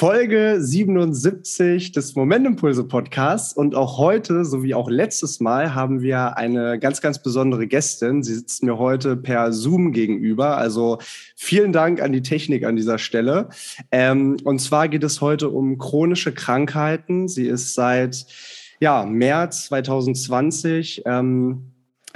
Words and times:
Folge 0.00 0.56
77 0.58 1.92
des 1.92 2.14
Momentimpulse 2.14 2.84
Podcasts. 2.84 3.52
Und 3.52 3.74
auch 3.74 3.98
heute, 3.98 4.46
so 4.46 4.62
wie 4.62 4.74
auch 4.74 4.88
letztes 4.88 5.40
Mal, 5.40 5.74
haben 5.74 6.00
wir 6.00 6.38
eine 6.38 6.78
ganz, 6.78 7.02
ganz 7.02 7.22
besondere 7.22 7.66
Gästin. 7.66 8.22
Sie 8.22 8.34
sitzt 8.34 8.62
mir 8.62 8.78
heute 8.78 9.14
per 9.14 9.52
Zoom 9.52 9.92
gegenüber. 9.92 10.56
Also 10.56 10.96
vielen 11.36 11.74
Dank 11.74 12.00
an 12.00 12.12
die 12.12 12.22
Technik 12.22 12.64
an 12.64 12.76
dieser 12.76 12.96
Stelle. 12.96 13.50
Ähm, 13.92 14.38
und 14.42 14.60
zwar 14.60 14.88
geht 14.88 15.04
es 15.04 15.20
heute 15.20 15.50
um 15.50 15.76
chronische 15.76 16.32
Krankheiten. 16.32 17.28
Sie 17.28 17.46
ist 17.46 17.74
seit 17.74 18.24
ja, 18.80 19.04
März 19.04 19.66
2020 19.66 21.02
ähm, 21.04 21.69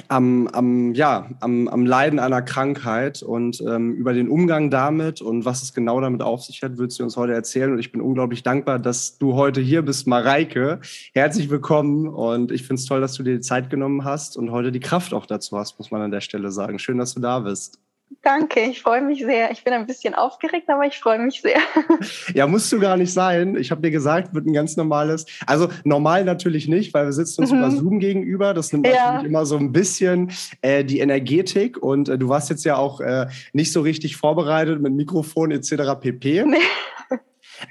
am, 0.08 0.48
am, 0.48 0.94
ja, 0.94 1.30
am, 1.40 1.68
am 1.68 1.86
Leiden 1.86 2.18
einer 2.18 2.42
Krankheit 2.42 3.22
und 3.22 3.62
ähm, 3.66 3.94
über 3.94 4.12
den 4.12 4.28
Umgang 4.28 4.70
damit 4.70 5.20
und 5.20 5.44
was 5.44 5.62
es 5.62 5.72
genau 5.72 6.00
damit 6.00 6.22
auf 6.22 6.42
sich 6.42 6.62
hat, 6.62 6.78
wird 6.78 6.92
sie 6.92 7.02
uns 7.02 7.16
heute 7.16 7.32
erzählen. 7.32 7.72
Und 7.72 7.78
ich 7.78 7.92
bin 7.92 8.00
unglaublich 8.00 8.42
dankbar, 8.42 8.78
dass 8.78 9.18
du 9.18 9.34
heute 9.34 9.60
hier 9.60 9.82
bist, 9.82 10.06
Mareike. 10.06 10.80
Herzlich 11.14 11.50
willkommen 11.50 12.08
und 12.08 12.52
ich 12.52 12.62
finde 12.62 12.80
es 12.80 12.86
toll, 12.86 13.00
dass 13.00 13.14
du 13.14 13.22
dir 13.22 13.34
die 13.34 13.40
Zeit 13.40 13.70
genommen 13.70 14.04
hast 14.04 14.36
und 14.36 14.50
heute 14.50 14.72
die 14.72 14.80
Kraft 14.80 15.14
auch 15.14 15.26
dazu 15.26 15.58
hast, 15.58 15.78
muss 15.78 15.90
man 15.90 16.02
an 16.02 16.10
der 16.10 16.20
Stelle 16.20 16.50
sagen. 16.50 16.78
Schön, 16.78 16.98
dass 16.98 17.14
du 17.14 17.20
da 17.20 17.40
bist. 17.40 17.78
Danke, 18.22 18.60
ich 18.60 18.82
freue 18.82 19.02
mich 19.02 19.24
sehr. 19.24 19.50
Ich 19.50 19.64
bin 19.64 19.72
ein 19.72 19.86
bisschen 19.86 20.14
aufgeregt, 20.14 20.68
aber 20.68 20.86
ich 20.86 20.98
freue 20.98 21.18
mich 21.18 21.40
sehr. 21.40 21.58
Ja, 22.34 22.46
musst 22.46 22.72
du 22.72 22.80
gar 22.80 22.96
nicht 22.96 23.12
sein. 23.12 23.56
Ich 23.56 23.70
habe 23.70 23.80
dir 23.80 23.90
gesagt, 23.90 24.34
wird 24.34 24.46
ein 24.46 24.52
ganz 24.52 24.76
normales. 24.76 25.26
Also 25.46 25.68
normal 25.84 26.24
natürlich 26.24 26.68
nicht, 26.68 26.92
weil 26.94 27.06
wir 27.06 27.12
sitzen 27.12 27.42
uns 27.42 27.52
mhm. 27.52 27.58
über 27.58 27.70
Zoom 27.70 27.98
gegenüber. 27.98 28.54
Das 28.54 28.72
nimmt 28.72 28.86
ja. 28.86 29.12
natürlich 29.12 29.28
immer 29.28 29.46
so 29.46 29.56
ein 29.56 29.72
bisschen 29.72 30.30
äh, 30.62 30.84
die 30.84 30.98
Energetik. 30.98 31.82
Und 31.82 32.08
äh, 32.08 32.18
du 32.18 32.28
warst 32.28 32.50
jetzt 32.50 32.64
ja 32.64 32.76
auch 32.76 33.00
äh, 33.00 33.26
nicht 33.52 33.72
so 33.72 33.80
richtig 33.80 34.16
vorbereitet 34.16 34.80
mit 34.80 34.92
Mikrofon 34.92 35.50
etc. 35.50 36.00
pp. 36.00 36.44
Nee. 36.44 36.56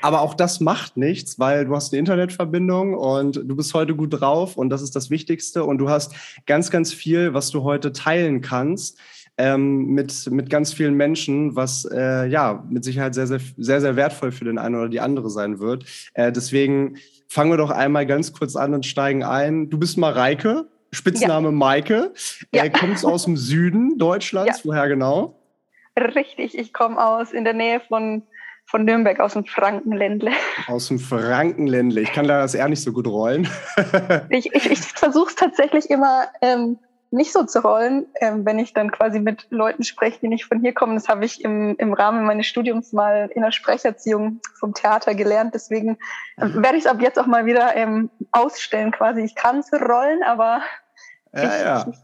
Aber 0.01 0.21
auch 0.21 0.33
das 0.33 0.59
macht 0.59 0.97
nichts, 0.97 1.39
weil 1.39 1.65
du 1.65 1.75
hast 1.75 1.93
eine 1.93 1.99
Internetverbindung 1.99 2.93
und 2.95 3.35
du 3.35 3.55
bist 3.55 3.73
heute 3.73 3.95
gut 3.95 4.19
drauf 4.19 4.57
und 4.57 4.69
das 4.69 4.81
ist 4.81 4.95
das 4.95 5.09
Wichtigste. 5.09 5.63
Und 5.63 5.77
du 5.77 5.89
hast 5.89 6.13
ganz, 6.45 6.71
ganz 6.71 6.93
viel, 6.93 7.33
was 7.33 7.49
du 7.49 7.63
heute 7.63 7.91
teilen 7.91 8.41
kannst 8.41 8.97
ähm, 9.37 9.87
mit, 9.87 10.29
mit 10.31 10.49
ganz 10.49 10.73
vielen 10.73 10.95
Menschen, 10.95 11.55
was 11.55 11.85
äh, 11.91 12.27
ja 12.27 12.63
mit 12.69 12.83
Sicherheit 12.83 13.15
sehr, 13.15 13.27
sehr, 13.27 13.39
sehr, 13.57 13.81
sehr 13.81 13.95
wertvoll 13.95 14.31
für 14.31 14.45
den 14.45 14.57
einen 14.57 14.75
oder 14.75 14.89
die 14.89 14.99
andere 14.99 15.29
sein 15.29 15.59
wird. 15.59 15.85
Äh, 16.13 16.31
deswegen 16.31 16.97
fangen 17.27 17.51
wir 17.51 17.57
doch 17.57 17.71
einmal 17.71 18.05
ganz 18.05 18.33
kurz 18.33 18.55
an 18.55 18.73
und 18.73 18.85
steigen 18.85 19.23
ein. 19.23 19.69
Du 19.69 19.79
bist 19.79 19.97
Mareike, 19.97 20.67
Spitzname 20.91 21.47
ja. 21.47 21.51
Maike, 21.51 22.13
ja. 22.53 22.63
äh, 22.63 22.69
kommst 22.69 23.05
aus 23.05 23.25
dem 23.25 23.37
Süden 23.37 23.97
Deutschlands. 23.97 24.59
Ja. 24.59 24.65
Woher 24.65 24.87
genau? 24.87 25.39
Richtig, 25.97 26.57
ich 26.57 26.73
komme 26.73 27.03
aus 27.03 27.31
in 27.33 27.43
der 27.43 27.53
Nähe 27.53 27.81
von 27.87 28.23
von 28.65 28.85
Nürnberg 28.85 29.19
aus 29.19 29.33
dem 29.33 29.43
Frankenländle. 29.45 30.31
Aus 30.67 30.87
dem 30.87 30.97
Frankenländle. 30.97 31.99
Ich 31.99 32.13
kann 32.13 32.27
da 32.27 32.39
das 32.39 32.55
eher 32.55 32.69
nicht 32.69 32.81
so 32.81 32.93
gut 32.93 33.07
rollen. 33.07 33.47
ich 34.29 34.53
ich, 34.53 34.71
ich 34.71 34.79
versuche 34.79 35.29
es 35.29 35.35
tatsächlich 35.35 35.89
immer 35.89 36.27
ähm, 36.41 36.79
nicht 37.13 37.31
so 37.31 37.43
zu 37.43 37.59
rollen, 37.59 38.07
ähm, 38.19 38.43
wenn 38.43 38.57
ich 38.57 38.73
dann 38.73 38.91
quasi 38.91 39.19
mit 39.19 39.45
Leuten 39.51 39.83
spreche, 39.83 40.19
die 40.21 40.27
nicht 40.27 40.45
von 40.45 40.61
hier 40.61 40.73
kommen. 40.73 40.95
Das 40.95 41.07
habe 41.07 41.23
ich 41.23 41.43
im, 41.43 41.75
im 41.77 41.93
Rahmen 41.93 42.25
meines 42.25 42.47
Studiums 42.47 42.91
mal 42.91 43.29
in 43.33 43.43
der 43.43 43.51
Sprecherziehung 43.51 44.41
vom 44.55 44.73
Theater 44.73 45.13
gelernt. 45.13 45.53
Deswegen 45.53 45.99
ähm, 46.41 46.63
werde 46.63 46.77
ich 46.77 46.85
es 46.85 46.89
ab 46.89 47.01
jetzt 47.01 47.19
auch 47.19 47.27
mal 47.27 47.45
wieder 47.45 47.75
ähm, 47.75 48.09
ausstellen 48.31 48.91
quasi. 48.91 49.21
Ich 49.21 49.35
kann 49.35 49.59
es 49.59 49.71
rollen, 49.71 50.23
aber 50.23 50.61
ja, 51.33 51.43
ich, 51.43 51.61
ja. 51.61 51.85
ich, 51.87 51.97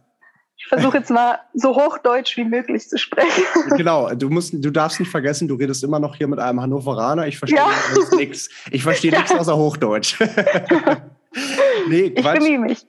ich 0.58 0.68
versuche 0.68 1.00
jetzt 1.00 1.10
mal 1.10 1.40
so 1.56 1.76
hochdeutsch 1.76 2.38
wie 2.38 2.46
möglich 2.46 2.88
zu 2.88 3.00
sprechen. 3.00 3.44
Genau, 3.78 4.14
du 4.14 4.30
musst, 4.30 4.54
du 4.54 4.70
darfst 4.70 5.00
nicht 5.00 5.10
vergessen, 5.10 5.48
du 5.48 5.56
redest 5.56 5.84
immer 5.84 6.00
noch 6.00 6.16
hier 6.16 6.28
mit 6.28 6.38
einem 6.38 6.62
Hannoveraner. 6.62 7.26
Ich 7.26 7.40
verstehe 7.40 7.58
ja. 7.58 8.16
nichts. 8.16 8.50
Ich 8.70 8.84
verstehe 8.84 9.12
ja. 9.14 9.20
nichts 9.20 9.34
außer 9.34 9.58
Hochdeutsch. 9.58 10.20
nee, 11.88 12.12
Quatsch. 12.12 12.36
Ich 12.36 12.44
bemühe 12.44 12.60
mich. 12.60 12.86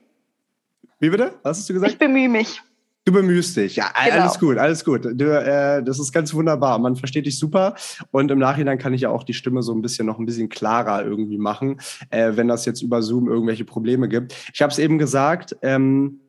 Wie 1.01 1.09
bitte? 1.09 1.33
Was 1.41 1.57
hast 1.57 1.67
du 1.67 1.73
gesagt? 1.73 1.93
Ich 1.93 1.97
bemühe 1.97 2.29
mich. 2.29 2.61
Du 3.05 3.11
bemühst 3.11 3.57
dich. 3.57 3.75
Ja, 3.75 3.91
genau. 4.05 4.21
alles 4.21 4.37
gut, 4.37 4.57
alles 4.59 4.85
gut. 4.85 5.03
Du, 5.03 5.25
äh, 5.35 5.81
das 5.81 5.99
ist 5.99 6.11
ganz 6.11 6.31
wunderbar. 6.35 6.77
Man 6.77 6.95
versteht 6.95 7.25
dich 7.25 7.39
super. 7.39 7.73
Und 8.11 8.29
im 8.29 8.37
Nachhinein 8.37 8.77
kann 8.77 8.93
ich 8.93 9.01
ja 9.01 9.09
auch 9.09 9.23
die 9.23 9.33
Stimme 9.33 9.63
so 9.63 9.73
ein 9.73 9.81
bisschen 9.81 10.05
noch 10.05 10.19
ein 10.19 10.27
bisschen 10.27 10.49
klarer 10.49 11.03
irgendwie 11.03 11.39
machen, 11.39 11.81
äh, 12.11 12.33
wenn 12.35 12.47
das 12.47 12.65
jetzt 12.65 12.83
über 12.83 13.01
Zoom 13.01 13.27
irgendwelche 13.27 13.65
Probleme 13.65 14.07
gibt. 14.07 14.35
Ich 14.53 14.61
habe 14.61 14.71
es 14.71 14.77
eben 14.77 14.99
gesagt, 14.99 15.57
ähm, 15.63 16.19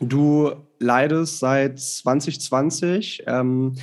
du 0.00 0.52
leidest 0.78 1.40
seit 1.40 1.78
2020. 1.78 3.24
Ähm, 3.26 3.74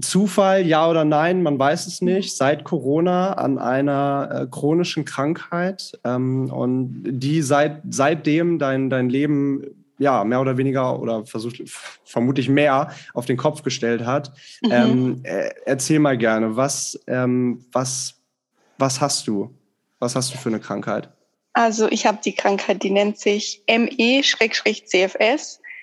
Zufall, 0.00 0.66
ja 0.66 0.88
oder 0.88 1.04
nein, 1.04 1.42
man 1.42 1.58
weiß 1.58 1.86
es 1.86 2.02
nicht, 2.02 2.36
seit 2.36 2.64
Corona 2.64 3.32
an 3.34 3.58
einer 3.58 4.28
äh, 4.30 4.46
chronischen 4.50 5.04
Krankheit 5.04 5.98
ähm, 6.04 6.50
und 6.52 7.02
die 7.06 7.40
seit, 7.42 7.82
seitdem 7.88 8.58
dein, 8.58 8.90
dein 8.90 9.08
Leben 9.08 9.64
ja 9.98 10.24
mehr 10.24 10.40
oder 10.40 10.58
weniger 10.58 11.00
oder 11.00 11.24
versucht 11.24 11.62
vermutlich 12.04 12.48
mehr 12.48 12.90
auf 13.14 13.24
den 13.24 13.36
Kopf 13.36 13.62
gestellt 13.62 14.04
hat. 14.04 14.32
Mhm. 14.62 14.70
Ähm, 14.70 15.20
äh, 15.22 15.50
erzähl 15.64 15.98
mal 16.00 16.18
gerne, 16.18 16.56
was, 16.56 17.00
ähm, 17.06 17.64
was, 17.72 18.14
was 18.78 19.00
hast 19.00 19.26
du? 19.26 19.54
Was 19.98 20.14
hast 20.14 20.34
du 20.34 20.38
für 20.38 20.50
eine 20.50 20.60
Krankheit? 20.60 21.08
Also 21.54 21.88
ich 21.90 22.04
habe 22.04 22.18
die 22.22 22.34
Krankheit, 22.34 22.82
die 22.82 22.90
nennt 22.90 23.18
sich 23.18 23.62
ME-CFS. 23.66 24.00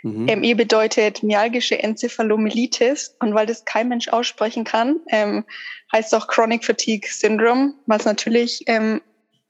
Mhm. 0.03 0.25
ME 0.25 0.55
bedeutet 0.55 1.23
myalgische 1.23 1.81
Enzephalomyelitis 1.81 3.15
und 3.19 3.33
weil 3.33 3.45
das 3.45 3.65
kein 3.65 3.87
Mensch 3.87 4.09
aussprechen 4.09 4.65
kann, 4.65 4.97
ähm, 5.09 5.45
heißt 5.91 6.13
es 6.13 6.19
auch 6.19 6.27
Chronic 6.27 6.65
Fatigue 6.65 7.09
Syndrome, 7.09 7.73
was 7.87 8.05
natürlich 8.05 8.63
ähm, 8.67 9.01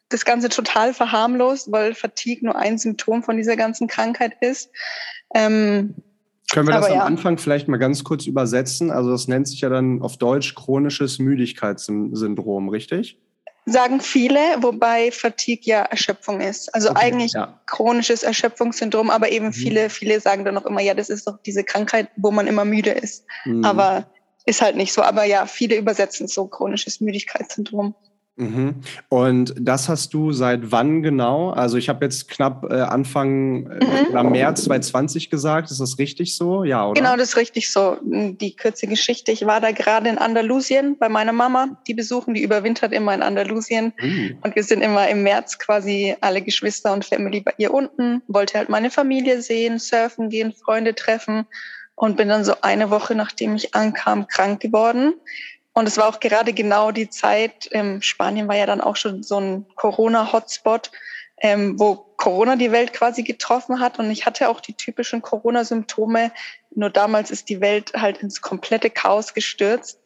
das 0.10 0.26
Ganze 0.26 0.50
total 0.50 0.94
verharmlost, 0.94 1.72
weil 1.72 1.96
Fatigue 1.96 2.46
nur 2.46 2.56
ein 2.56 2.78
Symptom 2.78 3.24
von 3.24 3.36
dieser 3.36 3.56
ganzen 3.56 3.88
Krankheit 3.88 4.38
ist. 4.42 4.70
Ähm, 5.34 5.96
können 6.52 6.68
wir 6.68 6.76
das 6.76 6.86
am 6.86 6.98
ja. 6.98 7.04
Anfang 7.04 7.40
vielleicht 7.40 7.68
mal 7.68 7.78
ganz 7.78 8.04
kurz 8.04 8.28
übersetzen? 8.28 8.92
Also 8.92 9.10
das 9.10 9.28
nennt 9.28 9.48
sich 9.48 9.62
ja 9.62 9.70
dann 9.70 10.04
auf 10.04 10.18
Deutsch 10.18 10.54
chronisches 10.54 11.18
Müdigkeitssyndrom, 11.18 12.70
richtig? 12.70 13.20
Sagen 13.66 14.02
viele, 14.02 14.40
wobei 14.62 15.12
Fatigue 15.12 15.66
ja 15.66 15.84
Erschöpfung 15.84 16.42
ist. 16.42 16.74
Also 16.76 16.90
okay, 16.90 17.00
eigentlich 17.00 17.34
ja. 17.34 17.60
chronisches 17.66 18.24
Erschöpfungssyndrom, 18.24 19.10
aber 19.10 19.32
eben 19.32 19.48
mhm. 19.48 19.54
viele, 19.54 19.90
viele 19.90 20.20
sagen 20.20 20.44
dann 20.44 20.58
auch 20.58 20.66
immer, 20.66 20.82
ja, 20.82 20.94
das 20.94 21.10
ist 21.10 21.28
doch 21.28 21.38
diese 21.46 21.64
Krankheit, 21.64 22.10
wo 22.18 22.32
man 22.32 22.48
immer 22.48 22.66
müde 22.66 22.92
ist. 22.92 23.26
Mhm. 23.46 23.64
Aber 23.64 24.06
ist 24.46 24.62
halt 24.62 24.76
nicht 24.76 24.92
so. 24.92 25.02
Aber 25.02 25.24
ja, 25.24 25.46
viele 25.46 25.76
übersetzen 25.78 26.28
so 26.28 26.48
chronisches 26.48 27.00
Müdigkeitssyndrom. 27.00 27.96
Mhm. 28.36 28.82
Und 29.10 29.54
das 29.60 29.90
hast 29.90 30.14
du 30.14 30.32
seit 30.32 30.72
wann 30.72 31.04
genau? 31.04 31.52
Also 31.52 31.78
ich 31.78 31.88
habe 31.88 32.04
jetzt 32.04 32.30
knapp 32.30 32.66
äh, 32.70 32.82
Anfang 32.82 33.68
äh, 33.68 34.24
mhm. 34.24 34.32
März 34.32 34.64
2020 34.64 35.30
gesagt. 35.30 35.70
Ist 35.70 35.80
das 35.80 36.00
richtig 36.00 36.36
so? 36.36 36.64
Ja, 36.64 36.88
oder? 36.88 37.00
Genau, 37.00 37.16
das 37.16 37.30
ist 37.30 37.38
richtig 37.38 37.72
so. 37.72 37.98
Die 38.02 38.56
kurze 38.56 38.88
Geschichte. 38.88 39.32
Ich 39.32 39.46
war 39.46 39.62
da 39.62 39.72
gerade 39.72 40.10
in 40.10 40.18
Andalusien 40.18 40.98
bei 40.98 41.10
meiner 41.10 41.32
Mama. 41.32 41.78
Die 41.88 41.94
besuchen, 41.94 42.34
die 42.34 42.42
überwintert 42.42 42.92
immer 42.92 43.14
in 43.14 43.22
Andalusien. 43.22 43.94
Mhm. 44.00 44.40
Und 44.42 44.56
wir 44.56 44.64
sind 44.64 44.82
immer 44.82 45.08
im 45.10 45.22
März 45.22 45.60
quasi 45.60 46.16
alle 46.22 46.42
Geschwister 46.42 46.92
und 46.92 47.06
Family 47.06 47.42
bei 47.42 47.54
ihr 47.58 47.72
unten. 47.72 48.24
Wollte 48.28 48.58
halt 48.58 48.70
meine 48.70 48.90
Familie 48.90 49.44
sehen, 49.44 49.78
surfen 49.78 50.30
gehen, 50.30 50.54
Freunde 50.54 50.96
treffen. 50.96 51.46
Und 51.96 52.18
bin 52.18 52.30
dann 52.30 52.44
so 52.44 52.54
eine 52.62 52.90
Woche, 52.90 53.14
nachdem 53.14 53.54
ich 53.56 53.76
ankam, 53.76 54.28
krank 54.28 54.60
geworden 54.60 55.14
und 55.74 55.88
es 55.88 55.98
war 55.98 56.08
auch 56.08 56.20
gerade 56.20 56.54
genau 56.54 56.92
die 56.92 57.10
Zeit, 57.10 57.68
ähm, 57.72 58.02
Spanien 58.02 58.48
war 58.48 58.56
ja 58.56 58.68
dann 58.68 58.82
auch 58.82 58.96
schon 58.96 59.24
so 59.24 59.40
ein 59.40 59.66
Corona-Hotspot, 59.76 60.92
ähm, 61.42 61.80
wo 61.80 61.96
Corona 61.96 62.56
die 62.56 62.72
Welt 62.72 62.94
quasi 62.94 63.24
getroffen 63.24 63.80
hat. 63.80 63.98
Und 63.98 64.12
ich 64.12 64.26
hatte 64.26 64.50
auch 64.50 64.62
die 64.62 64.76
typischen 64.76 65.24
Corona-Symptome. 65.24 66.32
Nur 66.76 66.90
damals 66.92 67.32
ist 67.32 67.50
die 67.50 67.60
Welt 67.60 67.92
halt 67.96 68.20
ins 68.20 68.42
komplette 68.42 68.92
Chaos 68.92 69.34
gestürzt. 69.34 70.00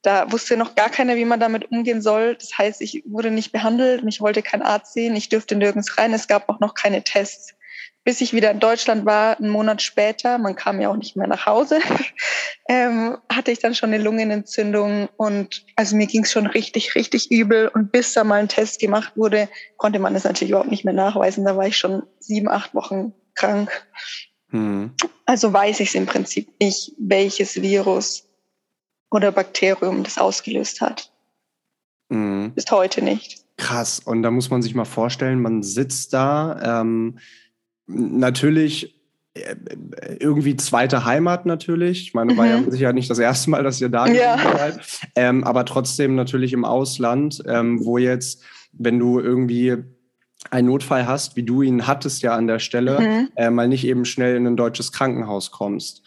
Da 0.00 0.32
wusste 0.32 0.56
noch 0.56 0.74
gar 0.74 0.88
keiner, 0.88 1.14
wie 1.14 1.26
man 1.26 1.38
damit 1.38 1.70
umgehen 1.70 2.00
soll. 2.00 2.34
Das 2.34 2.56
heißt, 2.56 2.80
ich 2.80 3.04
wurde 3.06 3.30
nicht 3.30 3.52
behandelt, 3.52 4.02
mich 4.02 4.20
wollte 4.20 4.42
kein 4.42 4.62
Arzt 4.62 4.94
sehen, 4.94 5.14
ich 5.14 5.28
dürfte 5.28 5.54
nirgends 5.54 5.98
rein. 5.98 6.12
Es 6.14 6.26
gab 6.26 6.48
auch 6.48 6.58
noch 6.58 6.74
keine 6.74 7.04
Tests 7.04 7.54
bis 8.04 8.20
ich 8.20 8.32
wieder 8.32 8.50
in 8.50 8.58
Deutschland 8.58 9.04
war, 9.04 9.38
einen 9.38 9.48
Monat 9.48 9.80
später, 9.80 10.38
man 10.38 10.56
kam 10.56 10.80
ja 10.80 10.88
auch 10.88 10.96
nicht 10.96 11.16
mehr 11.16 11.28
nach 11.28 11.46
Hause, 11.46 11.78
ähm, 12.68 13.18
hatte 13.30 13.52
ich 13.52 13.60
dann 13.60 13.74
schon 13.74 13.92
eine 13.92 14.02
Lungenentzündung 14.02 15.08
und 15.16 15.64
also 15.76 15.94
mir 15.96 16.06
ging 16.06 16.24
es 16.24 16.32
schon 16.32 16.46
richtig, 16.46 16.94
richtig 16.96 17.30
übel. 17.30 17.68
Und 17.68 17.92
bis 17.92 18.12
da 18.12 18.24
mal 18.24 18.40
ein 18.40 18.48
Test 18.48 18.80
gemacht 18.80 19.16
wurde, 19.16 19.48
konnte 19.76 20.00
man 20.00 20.14
das 20.14 20.24
natürlich 20.24 20.50
überhaupt 20.50 20.70
nicht 20.70 20.84
mehr 20.84 20.94
nachweisen. 20.94 21.44
Da 21.44 21.56
war 21.56 21.66
ich 21.66 21.76
schon 21.76 22.02
sieben, 22.18 22.48
acht 22.48 22.74
Wochen 22.74 23.12
krank. 23.34 23.70
Mhm. 24.50 24.94
Also 25.24 25.52
weiß 25.52 25.80
ich 25.80 25.90
es 25.90 25.94
im 25.94 26.06
Prinzip 26.06 26.48
nicht, 26.60 26.92
welches 26.98 27.62
Virus 27.62 28.28
oder 29.10 29.30
Bakterium 29.30 30.02
das 30.02 30.18
ausgelöst 30.18 30.80
hat. 30.80 31.12
Mhm. 32.08 32.52
Bis 32.54 32.70
heute 32.70 33.02
nicht. 33.02 33.44
Krass. 33.58 34.00
Und 34.00 34.24
da 34.24 34.32
muss 34.32 34.50
man 34.50 34.60
sich 34.60 34.74
mal 34.74 34.84
vorstellen, 34.84 35.40
man 35.40 35.62
sitzt 35.62 36.12
da. 36.12 36.80
Ähm 36.80 37.18
natürlich 37.94 38.98
äh, 39.34 39.56
irgendwie 40.20 40.56
zweite 40.56 41.04
Heimat 41.04 41.46
natürlich. 41.46 42.02
Ich 42.02 42.14
meine, 42.14 42.34
mhm. 42.34 42.36
war 42.36 42.46
ja 42.46 42.58
mhm. 42.58 42.70
sicher 42.70 42.92
nicht 42.92 43.10
das 43.10 43.18
erste 43.18 43.50
Mal, 43.50 43.62
dass 43.62 43.80
ihr 43.80 43.88
da 43.88 44.06
ja. 44.06 44.38
seid. 44.38 44.80
Ähm, 45.16 45.44
aber 45.44 45.64
trotzdem 45.64 46.14
natürlich 46.14 46.52
im 46.52 46.64
Ausland, 46.64 47.42
ähm, 47.46 47.84
wo 47.84 47.98
jetzt, 47.98 48.42
wenn 48.72 48.98
du 48.98 49.20
irgendwie 49.20 49.76
einen 50.50 50.68
Notfall 50.68 51.06
hast, 51.06 51.36
wie 51.36 51.44
du 51.44 51.62
ihn 51.62 51.86
hattest 51.86 52.22
ja 52.22 52.34
an 52.34 52.46
der 52.46 52.58
Stelle, 52.58 53.00
mhm. 53.00 53.28
äh, 53.36 53.50
mal 53.50 53.68
nicht 53.68 53.86
eben 53.86 54.04
schnell 54.04 54.36
in 54.36 54.46
ein 54.46 54.56
deutsches 54.56 54.92
Krankenhaus 54.92 55.50
kommst. 55.50 56.02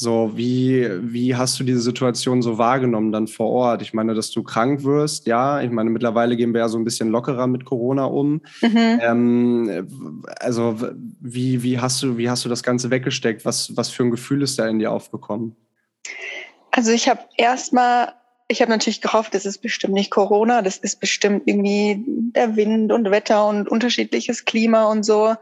So, 0.00 0.32
wie, 0.34 0.88
wie 1.12 1.36
hast 1.36 1.60
du 1.60 1.64
diese 1.64 1.82
Situation 1.82 2.40
so 2.40 2.56
wahrgenommen 2.56 3.12
dann 3.12 3.26
vor 3.26 3.50
Ort? 3.50 3.82
Ich 3.82 3.92
meine, 3.92 4.14
dass 4.14 4.30
du 4.30 4.42
krank 4.42 4.82
wirst, 4.82 5.26
ja. 5.26 5.60
Ich 5.60 5.70
meine, 5.70 5.90
mittlerweile 5.90 6.38
gehen 6.38 6.54
wir 6.54 6.60
ja 6.60 6.68
so 6.70 6.78
ein 6.78 6.84
bisschen 6.84 7.10
lockerer 7.10 7.46
mit 7.46 7.66
Corona 7.66 8.06
um. 8.06 8.40
Mhm. 8.62 8.98
Ähm, 9.02 10.24
also, 10.40 10.78
wie, 11.20 11.62
wie, 11.62 11.78
hast 11.78 12.02
du, 12.02 12.16
wie 12.16 12.30
hast 12.30 12.46
du 12.46 12.48
das 12.48 12.62
Ganze 12.62 12.90
weggesteckt? 12.90 13.44
Was, 13.44 13.76
was 13.76 13.90
für 13.90 14.04
ein 14.04 14.10
Gefühl 14.10 14.40
ist 14.40 14.58
da 14.58 14.66
in 14.68 14.78
dir 14.78 14.90
aufgekommen? 14.90 15.54
Also, 16.70 16.92
ich 16.92 17.06
habe 17.06 17.20
erstmal, 17.36 18.14
ich 18.48 18.62
habe 18.62 18.70
natürlich 18.70 19.02
gehofft, 19.02 19.34
das 19.34 19.44
ist 19.44 19.58
bestimmt 19.58 19.92
nicht 19.92 20.10
Corona, 20.10 20.62
das 20.62 20.78
ist 20.78 21.00
bestimmt 21.00 21.42
irgendwie 21.44 22.02
der 22.06 22.56
Wind 22.56 22.90
und 22.90 23.10
Wetter 23.10 23.46
und 23.46 23.68
unterschiedliches 23.68 24.46
Klima 24.46 24.84
und 24.86 25.04
so. 25.04 25.34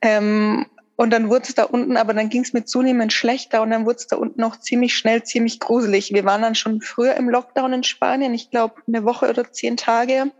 Ähm, 0.00 0.64
und 1.00 1.08
dann 1.08 1.30
wurde 1.30 1.44
es 1.48 1.54
da 1.54 1.62
unten, 1.62 1.96
aber 1.96 2.12
dann 2.12 2.28
ging 2.28 2.42
es 2.42 2.52
mir 2.52 2.66
zunehmend 2.66 3.10
schlechter 3.14 3.62
und 3.62 3.70
dann 3.70 3.86
wurde 3.86 3.96
es 3.96 4.06
da 4.06 4.16
unten 4.16 4.44
auch 4.44 4.60
ziemlich 4.60 4.94
schnell, 4.94 5.22
ziemlich 5.22 5.58
gruselig. 5.58 6.12
Wir 6.12 6.26
waren 6.26 6.42
dann 6.42 6.54
schon 6.54 6.82
früher 6.82 7.14
im 7.14 7.30
Lockdown 7.30 7.72
in 7.72 7.84
Spanien, 7.84 8.34
ich 8.34 8.50
glaube 8.50 8.82
eine 8.86 9.02
Woche 9.02 9.30
oder 9.30 9.50
zehn 9.50 9.78
Tage. 9.78 10.30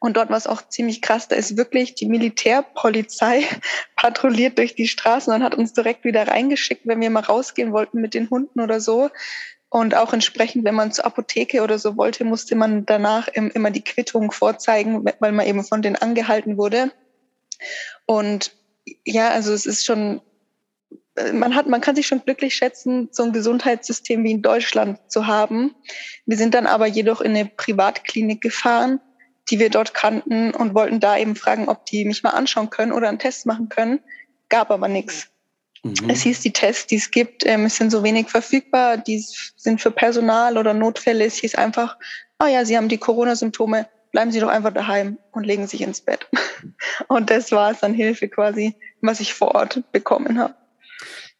Und 0.00 0.16
dort 0.16 0.30
war 0.30 0.36
es 0.36 0.48
auch 0.48 0.68
ziemlich 0.68 1.00
krass. 1.00 1.28
Da 1.28 1.36
ist 1.36 1.56
wirklich 1.56 1.94
die 1.94 2.06
Militärpolizei 2.06 3.44
patrouilliert 3.94 4.58
durch 4.58 4.74
die 4.74 4.88
Straßen 4.88 5.32
und 5.32 5.44
hat 5.44 5.54
uns 5.54 5.72
direkt 5.72 6.02
wieder 6.02 6.26
reingeschickt, 6.26 6.84
wenn 6.84 7.00
wir 7.00 7.10
mal 7.10 7.20
rausgehen 7.20 7.72
wollten 7.72 8.00
mit 8.00 8.14
den 8.14 8.28
Hunden 8.28 8.58
oder 8.58 8.80
so. 8.80 9.10
Und 9.68 9.94
auch 9.94 10.12
entsprechend, 10.12 10.64
wenn 10.64 10.74
man 10.74 10.90
zur 10.90 11.06
Apotheke 11.06 11.62
oder 11.62 11.78
so 11.78 11.96
wollte, 11.96 12.24
musste 12.24 12.56
man 12.56 12.84
danach 12.84 13.28
immer 13.28 13.70
die 13.70 13.84
Quittung 13.84 14.32
vorzeigen, 14.32 15.04
weil 15.20 15.30
man 15.30 15.46
eben 15.46 15.62
von 15.62 15.82
denen 15.82 15.94
angehalten 15.94 16.56
wurde. 16.58 16.90
Und 18.06 18.50
ja, 19.04 19.30
also 19.30 19.52
es 19.52 19.66
ist 19.66 19.84
schon, 19.84 20.20
man 21.32 21.54
hat, 21.54 21.66
man 21.66 21.80
kann 21.80 21.96
sich 21.96 22.06
schon 22.06 22.22
glücklich 22.24 22.54
schätzen, 22.54 23.08
so 23.10 23.22
ein 23.22 23.32
Gesundheitssystem 23.32 24.22
wie 24.24 24.32
in 24.32 24.42
Deutschland 24.42 24.98
zu 25.08 25.26
haben. 25.26 25.74
Wir 26.26 26.36
sind 26.36 26.54
dann 26.54 26.66
aber 26.66 26.86
jedoch 26.86 27.20
in 27.20 27.34
eine 27.34 27.46
Privatklinik 27.46 28.40
gefahren, 28.40 29.00
die 29.50 29.58
wir 29.58 29.70
dort 29.70 29.94
kannten 29.94 30.52
und 30.52 30.74
wollten 30.74 31.00
da 31.00 31.16
eben 31.16 31.36
fragen, 31.36 31.68
ob 31.68 31.86
die 31.86 32.04
mich 32.04 32.22
mal 32.22 32.30
anschauen 32.30 32.70
können 32.70 32.92
oder 32.92 33.08
einen 33.08 33.18
Test 33.18 33.46
machen 33.46 33.68
können. 33.68 34.00
Gab 34.48 34.70
aber 34.70 34.88
nichts. 34.88 35.28
Mhm. 35.82 36.10
Es 36.10 36.22
hieß, 36.22 36.40
die 36.40 36.52
Tests, 36.52 36.86
die 36.86 36.96
es 36.96 37.10
gibt, 37.10 37.46
ähm, 37.46 37.68
sind 37.68 37.90
so 37.90 38.02
wenig 38.02 38.28
verfügbar, 38.28 38.96
die 38.96 39.18
sind 39.56 39.80
für 39.80 39.90
Personal 39.90 40.58
oder 40.58 40.74
Notfälle. 40.74 41.24
Es 41.24 41.36
hieß 41.36 41.54
einfach, 41.54 41.96
oh 42.42 42.46
ja, 42.46 42.64
Sie 42.64 42.76
haben 42.76 42.88
die 42.88 42.98
Corona-Symptome, 42.98 43.88
bleiben 44.16 44.32
Sie 44.32 44.40
doch 44.40 44.48
einfach 44.48 44.72
daheim 44.72 45.18
und 45.32 45.44
legen 45.44 45.66
sich 45.66 45.82
ins 45.82 46.00
Bett. 46.00 46.26
Und 47.08 47.28
das 47.28 47.52
war 47.52 47.70
es 47.70 47.82
an 47.82 47.92
Hilfe 47.92 48.28
quasi, 48.28 48.74
was 49.02 49.20
ich 49.20 49.34
vor 49.34 49.54
Ort 49.54 49.82
bekommen 49.92 50.38
habe. 50.38 50.54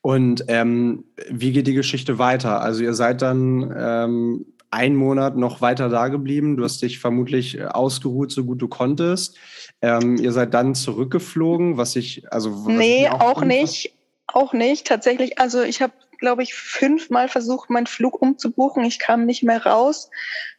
Und 0.03 0.45
ähm, 0.49 1.05
wie 1.31 1.53
geht 1.53 1.67
die 1.67 1.73
Geschichte 1.73 2.19
weiter? 2.19 2.61
Also 2.61 2.85
ihr 2.85 2.93
seid 2.93 3.23
dann 3.23 3.75
ähm, 3.75 4.45
einen 4.71 4.95
Monat 4.95 5.39
noch 5.39 5.63
weiter 5.63 5.89
da 5.89 6.09
geblieben. 6.09 6.59
Du 6.59 6.65
hast 6.65 6.83
dich 6.83 6.99
vermutlich 6.99 7.65
ausgeruht, 7.65 8.31
so 8.31 8.45
gut 8.45 8.61
du 8.61 8.69
konntest. 8.69 9.39
Ähm, 9.81 10.17
ihr 10.17 10.33
seid 10.33 10.53
dann 10.53 10.75
zurückgeflogen, 10.75 11.79
was 11.79 11.97
ich, 11.97 12.31
also. 12.31 12.67
Was 12.67 12.75
nee, 12.75 13.09
auch, 13.09 13.21
auch 13.21 13.43
nicht. 13.43 13.95
Auch 14.27 14.53
nicht. 14.53 14.87
Tatsächlich, 14.87 15.39
also 15.39 15.63
ich 15.63 15.81
habe, 15.81 15.95
glaube 16.19 16.43
ich, 16.43 16.53
fünfmal 16.53 17.29
versucht, 17.29 17.71
meinen 17.71 17.87
Flug 17.87 18.21
umzubuchen. 18.21 18.85
Ich 18.85 18.99
kam 18.99 19.25
nicht 19.25 19.43
mehr 19.43 19.65
raus. 19.65 20.11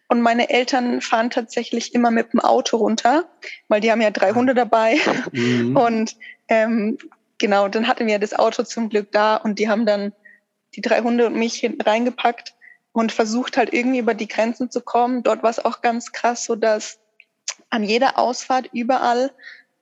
Und 0.10 0.22
meine 0.22 0.50
Eltern 0.50 1.02
fahren 1.02 1.30
tatsächlich 1.30 1.94
immer 1.94 2.12
mit 2.12 2.32
dem 2.32 2.40
Auto 2.40 2.78
runter, 2.78 3.28
weil 3.68 3.82
die 3.82 3.92
haben 3.92 4.02
ja 4.02 4.12
drei 4.12 4.32
Hunde 4.32 4.56
dabei. 4.56 4.98
Mhm. 5.34 5.76
Und 5.76 6.16
ähm, 6.48 6.98
genau, 7.38 7.68
dann 7.68 7.88
hatten 7.88 8.08
wir 8.08 8.20
das 8.20 8.34
Auto 8.34 8.64
zum 8.64 8.90
Glück 8.90 9.12
da 9.12 9.36
und 9.36 9.60
die 9.60 9.68
haben 9.68 9.86
dann 9.86 10.14
die 10.76 10.82
drei 10.82 11.02
Hunde 11.02 11.28
und 11.28 11.36
mich 11.36 11.56
hinten 11.56 11.82
reingepackt 11.82 12.56
und 12.94 13.12
versucht 13.12 13.58
halt 13.58 13.74
irgendwie 13.74 14.00
über 14.00 14.14
die 14.14 14.28
Grenzen 14.28 14.72
zu 14.72 14.82
kommen. 14.82 15.24
Dort 15.24 15.44
war 15.44 15.50
es 15.50 15.64
auch 15.64 15.82
ganz 15.82 16.12
krass, 16.12 16.46
so 16.46 16.56
dass 16.56 17.00
an 17.70 17.84
jeder 17.84 18.18
Ausfahrt 18.18 18.70
überall 18.74 19.32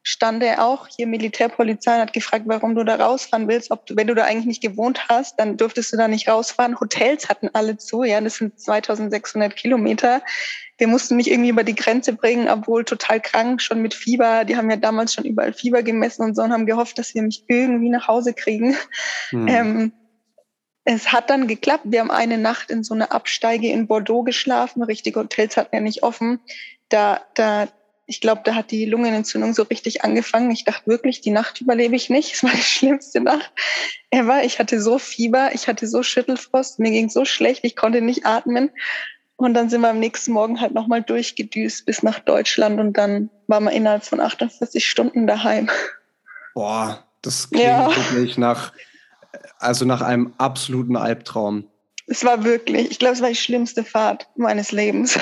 stand 0.08 0.44
er 0.44 0.64
auch 0.64 0.88
hier 0.88 1.08
Militärpolizei 1.08 1.96
und 1.96 2.02
hat 2.02 2.14
gefragt, 2.14 2.46
warum 2.46 2.76
du 2.76 2.84
da 2.84 2.96
rausfahren 2.96 3.48
willst. 3.48 3.72
Ob 3.72 3.88
du, 3.88 3.96
wenn 3.96 4.06
du 4.06 4.14
da 4.14 4.24
eigentlich 4.26 4.46
nicht 4.46 4.62
gewohnt 4.62 5.10
hast, 5.10 5.40
dann 5.40 5.58
durftest 5.58 5.92
du 5.92 5.98
da 5.98 6.08
nicht 6.08 6.30
rausfahren. 6.30 6.80
Hotels 6.80 7.28
hatten 7.28 7.50
alle 7.54 7.78
zu, 7.78 8.04
ja, 8.04 8.22
das 8.22 8.36
sind 8.36 8.60
2600 8.60 9.56
Kilometer. 9.56 10.22
Wir 10.78 10.88
mussten 10.88 11.16
mich 11.16 11.32
irgendwie 11.32 11.50
über 11.50 11.64
die 11.64 11.74
Grenze 11.74 12.14
bringen, 12.14 12.48
obwohl 12.48 12.86
total 12.86 13.20
krank, 13.20 13.64
schon 13.64 13.82
mit 13.82 13.96
Fieber. 13.96 14.46
Die 14.46 14.56
haben 14.56 14.70
ja 14.70 14.76
damals 14.76 15.12
schon 15.12 15.26
überall 15.26 15.54
Fieber 15.54 15.82
gemessen 15.82 16.22
und 16.22 16.36
so 16.36 16.44
und 16.44 16.54
haben 16.54 16.68
gehofft, 16.68 17.00
dass 17.00 17.16
wir 17.16 17.24
mich 17.24 17.44
irgendwie 17.48 17.90
nach 17.90 18.08
Hause 18.08 18.34
kriegen. 18.34 18.78
Hm. 19.32 19.48
Ähm, 19.48 19.94
es 20.84 21.12
hat 21.12 21.32
dann 21.32 21.48
geklappt. 21.48 21.86
Wir 21.86 22.02
haben 22.02 22.12
eine 22.12 22.38
Nacht 22.38 22.70
in 22.70 22.84
so 22.84 22.94
einer 22.94 23.12
Absteige 23.12 23.70
in 23.70 23.88
Bordeaux 23.88 24.22
geschlafen. 24.22 24.84
Richtige 24.84 25.20
Hotels 25.20 25.58
hatten 25.58 25.76
ja 25.76 25.82
nicht 25.82 26.04
offen. 26.04 26.42
Da, 26.90 27.22
da 27.34 27.68
ich 28.08 28.22
glaube, 28.22 28.42
da 28.44 28.54
hat 28.54 28.72
die 28.72 28.86
Lungenentzündung 28.86 29.54
so 29.54 29.64
richtig 29.64 30.04
angefangen. 30.04 30.52
Ich 30.52 30.64
dachte 30.64 30.88
wirklich, 30.88 31.22
die 31.22 31.32
Nacht 31.32 31.62
überlebe 31.62 31.96
ich 31.96 32.10
nicht. 32.10 32.34
Es 32.36 32.44
war 32.44 32.52
die 32.52 32.62
schlimmste 32.62 33.22
Nacht 33.22 33.52
ever. 34.12 34.44
Ich 34.44 34.60
hatte 34.60 34.82
so 34.82 35.00
Fieber, 35.00 35.52
ich 35.54 35.68
hatte 35.68 35.88
so 35.88 36.04
Schüttelfrost, 36.04 36.80
mir 36.80 36.92
ging 36.92 37.10
so 37.10 37.26
schlecht, 37.26 37.64
ich 37.64 37.76
konnte 37.76 38.02
nicht 38.02 38.26
atmen. 38.26 38.70
Und 39.38 39.54
dann 39.54 39.70
sind 39.70 39.82
wir 39.82 39.90
am 39.90 40.00
nächsten 40.00 40.32
Morgen 40.32 40.62
halt 40.62 40.74
nochmal 40.74 41.02
durchgedüst 41.02 41.86
bis 41.86 42.04
nach 42.04 42.20
Deutschland 42.20 42.80
und 42.80 42.94
dann 42.94 43.30
waren 43.48 43.66
wir 43.66 43.72
innerhalb 43.72 44.06
von 44.06 44.22
48 44.22 44.86
Stunden 44.86 45.28
daheim. 45.28 45.70
Boah, 46.54 47.04
das 47.22 47.50
klingt 47.50 47.66
ja. 47.66 47.90
wirklich 47.90 48.38
nach, 48.38 48.72
also 49.60 49.84
nach 49.84 50.02
einem 50.02 50.34
absoluten 50.38 50.96
Albtraum. 50.96 51.68
Es 52.08 52.24
war 52.24 52.46
wirklich, 52.46 52.92
ich 52.92 53.00
glaube, 53.00 53.16
es 53.16 53.22
war 53.22 53.30
die 53.30 53.36
schlimmste 53.36 53.84
Fahrt 53.84 54.30
meines 54.38 54.72
Lebens. 54.72 55.20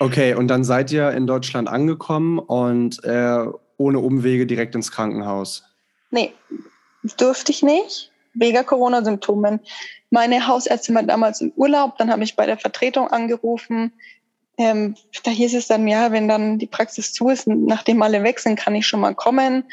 Okay, 0.00 0.32
und 0.32 0.48
dann 0.48 0.64
seid 0.64 0.90
ihr 0.92 1.10
in 1.10 1.26
Deutschland 1.26 1.68
angekommen 1.68 2.38
und 2.38 3.04
äh, 3.04 3.44
ohne 3.76 3.98
Umwege 3.98 4.46
direkt 4.46 4.74
ins 4.74 4.90
Krankenhaus? 4.90 5.62
Nee, 6.10 6.32
durfte 7.18 7.52
ich 7.52 7.62
nicht, 7.62 8.10
wegen 8.32 8.64
Corona-Symptomen. 8.64 9.60
Meine 10.08 10.46
Hausärztin 10.46 10.94
war 10.94 11.02
damals 11.02 11.42
im 11.42 11.52
Urlaub, 11.54 11.98
dann 11.98 12.10
habe 12.10 12.24
ich 12.24 12.34
bei 12.34 12.46
der 12.46 12.56
Vertretung 12.56 13.08
angerufen. 13.08 13.92
Ähm, 14.56 14.94
da 15.22 15.30
hieß 15.30 15.54
es 15.54 15.66
dann, 15.66 15.86
ja, 15.86 16.10
wenn 16.12 16.28
dann 16.28 16.58
die 16.58 16.66
Praxis 16.66 17.12
zu 17.12 17.28
ist, 17.28 17.46
nachdem 17.46 18.00
alle 18.00 18.22
weg 18.22 18.40
sind, 18.40 18.58
kann 18.58 18.74
ich 18.74 18.86
schon 18.86 19.00
mal 19.00 19.14
kommen. 19.14 19.64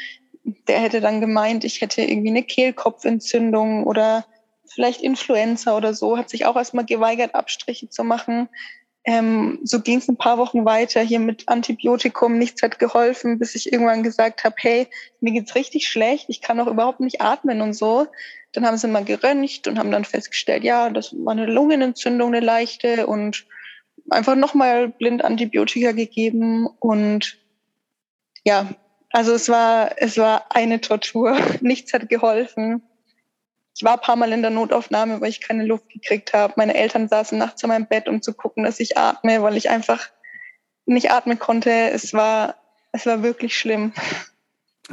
Der 0.68 0.78
hätte 0.80 1.00
dann 1.00 1.22
gemeint, 1.22 1.64
ich 1.64 1.80
hätte 1.80 2.02
irgendwie 2.02 2.28
eine 2.28 2.42
Kehlkopfentzündung 2.42 3.84
oder 3.84 4.26
vielleicht 4.66 5.00
Influenza 5.00 5.74
oder 5.74 5.94
so, 5.94 6.18
hat 6.18 6.28
sich 6.28 6.44
auch 6.44 6.56
erstmal 6.56 6.84
geweigert, 6.84 7.34
Abstriche 7.34 7.88
zu 7.88 8.04
machen. 8.04 8.50
Ähm, 9.08 9.60
so 9.64 9.80
ging 9.80 10.00
es 10.00 10.08
ein 10.08 10.18
paar 10.18 10.36
Wochen 10.36 10.66
weiter 10.66 11.00
hier 11.00 11.18
mit 11.18 11.48
Antibiotikum, 11.48 12.36
nichts 12.36 12.60
hat 12.60 12.78
geholfen, 12.78 13.38
bis 13.38 13.54
ich 13.54 13.72
irgendwann 13.72 14.02
gesagt 14.02 14.44
habe, 14.44 14.56
hey, 14.58 14.86
mir 15.22 15.32
geht's 15.32 15.54
richtig 15.54 15.88
schlecht, 15.88 16.26
ich 16.28 16.42
kann 16.42 16.60
auch 16.60 16.66
überhaupt 16.66 17.00
nicht 17.00 17.22
atmen 17.22 17.62
und 17.62 17.72
so. 17.72 18.06
Dann 18.52 18.66
haben 18.66 18.76
sie 18.76 18.86
mal 18.86 19.04
geröntgt 19.04 19.66
und 19.66 19.78
haben 19.78 19.90
dann 19.90 20.04
festgestellt, 20.04 20.62
ja, 20.62 20.90
das 20.90 21.14
war 21.24 21.32
eine 21.32 21.46
Lungenentzündung, 21.46 22.34
eine 22.34 22.44
leichte 22.44 23.06
und 23.06 23.46
einfach 24.10 24.36
nochmal 24.36 24.88
blind 24.90 25.24
Antibiotika 25.24 25.92
gegeben 25.92 26.66
und 26.78 27.38
ja, 28.44 28.68
also 29.08 29.32
es 29.32 29.48
war, 29.48 29.92
es 29.96 30.18
war 30.18 30.54
eine 30.54 30.82
Tortur. 30.82 31.34
Nichts 31.62 31.94
hat 31.94 32.10
geholfen. 32.10 32.82
Ich 33.78 33.84
war 33.84 33.92
ein 33.92 34.00
paar 34.00 34.16
Mal 34.16 34.32
in 34.32 34.42
der 34.42 34.50
Notaufnahme, 34.50 35.20
weil 35.20 35.28
ich 35.28 35.40
keine 35.40 35.64
Luft 35.64 35.88
gekriegt 35.88 36.32
habe. 36.32 36.54
Meine 36.56 36.74
Eltern 36.74 37.06
saßen 37.06 37.38
nachts 37.38 37.62
in 37.62 37.68
meinem 37.68 37.86
Bett, 37.86 38.08
um 38.08 38.20
zu 38.20 38.34
gucken, 38.34 38.64
dass 38.64 38.80
ich 38.80 38.98
atme, 38.98 39.40
weil 39.40 39.56
ich 39.56 39.70
einfach 39.70 40.08
nicht 40.84 41.12
atmen 41.12 41.38
konnte. 41.38 41.70
Es 41.70 42.12
war, 42.12 42.56
es 42.90 43.06
war 43.06 43.22
wirklich 43.22 43.56
schlimm. 43.56 43.92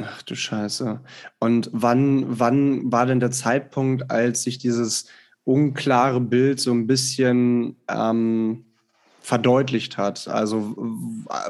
Ach 0.00 0.22
du 0.22 0.36
Scheiße. 0.36 1.00
Und 1.40 1.68
wann, 1.72 2.38
wann 2.38 2.92
war 2.92 3.06
denn 3.06 3.18
der 3.18 3.32
Zeitpunkt, 3.32 4.08
als 4.12 4.44
sich 4.44 4.58
dieses 4.58 5.06
unklare 5.42 6.20
Bild 6.20 6.60
so 6.60 6.70
ein 6.70 6.86
bisschen 6.86 7.74
ähm, 7.88 8.66
verdeutlicht 9.20 9.98
hat? 9.98 10.28
Also 10.28 10.76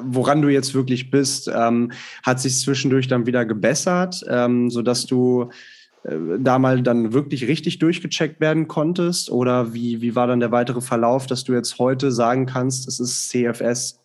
woran 0.01 0.41
du 0.41 0.49
jetzt 0.49 0.73
wirklich 0.73 1.11
bist, 1.11 1.49
ähm, 1.55 1.93
hat 2.23 2.41
sich 2.41 2.59
zwischendurch 2.59 3.09
dann 3.09 3.27
wieder 3.27 3.45
gebessert, 3.45 4.25
ähm, 4.27 4.71
sodass 4.71 5.05
du 5.05 5.51
da 6.39 6.59
mal 6.59 6.83
dann 6.83 7.13
wirklich 7.13 7.47
richtig 7.49 7.79
durchgecheckt 7.79 8.41
werden 8.41 8.69
konntest? 8.69 9.31
Oder 9.31 9.75
wie, 9.75 10.01
wie 10.01 10.15
war 10.15 10.27
dann 10.27 10.41
der 10.41 10.53
weitere 10.53 10.81
Verlauf, 10.81 11.27
dass 11.27 11.45
du 11.45 11.53
jetzt 11.53 11.79
heute 11.79 12.13
sagen 12.13 12.47
kannst, 12.47 12.87
es 12.89 13.01
ist 13.01 13.29
CFS? 13.29 14.01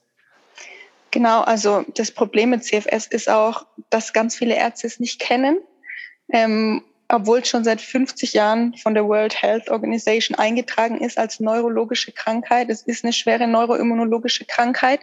Genau, 1.11 1.41
also 1.41 1.85
das 1.95 2.11
Problem 2.11 2.51
mit 2.51 2.63
CFS 2.63 3.07
ist 3.07 3.29
auch, 3.29 3.65
dass 3.89 4.13
ganz 4.13 4.35
viele 4.35 4.55
Ärzte 4.55 4.87
es 4.87 4.99
nicht 4.99 5.19
kennen. 5.19 5.59
Ähm, 6.31 6.83
obwohl 7.13 7.39
es 7.39 7.49
schon 7.49 7.65
seit 7.65 7.81
50 7.81 8.33
Jahren 8.33 8.73
von 8.75 8.93
der 8.93 9.05
World 9.05 9.41
Health 9.41 9.69
Organization 9.69 10.37
eingetragen 10.37 10.99
ist 10.99 11.17
als 11.17 11.41
neurologische 11.41 12.13
Krankheit. 12.13 12.69
Es 12.69 12.83
ist 12.83 13.03
eine 13.03 13.11
schwere 13.11 13.47
neuroimmunologische 13.47 14.45
Krankheit. 14.45 15.01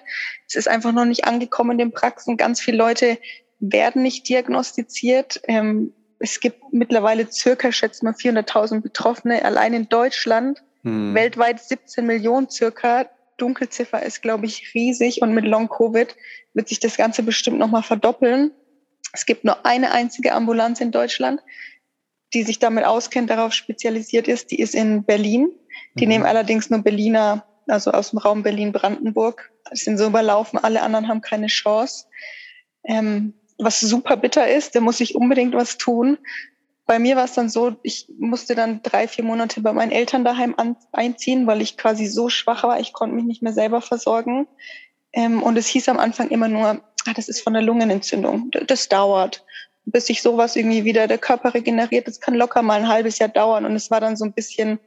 Es 0.49 0.55
ist 0.55 0.69
einfach 0.69 0.93
noch 0.93 1.05
nicht 1.05 1.27
angekommen 1.27 1.73
in 1.73 1.79
den 1.79 1.93
Praxen. 1.93 2.39
Ganz 2.39 2.63
viele 2.63 2.79
Leute 2.79 3.19
werden 3.61 4.03
nicht 4.03 4.27
diagnostiziert. 4.27 5.43
Ähm, 5.45 5.93
es 6.19 6.41
gibt 6.41 6.73
mittlerweile 6.73 7.31
circa, 7.31 7.73
schätzt 7.73 8.03
mal, 8.03 8.13
400.000 8.13 8.81
Betroffene 8.81 9.45
allein 9.45 9.73
in 9.75 9.89
Deutschland. 9.89 10.63
Hm. 10.83 11.15
Weltweit 11.15 11.61
17 11.61 12.07
Millionen 12.07 12.51
circa. 12.51 13.07
Dunkelziffer 13.37 14.03
ist, 14.03 14.21
glaube 14.21 14.47
ich, 14.47 14.75
riesig 14.75 15.23
und 15.23 15.33
mit 15.33 15.45
Long-Covid 15.45 16.17
wird 16.55 16.69
sich 16.69 16.81
das 16.81 16.97
Ganze 16.97 17.23
bestimmt 17.23 17.59
nochmal 17.59 17.85
verdoppeln. 17.85 18.51
Es 19.13 19.27
gibt 19.27 19.45
nur 19.45 19.65
eine 19.65 19.93
einzige 19.93 20.33
Ambulanz 20.33 20.81
in 20.81 20.91
Deutschland, 20.91 21.41
die 22.35 22.43
sich 22.43 22.59
damit 22.59 22.85
auskennt, 22.85 23.31
darauf 23.31 23.53
spezialisiert 23.53 24.27
ist. 24.27 24.51
Die 24.51 24.59
ist 24.59 24.75
in 24.75 25.05
Berlin. 25.05 25.51
Die 25.95 26.05
mhm. 26.07 26.13
nehmen 26.13 26.27
allerdings 26.27 26.69
nur 26.69 26.83
Berliner, 26.83 27.47
also 27.69 27.93
aus 27.93 28.11
dem 28.11 28.19
Raum 28.19 28.43
Berlin-Brandenburg. 28.43 29.53
Sind 29.71 29.99
so 29.99 30.07
überlaufen, 30.07 30.59
alle 30.59 30.83
anderen 30.83 31.07
haben 31.07 31.21
keine 31.21 31.47
Chance. 31.47 32.07
Ähm, 32.85 33.35
was 33.59 33.81
super 33.81 34.17
bitter 34.17 34.49
ist, 34.49 34.75
da 34.75 34.81
muss 34.81 35.01
ich 35.01 35.15
unbedingt 35.15 35.55
was 35.55 35.79
tun. 35.79 36.19
Bei 36.87 36.99
mir 36.99 37.17
war 37.17 37.25
es 37.25 37.35
dann 37.35 37.51
so, 37.51 37.77
ich 37.83 38.09
musste 38.19 38.55
dann 38.55 38.83
drei, 38.83 39.09
vier 39.09 39.25
Monate 39.25 39.61
bei 39.61 39.73
meinen 39.73 39.93
Eltern 39.93 40.25
daheim 40.25 40.55
an, 40.57 40.77
einziehen, 40.93 41.47
weil 41.47 41.61
ich 41.61 41.77
quasi 41.77 42.07
so 42.07 42.31
schwach 42.31 42.63
war, 42.65 42.81
ich 42.81 42.93
konnte 42.93 43.15
mich 43.15 43.25
nicht 43.25 43.43
mehr 43.43 43.53
selber 43.53 43.83
versorgen. 43.83 44.47
Ähm, 45.13 45.43
und 45.43 45.59
es 45.59 45.67
hieß 45.67 45.89
am 45.89 45.99
Anfang 45.99 46.31
immer 46.31 46.49
nur, 46.49 46.67
ah, 46.67 47.13
das 47.15 47.29
ist 47.29 47.43
von 47.43 47.53
der 47.53 47.63
Lungenentzündung, 47.63 48.51
das 48.67 48.89
dauert. 48.89 49.45
Bis 49.85 50.07
sich 50.07 50.23
sowas 50.23 50.57
irgendwie 50.57 50.85
wieder 50.85 51.07
der 51.09 51.19
Körper 51.19 51.55
regeneriert, 51.55 52.07
das 52.07 52.21
kann 52.21 52.35
locker 52.35 52.63
mal 52.63 52.81
ein 52.81 52.89
halbes 52.89 53.19
Jahr 53.19 53.29
dauern. 53.29 53.65
Und 53.65 53.75
es 53.75 53.91
war 53.91 54.01
dann 54.01 54.17
so 54.17 54.25
ein 54.25 54.33
bisschen, 54.33 54.79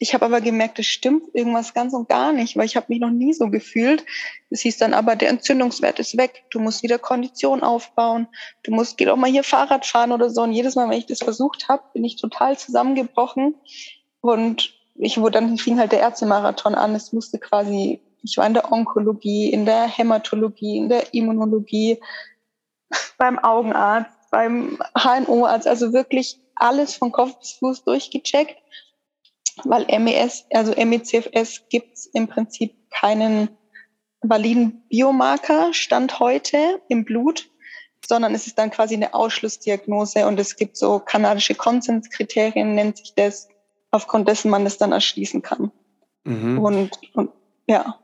ich 0.00 0.14
habe 0.14 0.24
aber 0.24 0.40
gemerkt, 0.40 0.78
es 0.78 0.86
stimmt 0.86 1.34
irgendwas 1.34 1.74
ganz 1.74 1.92
und 1.92 2.08
gar 2.08 2.32
nicht, 2.32 2.56
weil 2.56 2.64
ich 2.64 2.74
habe 2.74 2.86
mich 2.88 3.00
noch 3.00 3.10
nie 3.10 3.32
so 3.32 3.50
gefühlt. 3.50 4.04
Es 4.48 4.62
hieß 4.62 4.78
dann 4.78 4.94
aber, 4.94 5.14
der 5.14 5.28
Entzündungswert 5.28 6.00
ist 6.00 6.16
weg, 6.16 6.44
du 6.50 6.58
musst 6.58 6.82
wieder 6.82 6.98
Kondition 6.98 7.62
aufbauen, 7.62 8.26
du 8.62 8.72
musst, 8.72 8.96
geh 8.96 9.04
doch 9.04 9.16
mal 9.16 9.30
hier 9.30 9.44
Fahrrad 9.44 9.84
fahren 9.86 10.10
oder 10.10 10.30
so. 10.30 10.42
Und 10.42 10.52
jedes 10.52 10.74
Mal, 10.74 10.88
wenn 10.88 10.98
ich 10.98 11.06
das 11.06 11.18
versucht 11.18 11.68
habe, 11.68 11.82
bin 11.92 12.02
ich 12.02 12.16
total 12.16 12.58
zusammengebrochen. 12.58 13.54
Und 14.22 14.74
ich 14.94 15.18
wurde 15.18 15.32
dann 15.32 15.58
fing 15.58 15.78
halt 15.78 15.92
der 15.92 16.00
Ärztemarathon 16.00 16.74
an. 16.74 16.94
Es 16.94 17.12
musste 17.12 17.38
quasi 17.38 18.00
ich 18.22 18.36
war 18.36 18.46
in 18.46 18.54
der 18.54 18.70
Onkologie, 18.72 19.50
in 19.50 19.64
der 19.64 19.86
Hämatologie, 19.86 20.76
in 20.76 20.88
der 20.88 21.14
Immunologie, 21.14 22.00
beim 23.18 23.38
Augenarzt, 23.38 24.30
beim 24.30 24.78
HNO-Arzt, 24.94 25.66
also 25.66 25.92
wirklich 25.92 26.38
alles 26.54 26.94
von 26.94 27.12
Kopf 27.12 27.38
bis 27.38 27.52
Fuß 27.52 27.84
durchgecheckt, 27.84 28.56
weil 29.64 29.86
MES, 29.98 30.44
also 30.52 30.72
MECFS 30.72 31.68
gibt 31.68 31.94
es 31.94 32.06
im 32.06 32.28
Prinzip 32.28 32.74
keinen 32.90 33.50
validen 34.22 34.82
Biomarker 34.88 35.72
Stand 35.72 36.20
heute 36.20 36.80
im 36.88 37.04
Blut, 37.04 37.48
sondern 38.06 38.34
es 38.34 38.46
ist 38.46 38.58
dann 38.58 38.70
quasi 38.70 38.94
eine 38.94 39.14
Ausschlussdiagnose 39.14 40.26
und 40.26 40.38
es 40.38 40.56
gibt 40.56 40.76
so 40.76 40.98
kanadische 40.98 41.54
Konsenskriterien, 41.54 42.74
nennt 42.74 42.98
sich 42.98 43.14
das, 43.14 43.48
aufgrund 43.90 44.28
dessen 44.28 44.50
man 44.50 44.64
das 44.64 44.78
dann 44.78 44.92
erschließen 44.92 45.42
kann. 45.42 45.70
Mhm. 46.24 46.58
Und, 46.58 47.00
und 47.14 47.30
ja. 47.66 47.98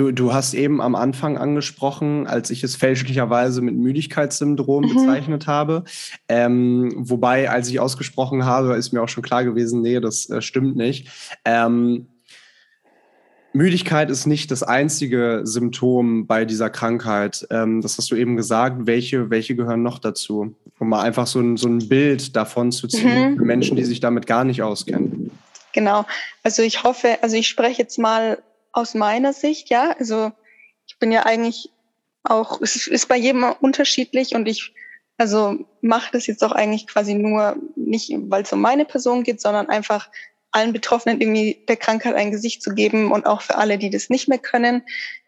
Du, 0.00 0.12
du 0.12 0.32
hast 0.32 0.54
eben 0.54 0.80
am 0.80 0.94
Anfang 0.94 1.36
angesprochen, 1.36 2.26
als 2.26 2.48
ich 2.48 2.64
es 2.64 2.74
fälschlicherweise 2.74 3.60
mit 3.60 3.74
Müdigkeitssyndrom 3.74 4.84
mhm. 4.84 4.94
bezeichnet 4.94 5.46
habe. 5.46 5.84
Ähm, 6.26 6.94
wobei, 6.96 7.50
als 7.50 7.68
ich 7.68 7.80
ausgesprochen 7.80 8.46
habe, 8.46 8.76
ist 8.76 8.92
mir 8.92 9.02
auch 9.02 9.10
schon 9.10 9.22
klar 9.22 9.44
gewesen, 9.44 9.82
nee, 9.82 10.00
das 10.00 10.30
äh, 10.30 10.40
stimmt 10.40 10.74
nicht. 10.74 11.08
Ähm, 11.44 12.06
Müdigkeit 13.52 14.08
ist 14.08 14.24
nicht 14.24 14.50
das 14.50 14.62
einzige 14.62 15.42
Symptom 15.44 16.26
bei 16.26 16.46
dieser 16.46 16.70
Krankheit. 16.70 17.46
Ähm, 17.50 17.82
das 17.82 17.98
hast 17.98 18.10
du 18.10 18.16
eben 18.16 18.36
gesagt. 18.36 18.86
Welche, 18.86 19.28
welche 19.28 19.54
gehören 19.54 19.82
noch 19.82 19.98
dazu? 19.98 20.54
Um 20.78 20.88
mal 20.88 21.02
einfach 21.02 21.26
so 21.26 21.40
ein, 21.40 21.58
so 21.58 21.68
ein 21.68 21.90
Bild 21.90 22.36
davon 22.36 22.72
zu 22.72 22.88
ziehen, 22.88 23.32
mhm. 23.32 23.36
für 23.36 23.44
Menschen, 23.44 23.76
die 23.76 23.84
sich 23.84 24.00
damit 24.00 24.26
gar 24.26 24.44
nicht 24.44 24.62
auskennen. 24.62 25.30
Genau. 25.74 26.06
Also 26.42 26.62
ich 26.62 26.84
hoffe, 26.84 27.18
also 27.20 27.36
ich 27.36 27.48
spreche 27.48 27.82
jetzt 27.82 27.98
mal 27.98 28.38
aus 28.72 28.94
meiner 28.94 29.32
Sicht, 29.32 29.70
ja. 29.70 29.94
Also 29.98 30.32
ich 30.86 30.98
bin 30.98 31.12
ja 31.12 31.24
eigentlich 31.24 31.70
auch, 32.22 32.60
es 32.60 32.86
ist 32.86 33.08
bei 33.08 33.16
jedem 33.16 33.44
unterschiedlich 33.60 34.34
und 34.34 34.46
ich 34.46 34.74
also 35.20 35.66
mache 35.82 36.12
das 36.12 36.26
jetzt 36.26 36.42
auch 36.42 36.52
eigentlich 36.52 36.86
quasi 36.86 37.12
nur 37.12 37.56
nicht, 37.76 38.10
weil 38.30 38.42
es 38.42 38.52
um 38.54 38.60
meine 38.62 38.86
Person 38.86 39.22
geht, 39.22 39.40
sondern 39.42 39.68
einfach 39.68 40.08
allen 40.50 40.72
Betroffenen 40.72 41.20
irgendwie 41.20 41.62
der 41.68 41.76
Krankheit 41.76 42.14
ein 42.14 42.30
Gesicht 42.30 42.62
zu 42.62 42.74
geben 42.74 43.12
und 43.12 43.26
auch 43.26 43.42
für 43.42 43.56
alle, 43.56 43.76
die 43.76 43.90
das 43.90 44.08
nicht 44.08 44.28
mehr 44.28 44.38
können. 44.38 44.82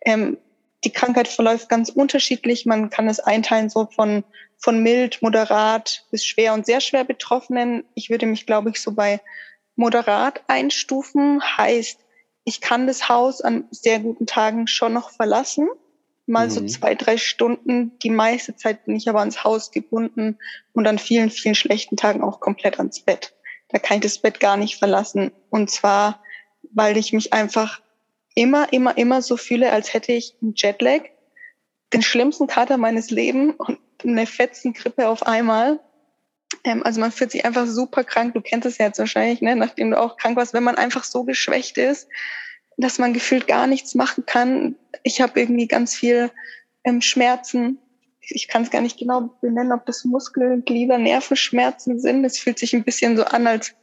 Ähm, 0.04 0.38
die 0.84 0.90
Krankheit 0.90 1.28
verläuft 1.28 1.68
ganz 1.68 1.90
unterschiedlich. 1.90 2.64
Man 2.64 2.88
kann 2.88 3.06
es 3.06 3.20
einteilen 3.20 3.68
so 3.68 3.86
von, 3.94 4.24
von 4.56 4.82
mild, 4.82 5.20
moderat 5.20 6.06
bis 6.10 6.24
schwer 6.24 6.54
und 6.54 6.64
sehr 6.64 6.80
schwer 6.80 7.04
Betroffenen. 7.04 7.84
Ich 7.94 8.08
würde 8.08 8.24
mich, 8.24 8.46
glaube 8.46 8.70
ich, 8.70 8.80
so 8.80 8.92
bei 8.92 9.20
moderat 9.76 10.42
einstufen. 10.48 11.42
Heißt, 11.56 11.98
ich 12.44 12.60
kann 12.60 12.86
das 12.86 13.08
Haus 13.08 13.40
an 13.40 13.64
sehr 13.70 14.00
guten 14.00 14.26
Tagen 14.26 14.66
schon 14.66 14.92
noch 14.92 15.10
verlassen. 15.10 15.68
Mal 16.26 16.46
mhm. 16.46 16.50
so 16.50 16.66
zwei, 16.66 16.94
drei 16.94 17.16
Stunden. 17.16 17.98
Die 18.00 18.10
meiste 18.10 18.56
Zeit 18.56 18.84
bin 18.84 18.96
ich 18.96 19.08
aber 19.08 19.20
ans 19.20 19.44
Haus 19.44 19.70
gebunden 19.70 20.38
und 20.72 20.86
an 20.86 20.98
vielen, 20.98 21.30
vielen 21.30 21.54
schlechten 21.54 21.96
Tagen 21.96 22.22
auch 22.22 22.40
komplett 22.40 22.78
ans 22.78 23.00
Bett. 23.00 23.34
Da 23.68 23.78
kann 23.78 23.98
ich 23.98 24.02
das 24.02 24.18
Bett 24.18 24.40
gar 24.40 24.56
nicht 24.56 24.76
verlassen. 24.76 25.32
Und 25.50 25.70
zwar, 25.70 26.22
weil 26.72 26.96
ich 26.96 27.12
mich 27.12 27.32
einfach 27.32 27.80
immer, 28.34 28.72
immer, 28.72 28.96
immer 28.98 29.22
so 29.22 29.36
fühle, 29.36 29.72
als 29.72 29.94
hätte 29.94 30.12
ich 30.12 30.36
einen 30.42 30.54
Jetlag, 30.56 31.02
den 31.92 32.02
schlimmsten 32.02 32.46
Kater 32.46 32.76
meines 32.76 33.10
Lebens 33.10 33.54
und 33.58 33.78
eine 34.02 34.26
Fetzengrippe 34.26 35.08
auf 35.08 35.24
einmal. 35.24 35.80
Ähm, 36.64 36.82
also 36.82 37.00
man 37.00 37.12
fühlt 37.12 37.30
sich 37.30 37.44
einfach 37.44 37.66
super 37.66 38.04
krank. 38.04 38.34
Du 38.34 38.40
kennst 38.40 38.66
es 38.66 38.78
ja 38.78 38.86
jetzt 38.86 38.98
wahrscheinlich, 38.98 39.40
ne? 39.40 39.56
nachdem 39.56 39.90
du 39.90 40.00
auch 40.00 40.16
krank 40.16 40.36
warst, 40.36 40.54
wenn 40.54 40.64
man 40.64 40.76
einfach 40.76 41.04
so 41.04 41.24
geschwächt 41.24 41.78
ist, 41.78 42.08
dass 42.76 42.98
man 42.98 43.12
gefühlt 43.12 43.46
gar 43.46 43.66
nichts 43.66 43.94
machen 43.94 44.24
kann. 44.26 44.76
Ich 45.02 45.20
habe 45.20 45.40
irgendwie 45.40 45.66
ganz 45.66 45.94
viel 45.94 46.30
ähm, 46.84 47.00
Schmerzen. 47.00 47.78
Ich 48.20 48.48
kann 48.48 48.62
es 48.62 48.70
gar 48.70 48.80
nicht 48.80 48.98
genau 48.98 49.36
benennen, 49.40 49.72
ob 49.72 49.86
das 49.86 50.04
Muskel-, 50.04 50.62
Glieder-, 50.62 50.98
Nervenschmerzen 50.98 51.98
sind. 52.00 52.24
Es 52.24 52.38
fühlt 52.38 52.58
sich 52.58 52.74
ein 52.74 52.84
bisschen 52.84 53.16
so 53.16 53.24
an, 53.24 53.46
als 53.46 53.74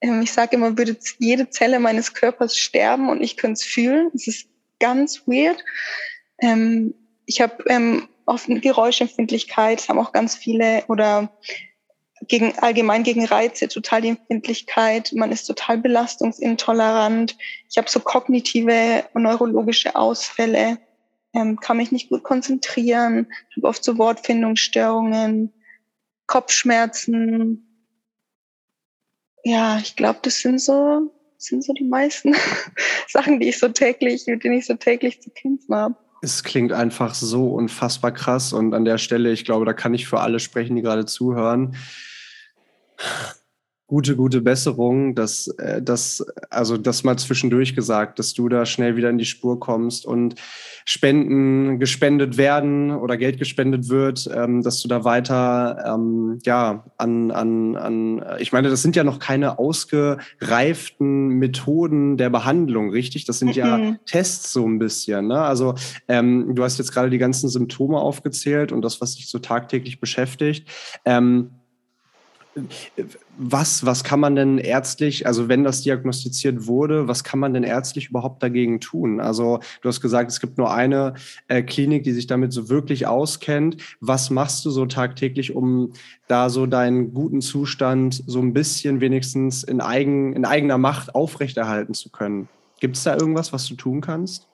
ähm, 0.00 0.22
ich 0.22 0.32
sage 0.32 0.56
immer, 0.56 0.76
würde 0.76 0.96
jede 1.18 1.50
Zelle 1.50 1.80
meines 1.80 2.14
Körpers 2.14 2.56
sterben 2.56 3.08
und 3.08 3.22
ich 3.22 3.36
könnte 3.36 3.54
es 3.54 3.64
fühlen. 3.64 4.10
Es 4.14 4.26
ist 4.26 4.48
ganz 4.78 5.26
weird. 5.26 5.58
Ähm, 6.40 6.94
ich 7.26 7.40
habe 7.40 7.64
ähm, 7.66 8.08
oft 8.26 8.48
eine 8.48 8.60
Geräuschempfindlichkeit, 8.60 9.88
haben 9.88 9.98
auch 9.98 10.12
ganz 10.12 10.36
viele 10.36 10.84
oder 10.88 11.30
gegen, 12.28 12.56
allgemein 12.58 13.02
gegen 13.02 13.24
Reize, 13.24 13.68
total 13.68 14.02
die 14.02 14.08
Empfindlichkeit, 14.08 15.12
man 15.14 15.32
ist 15.32 15.46
total 15.46 15.78
belastungsintolerant. 15.78 17.36
Ich 17.70 17.78
habe 17.78 17.88
so 17.88 18.00
kognitive 18.00 19.04
und 19.14 19.22
neurologische 19.22 19.96
Ausfälle, 19.96 20.78
ähm, 21.34 21.58
kann 21.58 21.78
mich 21.78 21.90
nicht 21.90 22.10
gut 22.10 22.22
konzentrieren, 22.22 23.26
habe 23.56 23.66
oft 23.66 23.82
so 23.82 23.98
Wortfindungsstörungen, 23.98 25.52
Kopfschmerzen. 26.26 27.64
Ja, 29.44 29.78
ich 29.78 29.96
glaube, 29.96 30.18
das 30.22 30.40
sind 30.40 30.60
so, 30.60 31.10
sind 31.38 31.64
so 31.64 31.72
die 31.72 31.84
meisten 31.84 32.34
Sachen, 33.08 33.40
die 33.40 33.48
ich 33.48 33.58
so 33.58 33.68
täglich, 33.68 34.26
mit 34.26 34.44
denen 34.44 34.58
ich 34.58 34.66
so 34.66 34.74
täglich 34.74 35.22
zu 35.22 35.30
kämpfen 35.30 35.74
habe. 35.74 35.96
Es 36.20 36.42
klingt 36.42 36.72
einfach 36.72 37.14
so 37.14 37.54
unfassbar 37.54 38.12
krass 38.12 38.52
und 38.52 38.74
an 38.74 38.84
der 38.84 38.98
Stelle, 38.98 39.32
ich 39.32 39.44
glaube, 39.44 39.64
da 39.64 39.72
kann 39.72 39.94
ich 39.94 40.08
für 40.08 40.20
alle 40.20 40.40
sprechen, 40.40 40.76
die 40.76 40.82
gerade 40.82 41.06
zuhören 41.06 41.76
gute, 43.88 44.16
gute 44.16 44.42
Besserung, 44.42 45.14
dass 45.14 45.48
äh, 45.58 45.80
das, 45.80 46.24
also 46.50 46.76
das 46.76 47.04
mal 47.04 47.16
zwischendurch 47.16 47.74
gesagt, 47.74 48.18
dass 48.18 48.34
du 48.34 48.50
da 48.50 48.66
schnell 48.66 48.96
wieder 48.96 49.08
in 49.08 49.16
die 49.16 49.24
Spur 49.24 49.58
kommst 49.58 50.04
und 50.04 50.34
Spenden 50.84 51.78
gespendet 51.78 52.36
werden 52.36 52.90
oder 52.90 53.16
Geld 53.16 53.38
gespendet 53.38 53.88
wird, 53.88 54.28
ähm, 54.32 54.62
dass 54.62 54.82
du 54.82 54.88
da 54.88 55.04
weiter 55.04 55.82
ähm, 55.86 56.38
ja 56.44 56.84
an, 56.98 57.30
an, 57.30 57.76
an, 57.76 58.24
ich 58.38 58.52
meine, 58.52 58.68
das 58.68 58.82
sind 58.82 58.94
ja 58.94 59.04
noch 59.04 59.18
keine 59.18 59.58
ausgereiften 59.58 61.28
Methoden 61.28 62.18
der 62.18 62.28
Behandlung, 62.28 62.90
richtig? 62.90 63.24
Das 63.24 63.38
sind 63.38 63.48
mhm. 63.48 63.54
ja 63.54 63.96
Tests 64.04 64.52
so 64.52 64.66
ein 64.66 64.78
bisschen. 64.78 65.28
Ne? 65.28 65.40
Also 65.40 65.74
ähm, 66.08 66.54
du 66.54 66.62
hast 66.62 66.76
jetzt 66.76 66.92
gerade 66.92 67.08
die 67.08 67.18
ganzen 67.18 67.48
Symptome 67.48 67.98
aufgezählt 67.98 68.70
und 68.70 68.82
das, 68.82 69.00
was 69.00 69.14
dich 69.14 69.30
so 69.30 69.38
tagtäglich 69.38 69.98
beschäftigt. 69.98 70.68
Ähm, 71.06 71.57
was, 73.36 73.86
was 73.86 74.04
kann 74.04 74.20
man 74.20 74.34
denn 74.34 74.58
ärztlich, 74.58 75.26
also 75.26 75.48
wenn 75.48 75.64
das 75.64 75.82
diagnostiziert 75.82 76.66
wurde, 76.66 77.06
was 77.06 77.22
kann 77.24 77.38
man 77.38 77.54
denn 77.54 77.62
ärztlich 77.62 78.08
überhaupt 78.08 78.42
dagegen 78.42 78.80
tun? 78.80 79.20
Also 79.20 79.60
du 79.80 79.88
hast 79.88 80.00
gesagt, 80.00 80.30
es 80.30 80.40
gibt 80.40 80.58
nur 80.58 80.72
eine 80.72 81.14
äh, 81.46 81.62
Klinik, 81.62 82.02
die 82.04 82.12
sich 82.12 82.26
damit 82.26 82.52
so 82.52 82.68
wirklich 82.68 83.06
auskennt. 83.06 83.76
Was 84.00 84.30
machst 84.30 84.64
du 84.64 84.70
so 84.70 84.86
tagtäglich, 84.86 85.54
um 85.54 85.92
da 86.26 86.50
so 86.50 86.66
deinen 86.66 87.14
guten 87.14 87.40
Zustand 87.40 88.22
so 88.26 88.40
ein 88.40 88.52
bisschen 88.52 89.00
wenigstens 89.00 89.62
in, 89.62 89.80
eigen, 89.80 90.32
in 90.34 90.44
eigener 90.44 90.78
Macht 90.78 91.14
aufrechterhalten 91.14 91.94
zu 91.94 92.10
können? 92.10 92.48
Gibt 92.80 92.96
es 92.96 93.04
da 93.04 93.16
irgendwas, 93.16 93.52
was 93.52 93.66
du 93.66 93.74
tun 93.74 94.00
kannst? 94.00 94.46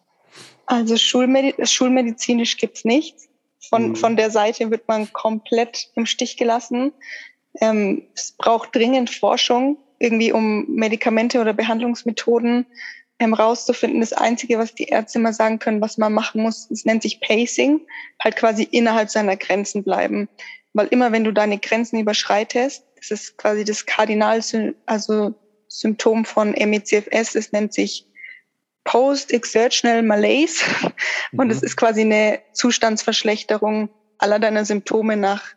Also 0.66 0.96
Schulmedi 0.96 1.54
schulmedizinisch 1.64 2.56
gibt 2.56 2.78
es 2.78 2.84
nichts. 2.84 3.28
Von, 3.68 3.90
mhm. 3.90 3.96
von 3.96 4.16
der 4.16 4.30
Seite 4.30 4.70
wird 4.70 4.88
man 4.88 5.10
komplett 5.12 5.88
im 5.94 6.06
Stich 6.06 6.36
gelassen. 6.36 6.92
Ähm, 7.60 8.02
es 8.14 8.32
braucht 8.32 8.74
dringend 8.74 9.10
Forschung, 9.10 9.78
irgendwie 9.98 10.32
um 10.32 10.66
Medikamente 10.68 11.40
oder 11.40 11.52
Behandlungsmethoden 11.52 12.66
ähm, 13.18 13.34
rauszufinden. 13.34 14.00
Das 14.00 14.12
Einzige, 14.12 14.58
was 14.58 14.74
die 14.74 14.84
Ärzte 14.84 15.18
immer 15.18 15.32
sagen 15.32 15.58
können, 15.58 15.80
was 15.80 15.98
man 15.98 16.12
machen 16.12 16.42
muss, 16.42 16.70
es 16.70 16.84
nennt 16.84 17.02
sich 17.02 17.20
Pacing, 17.20 17.80
halt 18.22 18.36
quasi 18.36 18.64
innerhalb 18.64 19.10
seiner 19.10 19.36
Grenzen 19.36 19.84
bleiben. 19.84 20.28
Weil 20.72 20.88
immer, 20.88 21.12
wenn 21.12 21.24
du 21.24 21.32
deine 21.32 21.58
Grenzen 21.58 22.00
überschreitest, 22.00 22.84
das 22.96 23.10
ist 23.10 23.38
quasi 23.38 23.64
das 23.64 23.86
Kardinal, 23.86 24.42
also 24.86 25.34
Symptom 25.68 26.24
von 26.24 26.50
MECFS, 26.50 27.34
es 27.34 27.52
nennt 27.52 27.72
sich 27.72 28.06
Post-Exertional 28.84 30.02
Malaise. 30.02 30.64
Und 31.36 31.50
es 31.50 31.60
mhm. 31.60 31.66
ist 31.66 31.76
quasi 31.76 32.02
eine 32.02 32.40
Zustandsverschlechterung 32.52 33.88
aller 34.18 34.38
deiner 34.38 34.64
Symptome 34.64 35.16
nach 35.16 35.54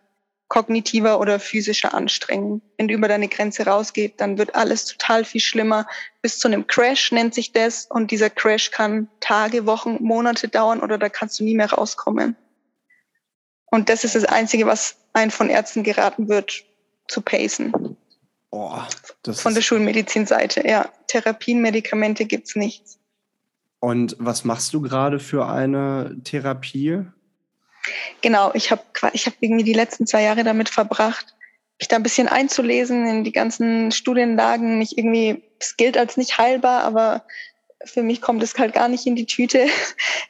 kognitiver 0.47 1.19
oder 1.19 1.39
physischer 1.39 1.93
Anstrengung. 1.93 2.61
Wenn 2.77 2.87
du 2.87 2.93
über 2.93 3.07
deine 3.07 3.27
Grenze 3.27 3.65
rausgehst, 3.65 4.15
dann 4.17 4.37
wird 4.37 4.55
alles 4.55 4.85
total 4.85 5.25
viel 5.25 5.41
schlimmer. 5.41 5.87
Bis 6.21 6.39
zu 6.39 6.47
einem 6.47 6.67
Crash 6.67 7.11
nennt 7.11 7.33
sich 7.33 7.51
das. 7.51 7.85
Und 7.89 8.11
dieser 8.11 8.29
Crash 8.29 8.71
kann 8.71 9.09
Tage, 9.19 9.65
Wochen, 9.65 9.97
Monate 10.01 10.47
dauern 10.47 10.79
oder 10.79 10.97
da 10.97 11.09
kannst 11.09 11.39
du 11.39 11.43
nie 11.43 11.55
mehr 11.55 11.71
rauskommen. 11.71 12.35
Und 13.65 13.89
das 13.89 14.03
ist 14.03 14.15
das 14.15 14.23
Einzige, 14.23 14.65
was 14.65 14.97
einen 15.13 15.31
von 15.31 15.49
Ärzten 15.49 15.83
geraten 15.83 16.29
wird, 16.29 16.63
zu 17.07 17.21
pacen. 17.21 17.97
Oh, 18.49 18.79
von 19.33 19.53
der 19.53 19.61
Schulmedizinseite, 19.61 20.65
ja. 20.65 20.89
Therapien, 21.07 21.61
Medikamente 21.61 22.25
gibt's 22.25 22.55
nichts. 22.55 22.99
Und 23.79 24.15
was 24.19 24.45
machst 24.45 24.73
du 24.73 24.81
gerade 24.81 25.19
für 25.19 25.47
eine 25.47 26.17
Therapie? 26.23 27.05
Genau, 28.22 28.51
ich 28.53 28.72
habe 28.72 28.82
ich 29.13 29.25
hab 29.25 29.34
irgendwie 29.39 29.63
die 29.63 29.74
letzten 29.74 30.08
zwei 30.08 30.24
Jahre 30.24 30.44
damit 30.44 30.70
verbracht, 30.70 31.36
mich 31.79 31.88
da 31.88 31.96
ein 31.96 32.03
bisschen 32.03 32.27
einzulesen 32.27 33.08
in 33.08 33.24
die 33.24 33.32
ganzen 33.32 33.91
Studienlagen. 33.91 34.79
Mich 34.79 34.98
irgendwie, 34.98 35.44
es 35.60 35.77
gilt 35.77 35.98
als 35.98 36.17
nicht 36.17 36.38
heilbar, 36.38 36.84
aber 36.84 37.24
für 37.86 38.01
mich 38.01 38.22
kommt 38.22 38.41
es 38.41 38.58
halt 38.58 38.74
gar 38.74 38.88
nicht 38.88 39.06
in 39.06 39.15
die 39.15 39.25
Tüte. 39.25 39.67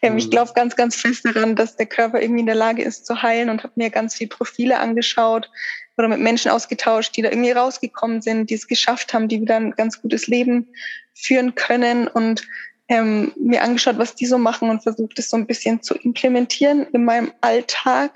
Mhm. 0.03 0.19
Ich 0.19 0.29
glaube 0.29 0.51
ganz, 0.53 0.75
ganz 0.75 0.95
fest 0.95 1.25
daran, 1.25 1.55
dass 1.55 1.75
der 1.75 1.87
Körper 1.87 2.21
irgendwie 2.21 2.41
in 2.41 2.45
der 2.45 2.53
Lage 2.53 2.83
ist 2.83 3.07
zu 3.07 3.23
heilen 3.23 3.49
und 3.49 3.63
habe 3.63 3.73
mir 3.77 3.89
ganz 3.89 4.13
viele 4.13 4.29
Profile 4.29 4.77
angeschaut 4.77 5.49
oder 5.97 6.07
mit 6.07 6.19
Menschen 6.19 6.51
ausgetauscht, 6.51 7.17
die 7.17 7.23
da 7.23 7.29
irgendwie 7.29 7.49
rausgekommen 7.49 8.21
sind, 8.21 8.51
die 8.51 8.53
es 8.53 8.67
geschafft 8.67 9.15
haben, 9.15 9.27
die 9.27 9.41
wieder 9.41 9.55
ein 9.55 9.71
ganz 9.71 9.99
gutes 9.99 10.27
Leben 10.27 10.67
führen 11.15 11.55
können 11.55 12.07
und 12.07 12.47
ähm, 12.89 13.33
mir 13.35 13.63
angeschaut, 13.63 13.97
was 13.97 14.15
die 14.15 14.25
so 14.25 14.37
machen 14.37 14.69
und 14.69 14.83
versucht, 14.83 15.19
es 15.19 15.29
so 15.29 15.37
ein 15.37 15.47
bisschen 15.47 15.81
zu 15.81 15.95
implementieren 15.95 16.87
in 16.93 17.03
meinem 17.05 17.31
Alltag. 17.41 18.13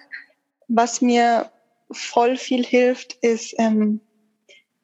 Was 0.68 1.02
mir 1.02 1.52
voll 1.92 2.38
viel 2.38 2.66
hilft, 2.66 3.14
ist 3.22 3.54
ähm, 3.58 4.00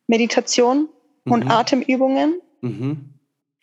Meditation 0.08 0.89
mhm. 1.25 1.32
und 1.32 1.50
Atemübungen. 1.50 2.41
Mhm. 2.62 3.13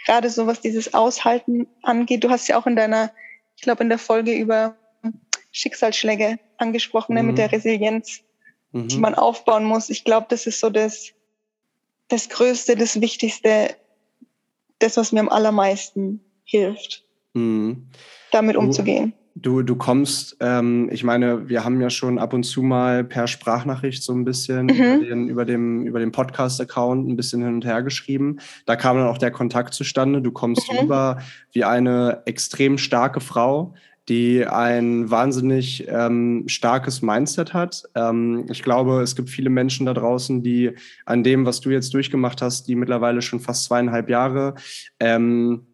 Gerade 0.07 0.31
so, 0.31 0.47
was 0.47 0.61
dieses 0.61 0.95
Aushalten 0.95 1.67
angeht. 1.83 2.25
Du 2.25 2.31
hast 2.31 2.49
ja 2.49 2.59
auch 2.59 2.67
in 2.67 2.77
deiner, 2.77 3.11
ich 3.57 3.63
glaube, 3.63 3.83
in 3.83 3.89
der 3.89 3.99
Folge 3.99 4.33
über 4.33 4.77
Schicksalsschläge 5.51 6.39
angesprochen, 6.57 7.13
mhm. 7.13 7.21
ne, 7.21 7.23
mit 7.25 7.39
der 7.39 7.49
mhm. 7.49 7.55
Resilienz, 7.55 8.21
die 8.73 8.97
mhm. 8.97 9.01
man 9.01 9.15
aufbauen 9.15 9.65
muss. 9.65 9.91
Ich 9.91 10.05
glaube, 10.05 10.27
das 10.31 10.47
ist 10.47 10.61
so 10.61 10.71
das, 10.71 11.13
das 12.09 12.29
Größte, 12.29 12.77
das 12.77 13.01
Wichtigste 13.01 13.77
das, 14.79 14.97
was 14.97 15.13
mir 15.13 15.21
am 15.21 15.29
allermeisten 15.29 16.21
hilft, 16.45 17.05
mhm. 17.35 17.89
damit 18.33 18.57
umzugehen. 18.57 19.15
Du, 19.37 19.63
du 19.63 19.75
kommst, 19.75 20.37
ähm, 20.39 20.89
ich 20.93 21.03
meine, 21.03 21.49
wir 21.49 21.65
haben 21.65 21.81
ja 21.81 21.91
schon 21.91 22.21
ab 22.21 22.33
und 22.35 22.45
zu 22.45 22.63
mal 22.63 23.03
per 23.03 23.27
Sprachnachricht 23.27 24.01
so 24.05 24.13
ein 24.13 24.25
bisschen 24.25 24.67
mhm. 24.67 24.73
über, 24.73 25.05
den, 25.05 25.29
über, 25.29 25.45
dem, 25.45 25.87
über 25.87 25.99
den 25.99 26.13
Podcast-Account 26.13 27.09
ein 27.09 27.17
bisschen 27.17 27.43
hin 27.43 27.55
und 27.55 27.65
her 27.65 27.83
geschrieben. 27.83 28.39
Da 28.65 28.77
kam 28.77 28.97
dann 28.97 29.09
auch 29.09 29.19
der 29.19 29.33
Kontakt 29.33 29.75
zustande. 29.75 30.23
Du 30.23 30.31
kommst 30.31 30.71
mhm. 30.73 30.79
rüber 30.79 31.19
wie 31.51 31.65
eine 31.65 32.23
extrem 32.27 32.79
starke 32.79 33.19
Frau, 33.19 33.75
die 34.09 34.47
ein 34.47 35.11
wahnsinnig 35.11 35.87
ähm, 35.89 36.45
starkes 36.47 37.03
Mindset 37.03 37.55
hat. 37.55 37.85
Ähm, 37.95 38.47
ich 38.51 38.63
glaube, 38.63 39.01
es 39.01 39.17
gibt 39.17 39.31
viele 39.31 39.51
Menschen 39.51 39.87
da 39.87 39.95
draußen, 39.95 40.43
die 40.43 40.73
an 41.07 41.23
dem, 41.23 41.47
was 41.47 41.61
du 41.61 41.71
jetzt 41.71 41.95
durchgemacht 41.95 42.43
hast, 42.43 42.69
die 42.69 42.75
mittlerweile 42.75 43.23
schon 43.23 43.41
fast 43.41 43.65
zweieinhalb 43.65 44.11
Jahre, 44.11 44.55
ähm, 45.01 45.67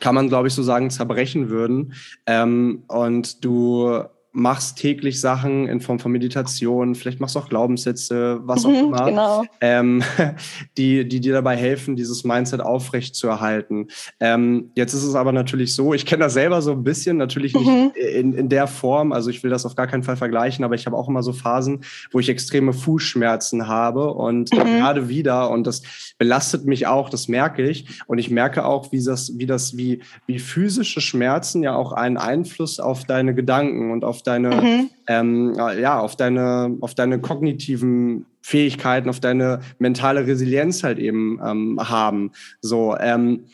kann 0.00 0.14
man, 0.14 0.28
glaube 0.28 0.48
ich, 0.48 0.54
so 0.54 0.62
sagen, 0.62 0.90
zerbrechen 0.90 1.48
würden. 1.48 1.94
Ähm, 2.26 2.84
und 2.88 3.44
du 3.44 4.04
machst 4.36 4.78
täglich 4.78 5.20
Sachen 5.20 5.68
in 5.68 5.80
Form 5.80 6.00
von 6.00 6.10
Meditation, 6.10 6.96
vielleicht 6.96 7.20
machst 7.20 7.36
du 7.36 7.38
auch 7.38 7.48
Glaubenssätze, 7.48 8.40
was 8.42 8.66
auch 8.66 8.70
mhm, 8.70 8.88
immer, 8.88 9.04
genau. 9.04 9.44
ähm, 9.60 10.02
die, 10.76 11.08
die 11.08 11.20
dir 11.20 11.32
dabei 11.32 11.56
helfen, 11.56 11.94
dieses 11.94 12.24
Mindset 12.24 12.60
aufrecht 12.60 13.14
zu 13.14 13.28
erhalten. 13.28 13.86
Ähm, 14.18 14.72
jetzt 14.74 14.92
ist 14.92 15.04
es 15.04 15.14
aber 15.14 15.30
natürlich 15.30 15.72
so, 15.72 15.94
ich 15.94 16.04
kenne 16.04 16.24
das 16.24 16.32
selber 16.32 16.62
so 16.62 16.72
ein 16.72 16.82
bisschen, 16.82 17.16
natürlich 17.16 17.54
nicht 17.54 17.66
mhm. 17.66 17.92
in, 17.94 18.32
in 18.32 18.48
der 18.48 18.66
Form, 18.66 19.12
also 19.12 19.30
ich 19.30 19.44
will 19.44 19.50
das 19.50 19.64
auf 19.66 19.76
gar 19.76 19.86
keinen 19.86 20.02
Fall 20.02 20.16
vergleichen, 20.16 20.64
aber 20.64 20.74
ich 20.74 20.86
habe 20.86 20.96
auch 20.96 21.08
immer 21.08 21.22
so 21.22 21.32
Phasen, 21.32 21.84
wo 22.10 22.18
ich 22.18 22.28
extreme 22.28 22.72
Fußschmerzen 22.72 23.68
habe 23.68 24.12
und 24.12 24.52
mhm. 24.52 24.56
gerade 24.56 25.08
wieder 25.08 25.48
und 25.50 25.64
das 25.64 25.82
belastet 26.18 26.64
mich 26.64 26.88
auch, 26.88 27.08
das 27.08 27.28
merke 27.28 27.62
ich 27.62 28.02
und 28.08 28.18
ich 28.18 28.30
merke 28.30 28.64
auch, 28.64 28.90
wie 28.90 29.02
das, 29.02 29.38
wie 29.38 29.46
das, 29.46 29.76
wie, 29.76 30.02
wie 30.26 30.40
physische 30.40 31.00
Schmerzen 31.00 31.62
ja 31.62 31.76
auch 31.76 31.92
einen 31.92 32.16
Einfluss 32.16 32.80
auf 32.80 33.04
deine 33.04 33.32
Gedanken 33.32 33.92
und 33.92 34.04
auf 34.04 34.23
deine, 34.24 34.50
mhm. 34.50 34.90
ähm, 35.06 35.54
ja, 35.56 35.98
auf 35.98 36.16
deine, 36.16 36.76
auf 36.80 36.94
deine 36.94 37.20
kognitiven 37.20 38.26
Fähigkeiten, 38.42 39.08
auf 39.08 39.20
deine 39.20 39.60
mentale 39.78 40.26
Resilienz 40.26 40.82
halt 40.82 40.98
eben 40.98 41.40
ähm, 41.44 41.80
haben. 41.80 42.32
So, 42.60 42.96
ähm, 42.98 43.44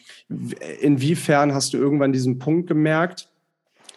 inwiefern 0.80 1.54
hast 1.54 1.72
du 1.72 1.78
irgendwann 1.78 2.12
diesen 2.12 2.38
Punkt 2.38 2.66
gemerkt, 2.66 3.28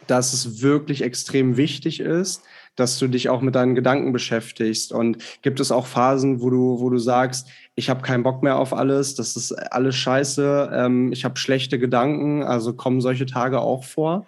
dass 0.07 0.33
es 0.33 0.61
wirklich 0.61 1.01
extrem 1.01 1.57
wichtig 1.57 1.99
ist, 1.99 2.43
dass 2.75 2.97
du 2.99 3.07
dich 3.07 3.29
auch 3.29 3.41
mit 3.41 3.55
deinen 3.55 3.75
Gedanken 3.75 4.13
beschäftigst? 4.13 4.91
Und 4.91 5.17
gibt 5.41 5.59
es 5.59 5.71
auch 5.71 5.85
Phasen, 5.85 6.41
wo 6.41 6.49
du, 6.49 6.79
wo 6.79 6.89
du 6.89 6.97
sagst, 6.97 7.47
ich 7.75 7.89
habe 7.89 8.01
keinen 8.01 8.23
Bock 8.23 8.43
mehr 8.43 8.57
auf 8.57 8.73
alles, 8.73 9.15
das 9.15 9.35
ist 9.35 9.51
alles 9.51 9.95
scheiße, 9.95 10.71
ähm, 10.73 11.11
ich 11.11 11.25
habe 11.25 11.37
schlechte 11.37 11.79
Gedanken, 11.79 12.43
also 12.43 12.73
kommen 12.73 13.01
solche 13.01 13.25
Tage 13.25 13.61
auch 13.61 13.83
vor? 13.83 14.25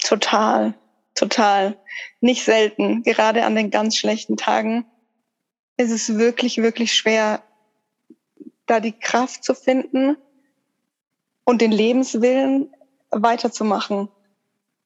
Total. 0.00 0.74
Total. 1.14 1.78
Nicht 2.20 2.44
selten. 2.44 3.02
Gerade 3.02 3.44
an 3.44 3.54
den 3.54 3.70
ganz 3.70 3.96
schlechten 3.96 4.36
Tagen 4.36 4.84
ist 5.76 5.90
es 5.90 6.16
wirklich, 6.18 6.58
wirklich 6.58 6.94
schwer, 6.94 7.42
da 8.66 8.80
die 8.80 8.92
Kraft 8.92 9.44
zu 9.44 9.54
finden 9.54 10.16
und 11.44 11.60
den 11.60 11.72
Lebenswillen 11.72 12.74
weiterzumachen. 13.10 14.08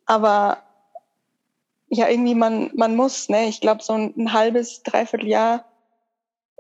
Aber 0.07 0.63
ja, 1.89 2.09
irgendwie 2.09 2.35
man, 2.35 2.71
man 2.75 2.97
muss, 2.97 3.29
ne? 3.29 3.49
Ich 3.49 3.61
glaube, 3.61 3.83
so 3.83 3.95
ein, 3.95 4.15
ein 4.17 4.33
halbes, 4.33 4.83
dreiviertel 4.83 5.29
Jahr 5.29 5.68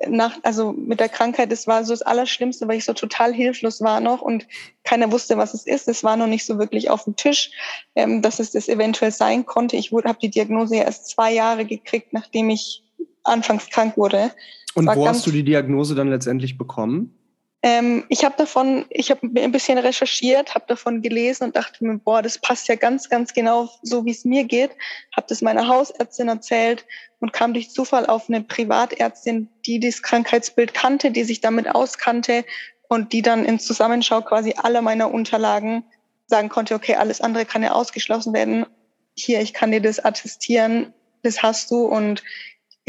nach, 0.06 0.38
also 0.42 0.72
mit 0.72 1.00
der 1.00 1.08
Krankheit, 1.08 1.50
das 1.50 1.66
war 1.66 1.84
so 1.84 1.92
das 1.92 2.02
Allerschlimmste, 2.02 2.68
weil 2.68 2.78
ich 2.78 2.84
so 2.84 2.92
total 2.92 3.32
hilflos 3.32 3.80
war 3.80 4.00
noch 4.00 4.22
und 4.22 4.46
keiner 4.84 5.11
wusste, 5.11 5.37
was 5.37 5.54
es 5.54 5.66
ist. 5.66 5.88
Es 5.88 6.04
war 6.04 6.16
noch 6.16 6.26
nicht 6.26 6.46
so 6.46 6.58
wirklich 6.58 6.90
auf 6.90 7.04
dem 7.04 7.16
Tisch, 7.16 7.50
ähm, 7.96 8.22
dass 8.22 8.38
es 8.38 8.52
das 8.52 8.68
eventuell 8.68 9.11
sein 9.11 9.44
konnte. 9.44 9.76
Ich 9.76 9.92
habe 9.92 10.18
die 10.20 10.30
Diagnose 10.30 10.76
ja 10.76 10.84
erst 10.84 11.08
zwei 11.08 11.32
Jahre 11.32 11.64
gekriegt, 11.64 12.12
nachdem 12.12 12.50
ich 12.50 12.84
anfangs 13.24 13.68
krank 13.70 13.96
wurde. 13.96 14.30
Und 14.74 14.87
wo 14.87 15.08
hast 15.08 15.26
du 15.26 15.32
die 15.32 15.42
Diagnose 15.42 15.94
dann 15.94 16.08
letztendlich 16.08 16.56
bekommen? 16.56 17.17
Ähm, 17.62 18.05
ich 18.09 18.25
habe 18.25 18.37
davon, 18.37 18.85
ich 18.88 19.11
habe 19.11 19.27
ein 19.27 19.51
bisschen 19.51 19.79
recherchiert, 19.79 20.55
habe 20.55 20.66
davon 20.68 21.03
gelesen 21.03 21.44
und 21.44 21.57
dachte 21.57 21.85
mir, 21.85 21.99
boah, 21.99 22.23
das 22.23 22.38
passt 22.38 22.68
ja 22.68 22.77
ganz, 22.77 23.09
ganz 23.09 23.35
genau 23.35 23.68
so, 23.83 24.05
wie 24.05 24.12
es 24.12 24.25
mir 24.25 24.44
geht. 24.44 24.71
Habe 25.16 25.27
das 25.29 25.42
meiner 25.42 25.66
Hausärztin 25.66 26.29
erzählt 26.29 26.87
und 27.18 27.33
kam 27.33 27.55
durch 27.55 27.71
Zufall 27.71 28.07
auf 28.07 28.29
eine 28.29 28.42
Privatärztin, 28.42 29.49
die 29.66 29.81
das 29.81 30.03
Krankheitsbild 30.03 30.73
kannte, 30.73 31.11
die 31.11 31.25
sich 31.25 31.40
damit 31.40 31.75
auskannte 31.75 32.44
und 32.88 33.12
die 33.12 33.23
dann 33.23 33.44
in 33.44 33.59
Zusammenschau 33.59 34.23
quasi 34.23 34.55
alle 34.57 34.81
meiner 34.81 35.12
Unterlagen 35.12 35.85
sagen 36.27 36.49
konnte, 36.49 36.75
okay, 36.75 36.94
alles 36.94 37.21
andere 37.21 37.44
kann 37.44 37.62
ja 37.62 37.73
ausgeschlossen 37.73 38.35
werden. 38.35 38.66
Hier, 39.16 39.40
ich 39.40 39.53
kann 39.53 39.73
dir 39.73 39.81
das 39.81 39.99
attestieren, 39.99 40.94
das 41.23 41.42
hast 41.42 41.71
du 41.73 41.87
und 41.87 42.23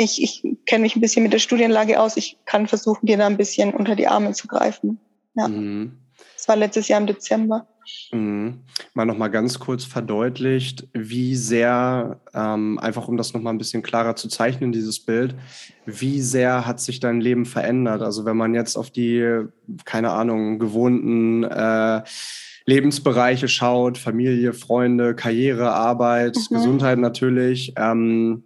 ich, 0.04 0.24
ich 0.24 0.44
kenne 0.66 0.84
mich 0.84 0.96
ein 0.96 1.02
bisschen 1.02 1.24
mit 1.24 1.34
der 1.34 1.40
Studienlage 1.40 2.00
aus. 2.00 2.16
Ich 2.16 2.38
kann 2.46 2.68
versuchen, 2.68 3.06
dir 3.06 3.18
da 3.18 3.28
ein 3.28 3.38
bisschen 3.38 3.74
unter 3.74 3.96
die 3.96 4.08
Arme 4.08 4.32
zu 4.32 4.48
greifen. 4.48 5.00
Ja. 5.36 5.48
Mhm. 5.48 5.98
Das 6.36 6.48
war 6.48 6.56
letztes 6.56 6.88
Jahr 6.88 7.02
im 7.02 7.08
Dezember. 7.08 7.68
Mhm. 8.14 8.62
Mal 8.94 9.06
noch 9.06 9.18
mal 9.18 9.28
ganz 9.28 9.60
kurz 9.60 9.84
verdeutlicht, 9.84 10.88
wie 10.94 11.36
sehr, 11.36 12.22
ähm, 12.34 12.80
einfach 12.80 13.10
um 13.10 13.18
das 13.18 13.34
noch 13.34 13.42
mal 13.42 13.50
ein 13.50 13.58
bisschen 13.58 13.84
klarer 13.84 14.16
zu 14.16 14.30
zeichnen, 14.30 14.72
dieses 14.72 15.04
Bild, 15.04 15.36
wie 15.86 16.22
sehr 16.22 16.66
hat 16.66 16.80
sich 16.80 17.02
dein 17.02 17.20
Leben 17.20 17.46
verändert? 17.46 18.02
Also 18.02 18.24
wenn 18.24 18.38
man 18.38 18.54
jetzt 18.54 18.78
auf 18.78 18.92
die, 18.92 19.44
keine 19.84 20.12
Ahnung, 20.12 20.60
gewohnten 20.60 21.44
äh, 21.44 22.04
Lebensbereiche 22.66 23.48
schaut, 23.48 23.98
Familie, 23.98 24.54
Freunde, 24.54 25.14
Karriere, 25.16 25.72
Arbeit, 25.72 26.38
mhm. 26.50 26.56
Gesundheit 26.56 27.00
natürlich, 27.00 27.74
ähm, 27.76 28.44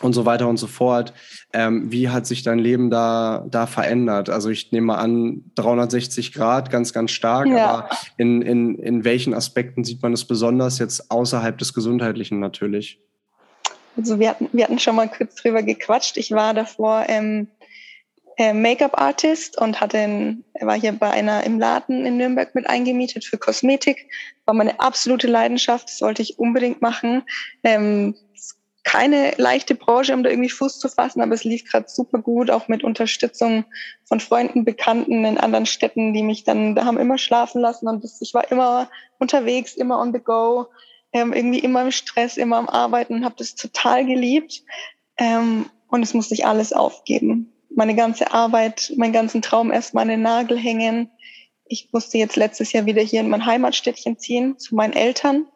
und 0.00 0.12
so 0.12 0.26
weiter 0.26 0.48
und 0.48 0.56
so 0.56 0.66
fort. 0.66 1.12
Ähm, 1.52 1.90
wie 1.92 2.08
hat 2.08 2.26
sich 2.26 2.42
dein 2.42 2.58
Leben 2.58 2.90
da, 2.90 3.44
da 3.50 3.66
verändert? 3.66 4.30
Also 4.30 4.48
ich 4.48 4.72
nehme 4.72 4.88
mal 4.88 4.98
an, 4.98 5.44
360 5.54 6.32
Grad, 6.32 6.70
ganz, 6.70 6.92
ganz 6.92 7.10
stark, 7.10 7.46
ja. 7.46 7.66
aber 7.66 7.90
in, 8.16 8.42
in, 8.42 8.78
in 8.78 9.04
welchen 9.04 9.34
Aspekten 9.34 9.84
sieht 9.84 10.02
man 10.02 10.12
es 10.12 10.24
besonders 10.24 10.78
jetzt 10.78 11.10
außerhalb 11.10 11.56
des 11.58 11.74
Gesundheitlichen 11.74 12.40
natürlich? 12.40 13.00
Also 13.96 14.18
wir 14.18 14.30
hatten, 14.30 14.48
wir 14.52 14.64
hatten 14.64 14.78
schon 14.78 14.96
mal 14.96 15.08
kurz 15.08 15.34
drüber 15.36 15.62
gequatscht. 15.62 16.16
Ich 16.16 16.30
war 16.30 16.54
davor 16.54 17.04
ähm, 17.08 17.48
äh, 18.36 18.54
Make-up-Artist 18.54 19.60
und 19.60 19.80
hatte 19.80 19.98
ein, 19.98 20.44
war 20.60 20.78
hier 20.78 20.92
bei 20.92 21.10
einer 21.10 21.44
im 21.44 21.58
Laden 21.58 22.06
in 22.06 22.16
Nürnberg 22.16 22.54
mit 22.54 22.68
eingemietet 22.68 23.24
für 23.24 23.36
Kosmetik. 23.36 24.08
War 24.46 24.54
meine 24.54 24.80
absolute 24.80 25.26
Leidenschaft, 25.26 25.88
das 25.88 26.00
wollte 26.00 26.22
ich 26.22 26.38
unbedingt 26.38 26.80
machen. 26.80 27.22
Ähm, 27.64 28.14
keine 28.82 29.32
leichte 29.36 29.74
Branche, 29.74 30.14
um 30.14 30.22
da 30.22 30.30
irgendwie 30.30 30.48
Fuß 30.48 30.78
zu 30.78 30.88
fassen, 30.88 31.20
aber 31.20 31.34
es 31.34 31.44
lief 31.44 31.70
gerade 31.70 31.88
super 31.88 32.18
gut, 32.18 32.50
auch 32.50 32.68
mit 32.68 32.82
Unterstützung 32.82 33.64
von 34.04 34.20
Freunden, 34.20 34.64
Bekannten 34.64 35.24
in 35.24 35.38
anderen 35.38 35.66
Städten, 35.66 36.14
die 36.14 36.22
mich 36.22 36.44
dann 36.44 36.74
da 36.74 36.84
haben 36.84 36.98
immer 36.98 37.18
schlafen 37.18 37.60
lassen 37.60 37.88
und 37.88 38.02
das, 38.02 38.20
ich 38.20 38.32
war 38.32 38.50
immer 38.50 38.90
unterwegs, 39.18 39.74
immer 39.74 39.98
on 39.98 40.12
the 40.12 40.20
go, 40.20 40.66
ähm, 41.12 41.32
irgendwie 41.32 41.58
immer 41.58 41.82
im 41.82 41.90
Stress, 41.90 42.36
immer 42.36 42.56
am 42.56 42.68
Arbeiten, 42.68 43.24
habe 43.24 43.34
das 43.38 43.54
total 43.54 44.06
geliebt 44.06 44.62
ähm, 45.18 45.66
und 45.88 46.02
es 46.02 46.14
musste 46.14 46.34
ich 46.34 46.46
alles 46.46 46.72
aufgeben. 46.72 47.52
Meine 47.74 47.94
ganze 47.94 48.32
Arbeit, 48.32 48.92
meinen 48.96 49.12
ganzen 49.12 49.42
Traum 49.42 49.70
erst 49.70 49.94
mal 49.94 50.02
an 50.02 50.08
den 50.08 50.22
Nagel 50.22 50.58
hängen. 50.58 51.10
Ich 51.66 51.90
musste 51.92 52.18
jetzt 52.18 52.36
letztes 52.36 52.72
Jahr 52.72 52.86
wieder 52.86 53.02
hier 53.02 53.20
in 53.20 53.28
mein 53.28 53.46
Heimatstädtchen 53.46 54.18
ziehen, 54.18 54.58
zu 54.58 54.74
meinen 54.74 54.94
Eltern 54.94 55.46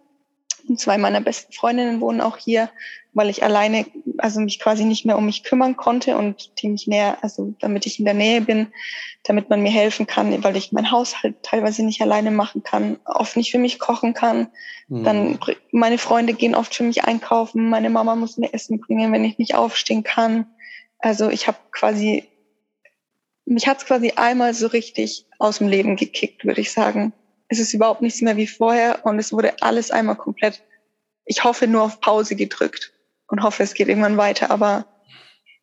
und 0.68 0.78
zwei 0.78 0.98
meiner 0.98 1.20
besten 1.20 1.52
Freundinnen 1.52 2.00
wohnen 2.00 2.20
auch 2.20 2.36
hier, 2.36 2.70
weil 3.14 3.30
ich 3.30 3.42
alleine, 3.42 3.86
also 4.18 4.40
mich 4.40 4.58
quasi 4.58 4.84
nicht 4.84 5.06
mehr 5.06 5.16
um 5.16 5.26
mich 5.26 5.42
kümmern 5.42 5.76
konnte 5.76 6.16
und 6.16 6.60
die 6.60 6.68
mich 6.68 6.86
näher, 6.86 7.18
also 7.22 7.54
damit 7.60 7.86
ich 7.86 7.98
in 7.98 8.04
der 8.04 8.14
Nähe 8.14 8.40
bin, 8.40 8.68
damit 9.22 9.48
man 9.48 9.62
mir 9.62 9.70
helfen 9.70 10.06
kann, 10.06 10.44
weil 10.44 10.56
ich 10.56 10.72
mein 10.72 10.90
Haushalt 10.90 11.42
teilweise 11.42 11.84
nicht 11.84 12.02
alleine 12.02 12.30
machen 12.30 12.62
kann, 12.62 12.98
oft 13.04 13.36
nicht 13.36 13.50
für 13.50 13.58
mich 13.58 13.78
kochen 13.78 14.14
kann. 14.14 14.48
Mhm. 14.88 15.04
Dann 15.04 15.38
meine 15.72 15.98
Freunde 15.98 16.34
gehen 16.34 16.54
oft 16.54 16.74
für 16.74 16.84
mich 16.84 17.04
einkaufen, 17.04 17.70
meine 17.70 17.90
Mama 17.90 18.16
muss 18.16 18.36
mir 18.36 18.52
Essen 18.52 18.80
bringen, 18.80 19.12
wenn 19.12 19.24
ich 19.24 19.38
nicht 19.38 19.54
aufstehen 19.54 20.02
kann. 20.02 20.46
Also 20.98 21.30
ich 21.30 21.46
habe 21.46 21.58
quasi, 21.70 22.24
mich 23.46 23.66
hat's 23.66 23.86
quasi 23.86 24.12
einmal 24.16 24.54
so 24.54 24.66
richtig 24.66 25.26
aus 25.38 25.58
dem 25.58 25.68
Leben 25.68 25.96
gekickt, 25.96 26.44
würde 26.44 26.60
ich 26.60 26.72
sagen 26.72 27.12
es 27.48 27.58
ist 27.58 27.74
überhaupt 27.74 28.02
nichts 28.02 28.20
mehr 28.20 28.36
wie 28.36 28.46
vorher 28.46 29.04
und 29.04 29.18
es 29.18 29.32
wurde 29.32 29.62
alles 29.62 29.90
einmal 29.90 30.16
komplett, 30.16 30.62
ich 31.24 31.44
hoffe, 31.44 31.66
nur 31.66 31.82
auf 31.82 32.00
Pause 32.00 32.36
gedrückt 32.36 32.93
und 33.28 33.42
hoffe, 33.42 33.62
es 33.62 33.74
geht 33.74 33.88
irgendwann 33.88 34.16
weiter. 34.16 34.50
Aber 34.50 34.86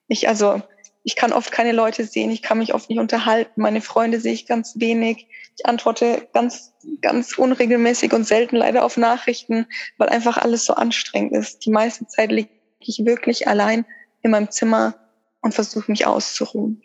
ich, 0.08 0.28
also, 0.28 0.62
ich 1.04 1.16
kann 1.16 1.34
oft 1.34 1.52
keine 1.52 1.72
Leute 1.72 2.06
sehen, 2.06 2.30
ich 2.30 2.42
kann 2.42 2.60
mich 2.60 2.74
oft 2.74 2.90
nicht 2.90 3.00
unterhalten, 3.00 3.62
meine 3.62 3.82
Freunde 3.82 4.20
sehe 4.20 4.34
ich 4.34 4.46
ganz 4.46 4.74
wenig. 4.78 5.28
Ich 5.58 5.66
antworte 5.66 6.28
ganz, 6.34 6.74
ganz 7.02 7.38
unregelmäßig 7.38 8.14
und 8.14 8.26
selten 8.26 8.56
leider 8.56 8.86
auf 8.86 8.98
Nachrichten, 8.98 9.68
weil 9.98 10.10
einfach 10.10 10.38
alles 10.38 10.66
so 10.66 10.74
anstrengend 10.74 11.34
ist. 11.34 11.66
Die 11.66 11.72
meiste 11.72 12.08
Zeit 12.08 12.32
liege 12.32 12.50
ich 12.80 13.04
wirklich 13.06 13.48
allein 13.48 13.86
in 14.22 14.32
meinem 14.32 14.52
Zimmer 14.52 14.96
und 15.42 15.54
versuche 15.54 15.92
mich 15.92 16.06
auszuruhen. 16.06 16.82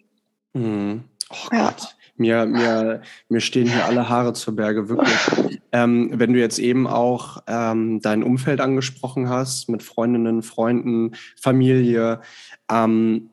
Mhm. 0.54 1.04
Oh 1.30 1.54
ja. 1.54 1.74
Mir, 2.16 2.46
mir, 2.46 3.02
mir 3.28 3.40
stehen 3.40 3.68
hier 3.68 3.84
alle 3.84 4.08
Haare 4.08 4.32
zur 4.32 4.56
Berge, 4.56 4.88
wirklich. 4.88 5.60
Ähm, 5.72 6.10
wenn 6.14 6.32
du 6.32 6.38
jetzt 6.38 6.58
eben 6.58 6.86
auch 6.86 7.42
ähm, 7.46 8.00
dein 8.00 8.22
Umfeld 8.22 8.60
angesprochen 8.60 9.28
hast, 9.28 9.68
mit 9.68 9.82
Freundinnen, 9.82 10.42
Freunden, 10.42 11.12
Familie, 11.40 12.20
ähm, 12.70 13.30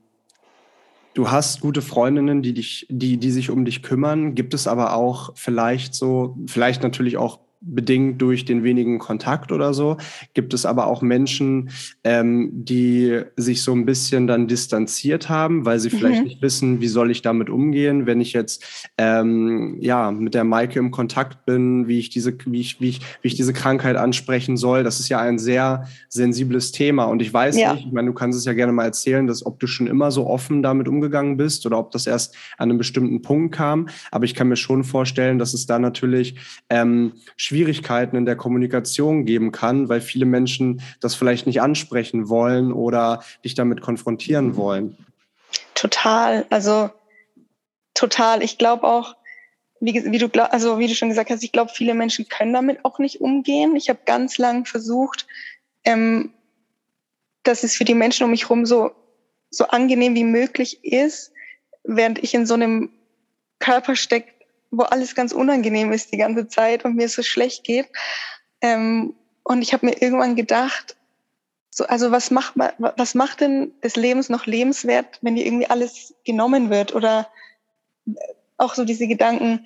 du 1.13 1.31
hast 1.31 1.61
gute 1.61 1.81
Freundinnen, 1.81 2.41
die 2.41 2.53
dich, 2.53 2.87
die, 2.89 3.17
die 3.17 3.31
sich 3.31 3.49
um 3.49 3.65
dich 3.65 3.83
kümmern. 3.83 4.35
Gibt 4.35 4.53
es 4.53 4.67
aber 4.67 4.93
auch 4.93 5.31
vielleicht 5.35 5.93
so, 5.93 6.37
vielleicht 6.47 6.83
natürlich 6.83 7.17
auch 7.17 7.39
bedingt 7.65 8.21
durch 8.21 8.45
den 8.45 8.63
wenigen 8.63 8.99
Kontakt 8.99 9.51
oder 9.51 9.73
so. 9.73 9.97
Gibt 10.33 10.53
es 10.53 10.65
aber 10.65 10.87
auch 10.87 11.01
Menschen, 11.01 11.69
ähm, 12.03 12.51
die 12.53 13.21
sich 13.37 13.61
so 13.61 13.73
ein 13.73 13.85
bisschen 13.85 14.27
dann 14.27 14.47
distanziert 14.47 15.29
haben, 15.29 15.65
weil 15.65 15.79
sie 15.79 15.89
vielleicht 15.89 16.19
mhm. 16.19 16.27
nicht 16.27 16.41
wissen, 16.41 16.81
wie 16.81 16.87
soll 16.87 17.11
ich 17.11 17.21
damit 17.21 17.49
umgehen, 17.49 18.05
wenn 18.05 18.21
ich 18.21 18.33
jetzt 18.33 18.91
ähm, 18.97 19.77
ja 19.79 20.11
mit 20.11 20.33
der 20.33 20.43
Maike 20.43 20.79
im 20.79 20.91
Kontakt 20.91 21.45
bin, 21.45 21.87
wie 21.87 21.99
ich 21.99 22.09
diese, 22.09 22.35
wie 22.45 22.59
ich, 22.59 22.81
wie 22.81 22.89
ich, 22.89 23.01
wie 23.21 23.27
ich 23.27 23.35
diese 23.35 23.53
Krankheit 23.53 23.95
ansprechen 23.95 24.57
soll. 24.57 24.83
Das 24.83 24.99
ist 24.99 25.09
ja 25.09 25.19
ein 25.19 25.39
sehr 25.39 25.87
sensibles 26.09 26.71
Thema 26.71 27.05
und 27.05 27.21
ich 27.21 27.33
weiß 27.33 27.57
ja. 27.57 27.73
nicht, 27.73 27.87
ich 27.87 27.93
meine, 27.93 28.07
du 28.07 28.13
kannst 28.13 28.37
es 28.37 28.45
ja 28.45 28.53
gerne 28.53 28.73
mal 28.73 28.85
erzählen, 28.85 29.25
dass 29.27 29.45
ob 29.45 29.59
du 29.59 29.67
schon 29.67 29.87
immer 29.87 30.11
so 30.11 30.27
offen 30.27 30.61
damit 30.61 30.87
umgegangen 30.87 31.37
bist 31.37 31.65
oder 31.65 31.79
ob 31.79 31.91
das 31.91 32.07
erst 32.07 32.35
an 32.57 32.69
einem 32.69 32.77
bestimmten 32.77 33.21
Punkt 33.21 33.55
kam. 33.55 33.87
Aber 34.11 34.25
ich 34.25 34.35
kann 34.35 34.49
mir 34.49 34.55
schon 34.55 34.83
vorstellen, 34.83 35.39
dass 35.39 35.53
es 35.53 35.65
da 35.65 35.79
natürlich 35.79 36.35
ähm, 36.69 37.13
Schwierigkeiten 37.53 38.15
in 38.15 38.25
der 38.25 38.35
Kommunikation 38.35 39.25
geben 39.25 39.51
kann, 39.51 39.87
weil 39.89 40.01
viele 40.01 40.25
Menschen 40.25 40.81
das 40.99 41.13
vielleicht 41.13 41.45
nicht 41.45 41.61
ansprechen 41.61 42.27
wollen 42.27 42.73
oder 42.73 43.23
dich 43.45 43.53
damit 43.53 43.81
konfrontieren 43.81 44.55
wollen. 44.55 44.97
Total, 45.75 46.45
also 46.49 46.89
total. 47.93 48.41
Ich 48.41 48.57
glaube 48.57 48.87
auch, 48.87 49.15
wie, 49.79 49.93
wie, 49.93 50.17
du 50.17 50.27
also 50.51 50.79
wie 50.79 50.87
du 50.87 50.95
schon 50.95 51.09
gesagt 51.09 51.29
hast, 51.29 51.43
ich 51.43 51.51
glaube, 51.51 51.71
viele 51.73 51.93
Menschen 51.93 52.27
können 52.27 52.53
damit 52.53 52.83
auch 52.85 52.97
nicht 52.97 53.21
umgehen. 53.21 53.75
Ich 53.75 53.89
habe 53.89 53.99
ganz 54.05 54.39
lang 54.39 54.65
versucht, 54.65 55.27
ähm, 55.85 56.31
dass 57.43 57.63
es 57.63 57.75
für 57.75 57.85
die 57.85 57.93
Menschen 57.93 58.23
um 58.23 58.31
mich 58.31 58.43
herum 58.43 58.65
so 58.65 58.91
so 59.53 59.67
angenehm 59.67 60.15
wie 60.15 60.23
möglich 60.23 60.83
ist, 60.83 61.31
während 61.83 62.17
ich 62.23 62.33
in 62.33 62.45
so 62.45 62.55
einem 62.55 62.89
Körper 63.59 63.95
stecke, 63.95 64.32
wo 64.73 64.83
alles 64.83 65.13
ganz 65.13 65.31
unangenehm 65.31 65.91
ist 65.91 66.11
die 66.11 66.17
ganze 66.17 66.47
Zeit 66.47 66.83
und 66.83 66.95
mir 66.95 67.07
so 67.07 67.21
schlecht 67.21 67.63
geht. 67.63 67.87
Ähm, 68.61 69.13
und 69.43 69.61
ich 69.61 69.73
habe 69.73 69.85
mir 69.85 70.01
irgendwann 70.01 70.35
gedacht, 70.35 70.95
so, 71.69 71.85
also 71.85 72.11
was 72.11 72.31
macht 72.31 72.55
man, 72.55 72.71
was 72.77 73.13
macht 73.13 73.41
denn 73.41 73.71
des 73.83 73.95
Lebens 73.95 74.29
noch 74.29 74.45
lebenswert, 74.45 75.19
wenn 75.21 75.35
dir 75.35 75.45
irgendwie 75.45 75.69
alles 75.69 76.13
genommen 76.23 76.69
wird? 76.69 76.93
Oder 76.95 77.27
auch 78.57 78.73
so 78.73 78.83
diese 78.83 79.07
Gedanken, 79.07 79.65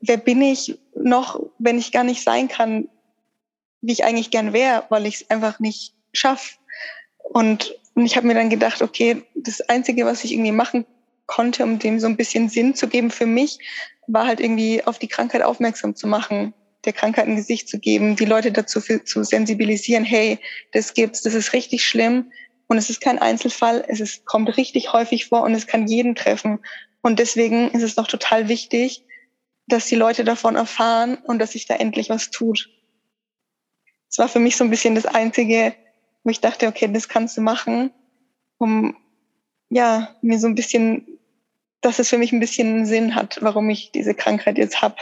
wer 0.00 0.16
bin 0.16 0.42
ich 0.42 0.78
noch, 0.94 1.40
wenn 1.58 1.78
ich 1.78 1.92
gar 1.92 2.04
nicht 2.04 2.22
sein 2.22 2.48
kann, 2.48 2.88
wie 3.82 3.92
ich 3.92 4.04
eigentlich 4.04 4.30
gern 4.30 4.52
wäre, 4.52 4.84
weil 4.88 5.06
ich 5.06 5.16
es 5.16 5.30
einfach 5.30 5.60
nicht 5.60 5.94
schaffe. 6.12 6.56
Und, 7.18 7.76
und 7.94 8.04
ich 8.04 8.16
habe 8.16 8.26
mir 8.26 8.34
dann 8.34 8.50
gedacht, 8.50 8.82
okay, 8.82 9.22
das 9.34 9.60
Einzige, 9.62 10.06
was 10.06 10.24
ich 10.24 10.32
irgendwie 10.32 10.52
machen 10.52 10.86
konnte, 11.26 11.62
um 11.62 11.78
dem 11.78 12.00
so 12.00 12.06
ein 12.06 12.16
bisschen 12.16 12.48
Sinn 12.48 12.74
zu 12.74 12.88
geben 12.88 13.10
für 13.10 13.26
mich, 13.26 13.58
war 14.12 14.26
halt 14.26 14.40
irgendwie 14.40 14.84
auf 14.84 14.98
die 14.98 15.08
Krankheit 15.08 15.42
aufmerksam 15.42 15.94
zu 15.94 16.06
machen, 16.06 16.54
der 16.84 16.92
Krankheit 16.92 17.26
ein 17.26 17.36
Gesicht 17.36 17.68
zu 17.68 17.78
geben, 17.78 18.16
die 18.16 18.24
Leute 18.24 18.52
dazu 18.52 18.80
zu 18.80 19.24
sensibilisieren, 19.24 20.04
hey, 20.04 20.38
das 20.72 20.94
gibt's, 20.94 21.22
das 21.22 21.34
ist 21.34 21.52
richtig 21.52 21.84
schlimm 21.84 22.32
und 22.68 22.78
es 22.78 22.88
ist 22.88 23.00
kein 23.00 23.18
Einzelfall, 23.18 23.84
es 23.88 24.00
ist, 24.00 24.24
kommt 24.24 24.56
richtig 24.56 24.92
häufig 24.92 25.26
vor 25.26 25.42
und 25.42 25.54
es 25.54 25.66
kann 25.66 25.86
jeden 25.86 26.14
treffen. 26.14 26.60
Und 27.02 27.18
deswegen 27.18 27.70
ist 27.70 27.82
es 27.82 27.94
doch 27.94 28.06
total 28.06 28.48
wichtig, 28.48 29.04
dass 29.66 29.86
die 29.86 29.96
Leute 29.96 30.24
davon 30.24 30.56
erfahren 30.56 31.16
und 31.16 31.38
dass 31.38 31.52
sich 31.52 31.66
da 31.66 31.76
endlich 31.76 32.10
was 32.10 32.30
tut. 32.30 32.68
Es 34.08 34.18
war 34.18 34.28
für 34.28 34.40
mich 34.40 34.56
so 34.56 34.64
ein 34.64 34.70
bisschen 34.70 34.94
das 34.94 35.06
Einzige, 35.06 35.74
wo 36.24 36.30
ich 36.30 36.40
dachte, 36.40 36.66
okay, 36.66 36.90
das 36.92 37.08
kannst 37.08 37.36
du 37.36 37.40
machen, 37.40 37.92
um 38.58 38.96
ja, 39.68 40.16
mir 40.20 40.38
so 40.38 40.48
ein 40.48 40.56
bisschen 40.56 41.19
dass 41.80 41.98
es 41.98 42.08
für 42.08 42.18
mich 42.18 42.32
ein 42.32 42.40
bisschen 42.40 42.86
Sinn 42.86 43.14
hat, 43.14 43.38
warum 43.40 43.68
ich 43.70 43.92
diese 43.92 44.14
Krankheit 44.14 44.58
jetzt 44.58 44.82
habe. 44.82 44.96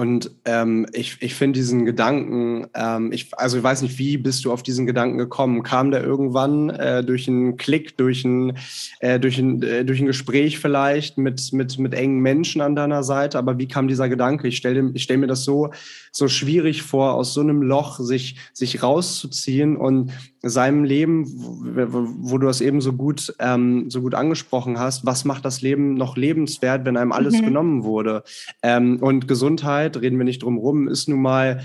Und 0.00 0.30
ähm, 0.46 0.86
ich, 0.94 1.18
ich 1.20 1.34
finde 1.34 1.58
diesen 1.58 1.84
Gedanken, 1.84 2.66
ähm, 2.72 3.12
ich, 3.12 3.36
also 3.36 3.58
ich 3.58 3.62
weiß 3.62 3.82
nicht, 3.82 3.98
wie 3.98 4.16
bist 4.16 4.46
du 4.46 4.50
auf 4.50 4.62
diesen 4.62 4.86
Gedanken 4.86 5.18
gekommen? 5.18 5.62
Kam 5.62 5.90
der 5.90 6.02
irgendwann 6.02 6.70
äh, 6.70 7.04
durch 7.04 7.28
einen 7.28 7.58
Klick, 7.58 7.98
durch 7.98 8.24
ein, 8.24 8.56
äh, 9.00 9.20
durch, 9.20 9.36
ein, 9.36 9.62
äh, 9.62 9.84
durch 9.84 10.00
ein 10.00 10.06
Gespräch 10.06 10.58
vielleicht 10.58 11.18
mit, 11.18 11.52
mit, 11.52 11.78
mit 11.78 11.92
engen 11.92 12.20
Menschen 12.20 12.62
an 12.62 12.74
deiner 12.74 13.02
Seite? 13.02 13.36
Aber 13.36 13.58
wie 13.58 13.68
kam 13.68 13.88
dieser 13.88 14.08
Gedanke? 14.08 14.48
Ich 14.48 14.56
stelle 14.56 14.90
ich 14.94 15.02
stell 15.02 15.18
mir 15.18 15.26
das 15.26 15.44
so, 15.44 15.68
so 16.12 16.28
schwierig 16.28 16.80
vor, 16.80 17.12
aus 17.12 17.34
so 17.34 17.42
einem 17.42 17.60
Loch 17.60 18.00
sich, 18.00 18.36
sich 18.54 18.82
rauszuziehen 18.82 19.76
und 19.76 20.12
seinem 20.42 20.84
Leben, 20.84 21.26
wo, 21.28 22.06
wo 22.18 22.38
du 22.38 22.46
das 22.46 22.60
eben 22.60 22.80
so 22.80 22.94
gut, 22.94 23.34
ähm, 23.38 23.90
so 23.90 24.00
gut 24.00 24.14
angesprochen 24.14 24.78
hast, 24.78 25.04
was 25.04 25.24
macht 25.24 25.44
das 25.44 25.60
Leben 25.60 25.94
noch 25.94 26.16
lebenswert, 26.16 26.84
wenn 26.84 26.96
einem 26.96 27.12
alles 27.12 27.40
mhm. 27.40 27.44
genommen 27.44 27.84
wurde? 27.84 28.24
Ähm, 28.62 28.98
und 29.00 29.28
Gesundheit, 29.28 29.89
reden 29.96 30.18
wir 30.18 30.24
nicht 30.24 30.42
drum 30.42 30.58
rum, 30.58 30.88
ist 30.88 31.08
nun 31.08 31.22
mal 31.22 31.62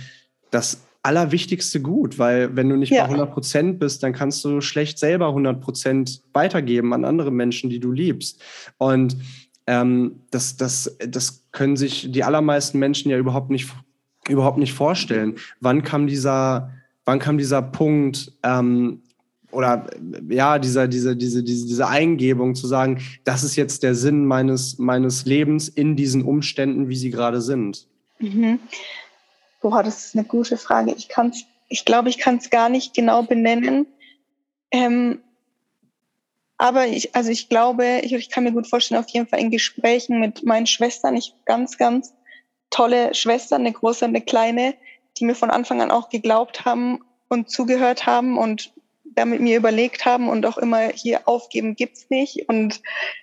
das 0.51 0.85
allerwichtigste 1.05 1.81
Gut, 1.81 2.17
weil 2.17 2.55
wenn 2.55 2.67
du 2.67 2.75
nicht 2.75 2.91
ja. 2.91 3.03
bei 3.03 3.09
100 3.09 3.31
Prozent 3.31 3.79
bist, 3.79 4.01
dann 4.01 4.11
kannst 4.11 4.43
du 4.43 4.59
schlecht 4.59 4.97
selber 4.97 5.27
100 5.27 5.61
Prozent 5.61 6.23
weitergeben 6.33 6.93
an 6.93 7.05
andere 7.05 7.31
Menschen, 7.31 7.69
die 7.69 7.79
du 7.79 7.91
liebst. 7.91 8.41
Und 8.77 9.15
ähm, 9.67 10.21
das, 10.31 10.57
das, 10.57 10.97
das 11.07 11.43
können 11.51 11.77
sich 11.77 12.11
die 12.11 12.23
allermeisten 12.23 12.79
Menschen 12.79 13.11
ja 13.11 13.17
überhaupt 13.17 13.51
nicht, 13.51 13.71
überhaupt 14.27 14.57
nicht 14.57 14.73
vorstellen. 14.73 15.35
Wann 15.59 15.83
kam 15.83 16.07
dieser, 16.07 16.71
wann 17.05 17.19
kam 17.19 17.37
dieser 17.37 17.61
Punkt 17.61 18.31
ähm, 18.41 19.03
oder 19.51 19.87
ja, 20.27 20.57
dieser, 20.57 20.87
diese, 20.87 21.15
diese, 21.15 21.43
diese, 21.43 21.67
diese 21.67 21.87
Eingebung 21.87 22.55
zu 22.55 22.65
sagen, 22.65 22.99
das 23.23 23.43
ist 23.43 23.55
jetzt 23.55 23.83
der 23.83 23.93
Sinn 23.93 24.25
meines, 24.25 24.79
meines 24.79 25.25
Lebens 25.25 25.69
in 25.69 25.95
diesen 25.95 26.23
Umständen, 26.23 26.89
wie 26.89 26.95
sie 26.95 27.11
gerade 27.11 27.41
sind? 27.41 27.87
Mhm. 28.19 28.59
Boah, 29.61 29.83
das 29.83 30.05
ist 30.05 30.15
eine 30.15 30.25
gute 30.25 30.57
Frage. 30.57 30.93
Ich 30.95 31.07
kann's, 31.07 31.45
ich 31.69 31.85
glaube, 31.85 32.09
ich 32.09 32.17
kann 32.17 32.37
es 32.37 32.49
gar 32.49 32.69
nicht 32.69 32.93
genau 32.93 33.23
benennen. 33.23 33.87
Ähm, 34.71 35.21
aber 36.57 36.87
ich, 36.87 37.15
also 37.15 37.31
ich 37.31 37.49
glaube, 37.49 38.01
ich, 38.03 38.13
ich 38.13 38.29
kann 38.29 38.43
mir 38.43 38.51
gut 38.51 38.67
vorstellen, 38.67 39.01
auf 39.01 39.09
jeden 39.09 39.27
Fall 39.27 39.39
in 39.39 39.51
Gesprächen 39.51 40.19
mit 40.19 40.43
meinen 40.43 40.67
Schwestern, 40.67 41.17
ich 41.17 41.33
ganz, 41.45 41.77
ganz 41.77 42.13
tolle 42.69 43.13
Schwestern, 43.13 43.61
eine 43.61 43.73
große 43.73 44.05
und 44.05 44.11
eine 44.11 44.21
kleine, 44.21 44.75
die 45.17 45.25
mir 45.25 45.35
von 45.35 45.49
Anfang 45.49 45.81
an 45.81 45.91
auch 45.91 46.09
geglaubt 46.09 46.65
haben 46.65 46.99
und 47.27 47.49
zugehört 47.49 48.05
haben 48.05 48.37
und 48.37 48.73
da 49.03 49.25
mit 49.25 49.39
mir 49.39 49.57
überlegt 49.57 50.05
haben 50.05 50.29
und 50.29 50.45
auch 50.45 50.57
immer 50.57 50.89
hier 50.89 51.27
aufgeben 51.27 51.75
gibt's 51.75 52.09
nicht 52.09 52.49
und 52.49 52.81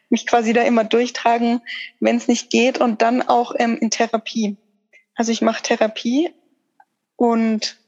mich 0.09 0.27
quasi 0.27 0.53
da 0.53 0.63
immer 0.63 0.85
durchtragen, 0.85 1.61
wenn 2.01 2.17
es 2.17 2.29
nicht 2.29 2.51
geht 2.51 2.79
und 2.79 3.03
dann 3.03 3.23
auch 3.23 3.55
ähm, 3.59 3.77
in 3.79 3.91
Therapie. 3.91 4.57
Also 5.15 5.33
ich 5.33 5.43
mache 5.43 5.63
Therapie 5.63 6.31
und 7.17 7.79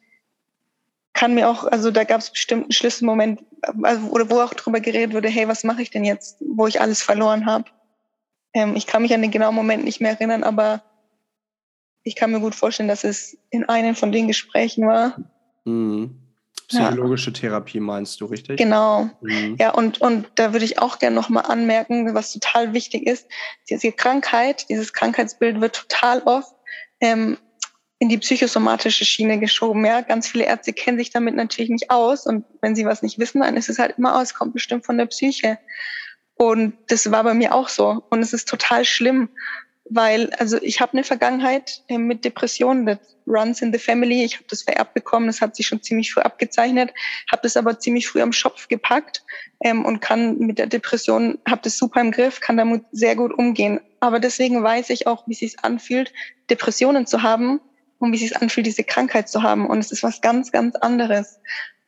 kann 1.15 1.35
mir 1.35 1.49
auch, 1.49 1.65
also 1.65 1.91
da 1.91 2.05
gab 2.05 2.21
es 2.21 2.31
bestimmt 2.31 2.65
einen 2.65 2.73
Schlüsselmoment, 2.73 3.43
also, 3.83 4.09
oder 4.09 4.29
wo 4.31 4.41
auch 4.41 4.53
drüber 4.53 4.81
geredet 4.81 5.15
wurde, 5.15 5.29
hey, 5.29 5.49
was 5.49 5.65
mache 5.65 5.81
ich 5.81 5.91
denn 5.91 6.05
jetzt, 6.05 6.37
wo 6.41 6.67
ich 6.67 6.81
alles 6.81 7.03
verloren 7.03 7.47
habe. 7.47 7.65
Ähm, 8.53 8.77
ich 8.77 8.87
kann 8.87 9.03
mich 9.03 9.15
an 9.15 9.23
den 9.23 9.31
genauen 9.31 9.55
Moment 9.55 9.85
nicht 9.85 10.01
mehr 10.01 10.13
erinnern, 10.13 10.43
aber 10.43 10.83
ich 12.03 12.17
kann 12.17 12.33
mir 12.33 12.41
gut 12.41 12.55
vorstellen, 12.55 12.89
dass 12.89 13.05
es 13.05 13.39
in 13.51 13.65
einem 13.69 13.95
von 13.95 14.13
den 14.13 14.27
Gesprächen 14.27 14.87
war. 14.87 15.17
Mhm. 15.65 16.21
Psychologische 16.69 17.31
ja. 17.31 17.35
Therapie 17.35 17.81
meinst 17.81 18.21
du, 18.21 18.27
richtig? 18.27 18.57
Genau. 18.57 19.11
Mhm. 19.21 19.57
Ja, 19.59 19.71
und, 19.71 20.01
und 20.01 20.27
da 20.35 20.53
würde 20.53 20.65
ich 20.65 20.79
auch 20.79 20.99
gerne 20.99 21.15
nochmal 21.15 21.45
anmerken, 21.47 22.15
was 22.15 22.33
total 22.33 22.73
wichtig 22.73 23.07
ist. 23.07 23.27
Diese 23.69 23.93
Krankheit, 23.93 24.69
dieses 24.69 24.93
Krankheitsbild 24.93 25.61
wird 25.61 25.77
total 25.77 26.23
oft 26.23 26.55
ähm, 27.05 27.39
in 27.99 28.09
die 28.09 28.19
psychosomatische 28.19 29.05
Schiene 29.05 29.39
geschoben. 29.39 29.85
Ja, 29.85 30.01
ganz 30.01 30.27
viele 30.27 30.45
Ärzte 30.45 30.73
kennen 30.73 30.99
sich 30.99 31.11
damit 31.11 31.37
natürlich 31.37 31.71
nicht 31.71 31.91
aus. 31.91 32.27
Und 32.27 32.45
wenn 32.61 32.75
sie 32.75 32.85
was 32.85 33.03
nicht 33.03 33.19
wissen, 33.19 33.41
dann 33.41 33.57
ist 33.57 33.69
es 33.69 33.79
halt 33.79 33.99
immer 33.99 34.21
aus, 34.21 34.35
kommt 34.35 34.55
bestimmt 34.55 34.85
von 34.85 34.99
der 34.99 35.07
Psyche. 35.07 35.59
Und 36.35 36.75
das 36.89 37.11
war 37.11 37.23
bei 37.23 37.35
mir 37.35 37.55
auch 37.55 37.69
so. 37.69 38.03
Und 38.11 38.21
es 38.21 38.33
ist 38.33 38.49
total 38.49 38.85
schlimm 38.85 39.29
weil 39.91 40.31
also 40.39 40.57
ich 40.63 40.81
habe 40.81 40.93
eine 40.93 41.05
Vergangenheit 41.05 41.83
äh, 41.89 41.99
mit 41.99 42.25
Depressionen, 42.25 42.87
das 42.87 42.99
runs 43.27 43.63
in 43.63 43.73
the 43.73 43.79
family. 43.79 44.25
Ich 44.25 44.37
habe 44.37 44.47
das 44.49 44.63
vererbt 44.63 44.95
bekommen, 44.95 45.27
das 45.27 45.41
hat 45.41 45.57
sich 45.57 45.67
schon 45.67 45.83
ziemlich 45.83 46.13
früh 46.13 46.23
abgezeichnet, 46.23 46.93
habe 47.31 47.43
das 47.43 47.57
aber 47.57 47.79
ziemlich 47.79 48.09
früh 48.09 48.23
am 48.23 48.33
Schopf 48.33 48.69
gepackt 48.69 49.23
ähm, 49.63 49.85
und 49.85 50.01
kann 50.01 50.39
mit 50.39 50.59
der 50.59 50.67
Depression, 50.67 51.39
habe 51.49 51.63
das 51.63 51.77
super 51.77 52.01
im 52.01 52.13
Griff, 52.13 52.41
kann 52.41 52.57
damit 52.57 52.85
sehr 52.93 53.15
gut 53.15 53.33
umgehen. 53.33 53.81
Aber 54.05 54.21
deswegen 54.21 54.63
weiß 54.63 54.91
ich 54.91 55.07
auch, 55.07 55.27
wie 55.27 55.33
es 55.33 55.39
sich 55.39 55.65
anfühlt, 55.65 56.13
Depressionen 56.51 57.07
zu 57.07 57.23
haben 57.23 57.59
und 57.99 58.13
wie 58.13 58.17
es 58.17 58.21
sich 58.21 58.37
anfühlt, 58.37 58.67
diese 58.67 58.85
Krankheit 58.85 59.31
zu 59.31 59.43
haben. 59.43 59.67
Und 59.67 59.79
es 59.79 59.91
ist 59.91 60.03
was 60.03 60.21
ganz, 60.21 60.53
ganz 60.53 60.77
anderes. 60.77 61.39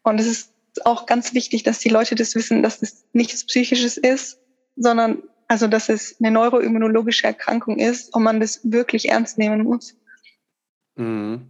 Und 0.02 0.18
es 0.18 0.26
ist 0.26 0.52
auch 0.87 1.05
ganz 1.05 1.35
wichtig, 1.35 1.62
dass 1.62 1.79
die 1.79 1.90
Leute 1.90 2.14
das 2.14 2.35
wissen, 2.35 2.62
dass 2.62 2.81
es 2.81 3.05
nichts 3.12 3.44
Psychisches 3.44 3.98
ist, 3.98 4.38
sondern 4.76 5.24
also, 5.46 5.66
dass 5.66 5.90
es 5.90 6.16
eine 6.18 6.31
neuroimmunologische 6.31 7.26
Erkrankung 7.26 7.79
ist 7.79 8.14
und 8.14 8.22
man 8.22 8.40
das 8.40 8.61
wirklich 8.64 9.11
ernst 9.11 9.37
nehmen 9.37 9.62
muss. 9.62 9.94
Mhm. 10.94 11.46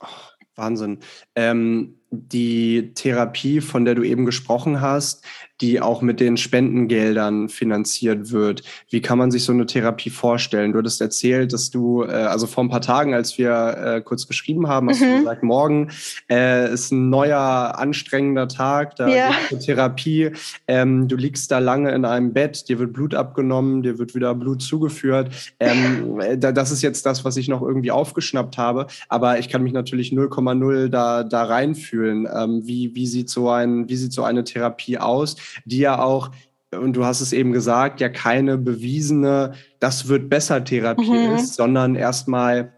Oh, 0.00 0.06
Wahnsinn. 0.54 1.00
Ähm, 1.34 2.00
die 2.10 2.94
Therapie, 2.94 3.60
von 3.60 3.84
der 3.84 3.94
du 3.94 4.04
eben 4.04 4.24
gesprochen 4.24 4.80
hast, 4.80 5.22
die 5.60 5.80
auch 5.80 6.02
mit 6.02 6.20
den 6.20 6.36
Spendengeldern 6.36 7.48
finanziert 7.48 8.30
wird. 8.30 8.62
Wie 8.90 9.00
kann 9.00 9.18
man 9.18 9.30
sich 9.30 9.44
so 9.44 9.52
eine 9.52 9.66
Therapie 9.66 10.10
vorstellen? 10.10 10.72
Du 10.72 10.78
hattest 10.78 11.00
erzählt, 11.00 11.52
dass 11.52 11.70
du, 11.70 12.04
äh, 12.04 12.12
also 12.12 12.46
vor 12.46 12.64
ein 12.64 12.68
paar 12.68 12.80
Tagen, 12.80 13.14
als 13.14 13.38
wir 13.38 13.76
äh, 13.96 14.00
kurz 14.00 14.26
geschrieben 14.26 14.68
haben, 14.68 14.88
hast 14.88 15.00
mhm. 15.00 15.06
du 15.06 15.18
gesagt, 15.18 15.42
morgen 15.42 15.90
äh, 16.30 16.72
ist 16.72 16.92
ein 16.92 17.10
neuer, 17.10 17.74
anstrengender 17.78 18.48
Tag, 18.48 18.96
da 18.96 19.08
ja. 19.08 19.30
gibt 19.48 19.62
Therapie. 19.62 20.30
Ähm, 20.66 21.08
du 21.08 21.16
liegst 21.16 21.50
da 21.50 21.58
lange 21.58 21.92
in 21.92 22.04
einem 22.04 22.32
Bett, 22.32 22.68
dir 22.68 22.78
wird 22.78 22.92
Blut 22.92 23.14
abgenommen, 23.14 23.82
dir 23.82 23.98
wird 23.98 24.14
wieder 24.14 24.34
Blut 24.34 24.62
zugeführt. 24.62 25.54
Ähm, 25.58 26.20
äh, 26.20 26.38
das 26.38 26.70
ist 26.70 26.82
jetzt 26.82 27.04
das, 27.06 27.24
was 27.24 27.36
ich 27.36 27.48
noch 27.48 27.62
irgendwie 27.62 27.90
aufgeschnappt 27.90 28.58
habe, 28.58 28.86
aber 29.08 29.38
ich 29.38 29.48
kann 29.48 29.62
mich 29.62 29.72
natürlich 29.72 30.12
0,0 30.12 30.88
da, 30.88 31.24
da 31.24 31.44
reinfühlen. 31.44 32.28
Ähm, 32.32 32.62
wie, 32.64 32.94
wie, 32.94 33.06
sieht 33.06 33.30
so 33.30 33.50
ein, 33.50 33.88
wie 33.88 33.96
sieht 33.96 34.12
so 34.12 34.22
eine 34.22 34.44
Therapie 34.44 34.98
aus? 34.98 35.36
Die 35.64 35.78
ja 35.78 36.00
auch 36.02 36.30
und 36.70 36.92
du 36.94 37.04
hast 37.04 37.20
es 37.20 37.32
eben 37.32 37.52
gesagt, 37.52 38.00
ja 38.00 38.08
keine 38.08 38.58
bewiesene, 38.58 39.54
das 39.80 40.08
wird 40.08 40.28
besser 40.28 40.64
Therapie 40.64 41.08
mhm. 41.08 41.36
ist, 41.36 41.54
sondern 41.54 41.94
erstmal 41.94 42.74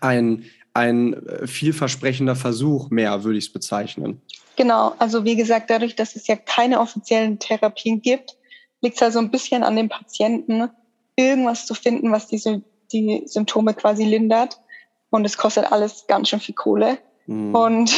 ein, 0.00 0.44
ein 0.74 1.14
äh, 1.26 1.46
vielversprechender 1.46 2.36
Versuch 2.36 2.90
mehr, 2.90 3.24
würde 3.24 3.38
ich 3.38 3.46
es 3.46 3.52
bezeichnen. 3.52 4.20
Genau, 4.56 4.94
also 4.98 5.24
wie 5.24 5.36
gesagt, 5.36 5.70
dadurch, 5.70 5.96
dass 5.96 6.16
es 6.16 6.26
ja 6.26 6.36
keine 6.36 6.80
offiziellen 6.80 7.38
Therapien 7.38 8.02
gibt, 8.02 8.36
liegt 8.82 8.96
es 8.96 9.02
also 9.02 9.18
ein 9.18 9.30
bisschen 9.30 9.62
an 9.62 9.76
den 9.76 9.88
Patienten, 9.88 10.68
irgendwas 11.16 11.66
zu 11.66 11.74
finden, 11.74 12.12
was 12.12 12.28
diese, 12.28 12.62
die 12.92 13.22
Symptome 13.26 13.74
quasi 13.74 14.04
lindert. 14.04 14.60
Und 15.10 15.24
es 15.24 15.36
kostet 15.36 15.70
alles 15.72 16.06
ganz 16.06 16.28
schön 16.28 16.40
viel 16.40 16.54
Kohle. 16.54 16.98
Mhm. 17.26 17.54
Und 17.54 17.94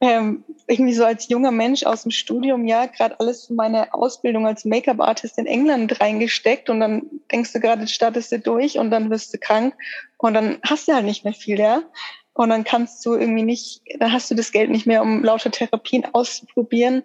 ähm, 0.00 0.44
irgendwie 0.66 0.94
so 0.94 1.04
als 1.04 1.28
junger 1.28 1.50
Mensch 1.50 1.84
aus 1.84 2.02
dem 2.02 2.10
Studium, 2.10 2.66
ja, 2.66 2.86
gerade 2.86 3.18
alles 3.20 3.46
für 3.46 3.54
meine 3.54 3.92
Ausbildung 3.94 4.46
als 4.46 4.64
Make-up-Artist 4.64 5.38
in 5.38 5.46
England 5.46 6.00
reingesteckt 6.00 6.70
und 6.70 6.80
dann 6.80 7.02
denkst 7.30 7.52
du 7.52 7.60
gerade, 7.60 7.86
startest 7.86 8.32
du 8.32 8.38
durch 8.38 8.78
und 8.78 8.90
dann 8.90 9.10
wirst 9.10 9.32
du 9.34 9.38
krank 9.38 9.74
und 10.18 10.34
dann 10.34 10.58
hast 10.62 10.88
du 10.88 10.92
halt 10.94 11.04
nicht 11.04 11.24
mehr 11.24 11.34
viel, 11.34 11.58
ja. 11.58 11.82
Und 12.36 12.48
dann 12.48 12.64
kannst 12.64 13.06
du 13.06 13.14
irgendwie 13.14 13.44
nicht, 13.44 13.82
dann 14.00 14.12
hast 14.12 14.28
du 14.30 14.34
das 14.34 14.50
Geld 14.50 14.68
nicht 14.68 14.86
mehr, 14.86 15.02
um 15.02 15.22
lauter 15.22 15.52
Therapien 15.52 16.04
auszuprobieren 16.12 17.04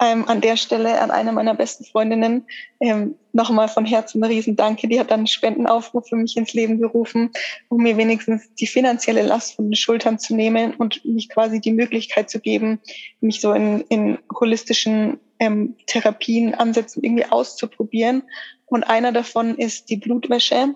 ähm, 0.00 0.24
an 0.28 0.40
der 0.40 0.56
Stelle 0.56 1.00
an 1.00 1.10
eine 1.10 1.32
meiner 1.32 1.54
besten 1.54 1.84
Freundinnen 1.84 2.46
ähm, 2.80 3.14
nochmal 3.32 3.68
von 3.68 3.86
Herzen 3.86 4.22
ein 4.22 4.30
Riesendanke. 4.30 4.88
Die 4.88 4.98
hat 4.98 5.10
dann 5.10 5.20
einen 5.20 5.26
Spendenaufruf 5.26 6.08
für 6.08 6.16
mich 6.16 6.36
ins 6.36 6.52
Leben 6.52 6.80
gerufen, 6.80 7.30
um 7.68 7.82
mir 7.82 7.96
wenigstens 7.96 8.52
die 8.54 8.66
finanzielle 8.66 9.22
Last 9.22 9.54
von 9.54 9.66
den 9.66 9.76
Schultern 9.76 10.18
zu 10.18 10.34
nehmen 10.34 10.74
und 10.74 11.04
mich 11.04 11.28
quasi 11.28 11.60
die 11.60 11.72
Möglichkeit 11.72 12.28
zu 12.28 12.40
geben, 12.40 12.80
mich 13.20 13.40
so 13.40 13.52
in, 13.52 13.82
in 13.88 14.18
holistischen 14.32 15.20
ähm, 15.38 15.76
Therapien, 15.86 16.54
Ansätzen 16.54 17.04
irgendwie 17.04 17.26
auszuprobieren. 17.26 18.24
Und 18.66 18.84
einer 18.84 19.12
davon 19.12 19.56
ist 19.56 19.90
die 19.90 19.96
Blutwäsche. 19.96 20.74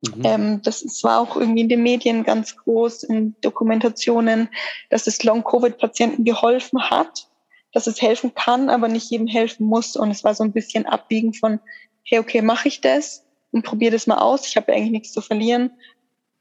Mhm. 0.00 0.22
Ähm, 0.24 0.62
das 0.62 1.02
war 1.02 1.20
auch 1.20 1.36
irgendwie 1.36 1.62
in 1.62 1.68
den 1.68 1.82
Medien 1.82 2.24
ganz 2.24 2.56
groß, 2.56 3.02
in 3.04 3.34
Dokumentationen, 3.42 4.48
dass 4.88 5.06
es 5.06 5.22
Long-Covid-Patienten 5.24 6.24
geholfen 6.24 6.90
hat 6.90 7.28
dass 7.76 7.86
es 7.86 8.00
helfen 8.00 8.34
kann, 8.34 8.70
aber 8.70 8.88
nicht 8.88 9.10
jedem 9.10 9.26
helfen 9.26 9.66
muss. 9.66 9.96
Und 9.96 10.10
es 10.10 10.24
war 10.24 10.34
so 10.34 10.42
ein 10.42 10.52
bisschen 10.54 10.86
abbiegen 10.86 11.34
von, 11.34 11.60
hey, 12.04 12.18
okay, 12.18 12.40
mache 12.40 12.68
ich 12.68 12.80
das 12.80 13.22
und 13.50 13.66
probiere 13.66 13.92
das 13.92 14.06
mal 14.06 14.16
aus. 14.16 14.48
Ich 14.48 14.56
habe 14.56 14.72
eigentlich 14.72 14.92
nichts 14.92 15.12
zu 15.12 15.20
verlieren 15.20 15.72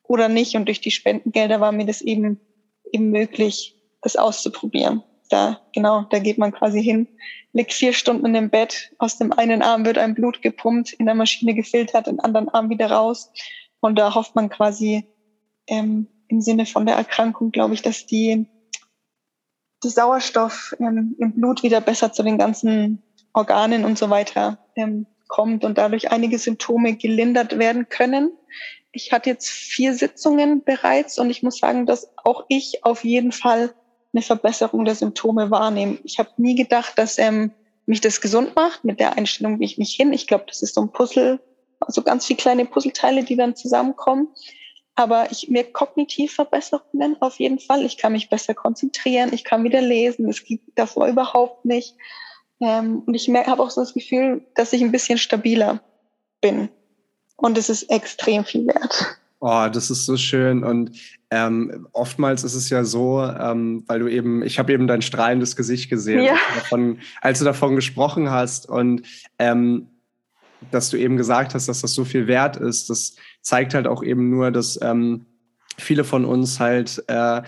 oder 0.03 0.29
nicht. 0.29 0.55
Und 0.55 0.67
durch 0.67 0.79
die 0.79 0.91
Spendengelder 0.91 1.59
war 1.59 1.73
mir 1.73 1.85
das 1.85 1.99
eben, 1.99 2.39
eben 2.89 3.09
möglich, 3.09 3.75
das 4.01 4.15
auszuprobieren. 4.15 5.03
Da, 5.29 5.59
genau, 5.73 6.05
da 6.09 6.19
geht 6.19 6.37
man 6.37 6.53
quasi 6.53 6.81
hin, 6.81 7.05
liegt 7.51 7.73
vier 7.73 7.91
Stunden 7.91 8.33
im 8.33 8.49
Bett, 8.49 8.93
aus 8.97 9.17
dem 9.17 9.33
einen 9.33 9.61
Arm 9.61 9.85
wird 9.85 9.97
ein 9.97 10.15
Blut 10.15 10.41
gepumpt, 10.41 10.93
in 10.93 11.05
der 11.05 11.15
Maschine 11.15 11.53
gefiltert, 11.53 12.07
den 12.07 12.21
anderen 12.21 12.47
Arm 12.47 12.69
wieder 12.69 12.89
raus. 12.89 13.29
Und 13.81 13.99
da 13.99 14.15
hofft 14.15 14.35
man 14.35 14.47
quasi, 14.47 15.03
ähm, 15.67 16.07
im 16.29 16.39
Sinne 16.39 16.65
von 16.65 16.85
der 16.85 16.95
Erkrankung, 16.95 17.51
glaube 17.51 17.73
ich, 17.73 17.81
dass 17.81 18.05
die, 18.05 18.47
die 19.83 19.89
Sauerstoff 19.89 20.75
ähm, 20.79 21.15
im 21.19 21.33
Blut 21.33 21.63
wieder 21.63 21.81
besser 21.81 22.11
zu 22.11 22.23
den 22.23 22.37
ganzen 22.37 23.01
Organen 23.33 23.85
und 23.85 23.97
so 23.97 24.09
weiter 24.09 24.57
ähm, 24.75 25.05
kommt 25.27 25.65
und 25.65 25.77
dadurch 25.77 26.11
einige 26.11 26.39
Symptome 26.39 26.95
gelindert 26.95 27.57
werden 27.59 27.89
können. 27.89 28.31
Ich 28.91 29.11
hatte 29.11 29.29
jetzt 29.29 29.49
vier 29.49 29.93
Sitzungen 29.93 30.63
bereits 30.63 31.19
und 31.19 31.29
ich 31.29 31.43
muss 31.43 31.57
sagen, 31.57 31.85
dass 31.85 32.09
auch 32.23 32.45
ich 32.47 32.85
auf 32.85 33.03
jeden 33.03 33.31
Fall 33.31 33.73
eine 34.13 34.21
Verbesserung 34.21 34.85
der 34.85 34.95
Symptome 34.95 35.51
wahrnehme. 35.51 35.97
Ich 36.03 36.19
habe 36.19 36.29
nie 36.37 36.55
gedacht, 36.55 36.93
dass 36.97 37.17
ähm, 37.17 37.51
mich 37.85 38.01
das 38.01 38.21
gesund 38.21 38.55
macht 38.55 38.83
mit 38.85 38.99
der 38.99 39.17
Einstellung, 39.17 39.59
wie 39.59 39.65
ich 39.65 39.77
mich 39.77 39.93
hin. 39.93 40.13
Ich 40.13 40.27
glaube, 40.27 40.45
das 40.47 40.61
ist 40.61 40.75
so 40.75 40.81
ein 40.81 40.91
Puzzle, 40.91 41.39
also 41.81 42.01
ganz 42.01 42.25
viele 42.25 42.37
kleine 42.37 42.65
Puzzleteile, 42.65 43.23
die 43.23 43.35
dann 43.35 43.55
zusammenkommen. 43.55 44.29
Aber 44.95 45.29
ich 45.31 45.49
mir 45.49 45.63
kognitiv 45.65 46.33
Verbesserungen 46.33 47.17
auf 47.21 47.39
jeden 47.39 47.59
Fall. 47.59 47.83
Ich 47.83 47.97
kann 47.97 48.13
mich 48.13 48.29
besser 48.29 48.53
konzentrieren, 48.53 49.33
ich 49.33 49.43
kann 49.43 49.63
wieder 49.63 49.81
lesen. 49.81 50.27
Das 50.27 50.43
geht 50.43 50.61
davor 50.75 51.07
überhaupt 51.07 51.65
nicht. 51.65 51.95
Ähm, 52.61 53.03
und 53.05 53.13
ich 53.13 53.27
habe 53.29 53.61
auch 53.61 53.69
so 53.69 53.81
das 53.81 53.93
Gefühl, 53.93 54.45
dass 54.55 54.73
ich 54.73 54.81
ein 54.81 54.91
bisschen 54.91 55.17
stabiler 55.17 55.81
bin. 56.41 56.69
Und 57.35 57.57
es 57.57 57.69
ist 57.69 57.83
extrem 57.89 58.45
viel 58.45 58.65
wert. 58.67 59.19
Oh, 59.39 59.67
das 59.71 59.91
ist 59.91 60.05
so 60.05 60.15
schön. 60.15 60.63
Und 60.63 60.91
ähm, 61.29 61.87
oftmals 61.91 62.43
ist 62.43 62.55
es 62.55 62.69
ja 62.69 62.83
so, 62.83 63.21
ähm, 63.21 63.83
weil 63.87 63.99
du 63.99 64.07
eben, 64.07 64.41
ich 64.41 64.57
habe 64.57 64.73
eben 64.73 64.87
dein 64.87 65.01
strahlendes 65.01 65.55
Gesicht 65.55 65.89
gesehen, 65.89 66.23
ja. 66.23 66.31
als, 66.31 66.39
du 66.47 66.59
davon, 66.59 66.99
als, 67.21 67.39
du 67.39 67.45
davon, 67.45 67.75
gesprochen 67.75 68.31
hast 68.31 68.69
und 68.69 69.03
ähm, 69.37 69.87
dass 70.71 70.89
du 70.89 70.97
eben 70.97 71.17
gesagt 71.17 71.53
hast, 71.53 71.67
dass 71.67 71.81
das 71.81 71.93
so 71.93 72.05
viel 72.05 72.27
wert 72.27 72.57
ist. 72.57 72.89
Das 72.89 73.15
zeigt 73.45 73.75
halt 73.75 73.87
auch 73.87 74.03
eben 74.03 74.29
nur, 74.29 74.51
dass 74.51 74.79
ähm, 74.81 75.27
viele 75.77 76.03
von 76.03 76.25
uns 76.25 76.59
halt 76.59 77.03
äh, 77.07 77.43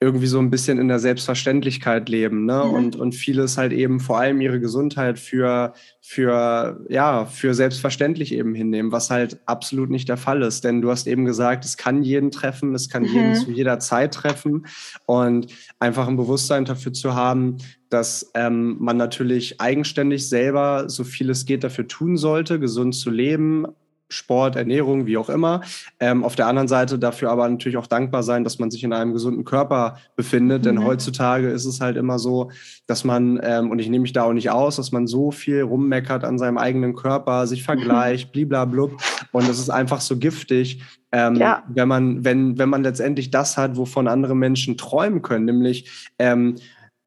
irgendwie 0.00 0.26
so 0.26 0.40
ein 0.40 0.50
bisschen 0.50 0.78
in 0.78 0.88
der 0.88 0.98
Selbstverständlichkeit 0.98 2.08
leben 2.08 2.44
ne? 2.44 2.64
Mhm. 2.64 2.74
und, 2.74 2.96
und 2.96 3.14
vieles 3.14 3.56
halt 3.56 3.72
eben 3.72 4.00
vor 4.00 4.18
allem 4.18 4.40
ihre 4.40 4.58
Gesundheit 4.58 5.18
für, 5.18 5.74
für, 6.00 6.84
ja, 6.88 7.26
für 7.26 7.54
selbstverständlich 7.54 8.34
eben 8.34 8.54
hinnehmen, 8.54 8.90
was 8.90 9.10
halt 9.10 9.40
absolut 9.46 9.90
nicht 9.90 10.08
der 10.08 10.16
Fall 10.16 10.42
ist. 10.42 10.64
Denn 10.64 10.80
du 10.80 10.90
hast 10.90 11.06
eben 11.06 11.24
gesagt, 11.24 11.64
es 11.64 11.76
kann 11.76 12.02
jeden 12.02 12.32
treffen, 12.32 12.74
es 12.74 12.88
kann 12.88 13.02
mhm. 13.02 13.08
jeden 13.10 13.34
zu 13.36 13.50
jeder 13.52 13.78
Zeit 13.78 14.14
treffen 14.14 14.66
und 15.06 15.46
einfach 15.78 16.08
ein 16.08 16.16
Bewusstsein 16.16 16.64
dafür 16.64 16.92
zu 16.92 17.14
haben, 17.14 17.58
dass 17.88 18.32
ähm, 18.34 18.78
man 18.80 18.96
natürlich 18.96 19.60
eigenständig 19.60 20.28
selber 20.28 20.88
so 20.88 21.04
viel 21.04 21.30
es 21.30 21.44
geht 21.44 21.62
dafür 21.62 21.86
tun 21.86 22.16
sollte, 22.16 22.58
gesund 22.58 22.94
zu 22.94 23.10
leben, 23.10 23.66
Sport, 24.12 24.56
Ernährung, 24.56 25.06
wie 25.06 25.16
auch 25.16 25.28
immer. 25.28 25.62
Ähm, 26.00 26.24
auf 26.24 26.36
der 26.36 26.46
anderen 26.46 26.68
Seite 26.68 26.98
dafür 26.98 27.30
aber 27.30 27.48
natürlich 27.48 27.76
auch 27.76 27.86
dankbar 27.86 28.22
sein, 28.22 28.44
dass 28.44 28.58
man 28.58 28.70
sich 28.70 28.84
in 28.84 28.92
einem 28.92 29.12
gesunden 29.12 29.44
Körper 29.44 29.98
befindet. 30.16 30.62
Mhm. 30.62 30.64
Denn 30.66 30.84
heutzutage 30.84 31.48
ist 31.48 31.64
es 31.64 31.80
halt 31.80 31.96
immer 31.96 32.18
so, 32.18 32.50
dass 32.86 33.04
man, 33.04 33.40
ähm, 33.42 33.70
und 33.70 33.78
ich 33.78 33.88
nehme 33.88 34.02
mich 34.02 34.12
da 34.12 34.24
auch 34.24 34.32
nicht 34.32 34.50
aus, 34.50 34.76
dass 34.76 34.92
man 34.92 35.06
so 35.06 35.30
viel 35.30 35.62
rummeckert 35.62 36.24
an 36.24 36.38
seinem 36.38 36.58
eigenen 36.58 36.94
Körper, 36.94 37.46
sich 37.46 37.62
vergleicht, 37.64 38.32
bliblablub. 38.32 38.96
Und 39.32 39.48
es 39.48 39.58
ist 39.58 39.70
einfach 39.70 40.00
so 40.00 40.18
giftig, 40.18 40.82
ähm, 41.12 41.36
ja. 41.36 41.62
wenn 41.68 41.88
man, 41.88 42.24
wenn, 42.24 42.58
wenn 42.58 42.68
man 42.68 42.82
letztendlich 42.82 43.30
das 43.30 43.56
hat, 43.58 43.76
wovon 43.76 44.08
andere 44.08 44.34
Menschen 44.34 44.78
träumen 44.78 45.20
können, 45.20 45.44
nämlich 45.44 46.08
ähm, 46.18 46.56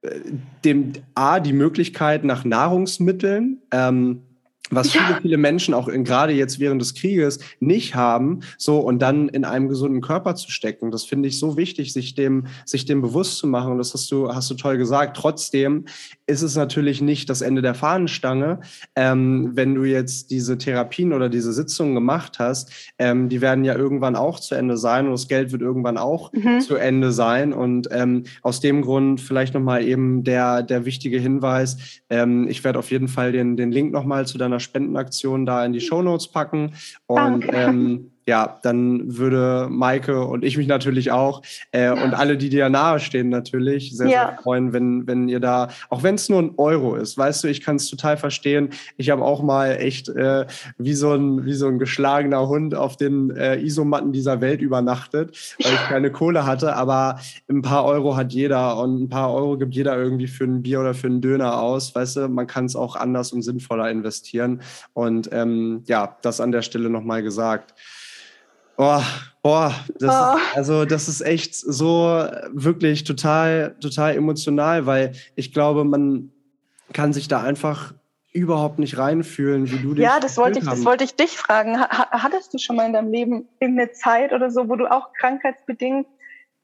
äh, 0.02 0.20
dem 0.64 0.94
A, 1.16 1.40
die 1.40 1.54
Möglichkeit 1.54 2.24
nach 2.24 2.46
Nahrungsmitteln, 2.46 3.62
ähm, 3.72 4.22
was 4.72 4.94
ja. 4.94 5.02
viele, 5.02 5.22
viele 5.22 5.38
Menschen 5.38 5.74
auch 5.74 5.88
in, 5.88 6.04
gerade 6.04 6.34
jetzt 6.34 6.60
während 6.60 6.82
des 6.82 6.96
Krieges 6.96 7.40
nicht 7.60 7.96
haben, 7.96 8.40
so 8.58 8.80
und 8.80 9.00
dann 9.00 9.30
in 9.30 9.46
einem 9.46 9.70
gesunden 9.70 10.02
Körper 10.02 10.36
zu 10.36 10.50
stecken. 10.52 10.92
Das 10.92 11.06
finde 11.06 11.30
ich 11.30 11.40
so 11.40 11.58
wichtig, 11.58 11.94
sich 11.94 12.16
dem, 12.16 12.48
sich 12.66 12.86
dem 12.86 13.02
bewusst 13.02 13.38
zu 13.38 13.48
machen. 13.48 13.72
Und 13.72 13.78
das 13.78 13.94
hast 13.94 14.12
du, 14.12 14.34
hast 14.34 14.50
du 14.50 14.56
toll 14.56 14.78
gesagt. 14.78 15.18
Trotzdem 15.18 15.86
ist 16.26 16.42
es 16.42 16.56
natürlich 16.56 17.02
nicht 17.02 17.30
das 17.30 17.42
Ende 17.42 17.62
der 17.62 17.76
Fahnenstange. 17.76 18.62
Ähm, 18.96 19.52
wenn 19.54 19.76
du 19.76 19.84
jetzt 19.84 20.32
diese 20.32 20.58
Therapien 20.58 21.14
oder 21.14 21.30
diese 21.30 21.54
Sitzungen 21.54 21.94
gemacht 21.94 22.40
hast, 22.40 22.72
ähm, 22.98 23.30
die 23.30 23.42
werden 23.42 23.66
ja 23.66 23.76
irgendwann 23.76 24.16
auch 24.16 24.40
zu 24.40 24.56
Ende 24.56 24.78
sein 24.78 25.06
und 25.06 25.12
das 25.12 25.28
Geld 25.28 25.52
wird 25.52 25.62
irgendwann 25.62 25.98
auch 25.98 26.34
mhm. 26.34 26.62
zu 26.62 26.76
Ende 26.76 27.12
sein. 27.12 27.54
Und 27.54 27.88
ähm, 27.92 28.24
aus 28.42 28.60
dem 28.62 28.82
Grund 28.82 29.22
vielleicht 29.22 29.54
nochmal 29.54 29.84
eben 29.84 30.24
der, 30.24 30.64
der 30.64 30.86
wichtige 30.86 31.20
Hinweis. 31.20 32.02
Ähm, 32.10 32.48
ich 32.48 32.64
werde 32.64 32.80
auf 32.80 32.90
jeden 32.90 33.08
Fall 33.08 33.32
den, 33.32 33.58
den 33.58 33.72
Link 33.72 33.92
nochmal 33.92 34.26
zu 34.26 34.38
deiner 34.38 34.55
einer 34.56 34.60
Spendenaktion 34.60 35.46
da 35.46 35.66
in 35.66 35.74
die 35.74 35.82
Show 35.82 36.02
Notes 36.02 36.28
packen. 36.28 36.74
Und 37.06 37.46
ähm, 37.52 38.12
ja, 38.28 38.60
dann 38.64 39.18
würde 39.18 39.68
Maike 39.70 40.26
und 40.26 40.44
ich 40.44 40.58
mich 40.58 40.68
natürlich 40.68 41.12
auch 41.12 41.44
äh, 41.72 41.92
und 41.92 42.16
alle, 42.16 42.38
die 42.38 42.50
dir 42.50 42.70
nahestehen, 42.70 43.30
natürlich 43.30 43.96
sehr, 43.96 44.08
ja. 44.08 44.28
sehr 44.28 44.40
freuen, 44.42 44.74
wenn, 44.74 45.06
wenn 45.06 45.30
ihr 45.30 45.40
da, 45.40 45.70
auch 45.90 46.02
wenn 46.02 46.16
es 46.16 46.28
nur 46.28 46.42
ein 46.42 46.54
Euro 46.58 46.96
ist, 46.96 47.18
weißt 47.18 47.44
du, 47.44 47.48
ich 47.48 47.62
kann 47.62 47.76
es 47.76 47.88
total 47.88 48.18
verstehen. 48.18 48.70
Ich 48.98 49.12
habe 49.12 49.24
auch 49.24 49.44
mal 49.44 49.76
echt 49.76 50.10
äh, 50.10 50.48
wie, 50.80 50.94
so 50.94 51.14
ein, 51.14 51.46
wie 51.46 51.54
so 51.54 51.68
ein 51.68 51.78
geschlagener 51.78 52.48
Hund 52.48 52.74
auf 52.74 52.98
den 52.98 53.30
äh, 53.30 53.60
Isomatten 53.60 54.12
dieser 54.12 54.42
Welt 54.42 54.62
übernachtet, 54.62 55.56
weil 55.64 55.74
ich 55.74 55.84
keine 55.88 56.12
Kohle 56.12 56.48
hatte, 56.48 56.76
aber 56.76 57.20
ein 57.48 57.62
paar 57.62 57.86
Euro 57.86 58.16
hat 58.16 58.34
jeder 58.34 58.78
und 58.80 59.04
ein 59.04 59.10
paar 59.10 59.34
Euro 59.34 59.58
gibt 59.58 59.76
jeder 59.76 59.96
irgendwie 59.98 60.28
für 60.28 60.46
ein 60.46 60.64
Bier 60.64 60.80
oder 60.80 60.96
für 60.96 61.08
einen 61.08 61.22
Döner 61.22 61.62
aus, 61.62 61.94
weißt 61.94 62.18
du, 62.18 62.28
man 62.28 62.48
kann 62.48 62.66
es 62.66 62.76
auch 62.76 62.96
anders 62.96 63.32
und 63.34 63.44
sinnvoller 63.44 63.92
investieren 63.92 64.62
und 64.94 65.30
ähm, 65.32 65.84
ja, 65.86 66.18
das 66.24 66.42
an 66.42 66.52
der 66.52 66.64
Stelle 66.64 66.90
nochmal 66.90 67.22
gesagt. 67.22 67.76
Oh, 68.78 69.02
boah, 69.42 69.74
das 70.00 70.16
oh. 70.16 70.38
Ist, 70.38 70.58
also 70.58 70.86
das 70.86 71.08
ist 71.08 71.22
echt 71.22 71.56
so 71.56 72.28
wirklich 72.52 73.04
total, 73.04 73.76
total 73.80 74.16
emotional, 74.16 74.86
weil 74.86 75.14
ich 75.36 75.54
glaube, 75.54 75.84
man 75.86 76.32
kann 76.94 77.14
sich 77.14 77.28
da 77.28 77.42
einfach 77.42 77.94
überhaupt 78.34 78.80
nicht 78.80 78.98
reinfühlen, 78.98 79.72
wie 79.72 79.78
du 79.78 79.94
dich. 79.94 80.04
Ja, 80.04 80.20
das 80.20 80.38
wollte 80.38 80.60
ich, 80.60 80.66
das 80.66 80.84
wollte 80.84 81.06
ich 81.06 81.16
dich 81.16 81.38
fragen. 81.38 81.80
Hattest 81.80 82.54
du 82.54 82.58
schon 82.58 82.76
mal 82.76 82.86
in 82.86 82.94
deinem 82.94 83.10
Leben 83.10 83.48
irgendeine 83.62 83.92
Zeit 83.94 84.34
oder 84.34 84.52
so, 84.52 84.68
wo 84.68 84.76
du 84.76 84.92
auch 84.92 85.14
krankheitsbedingt, 85.14 86.06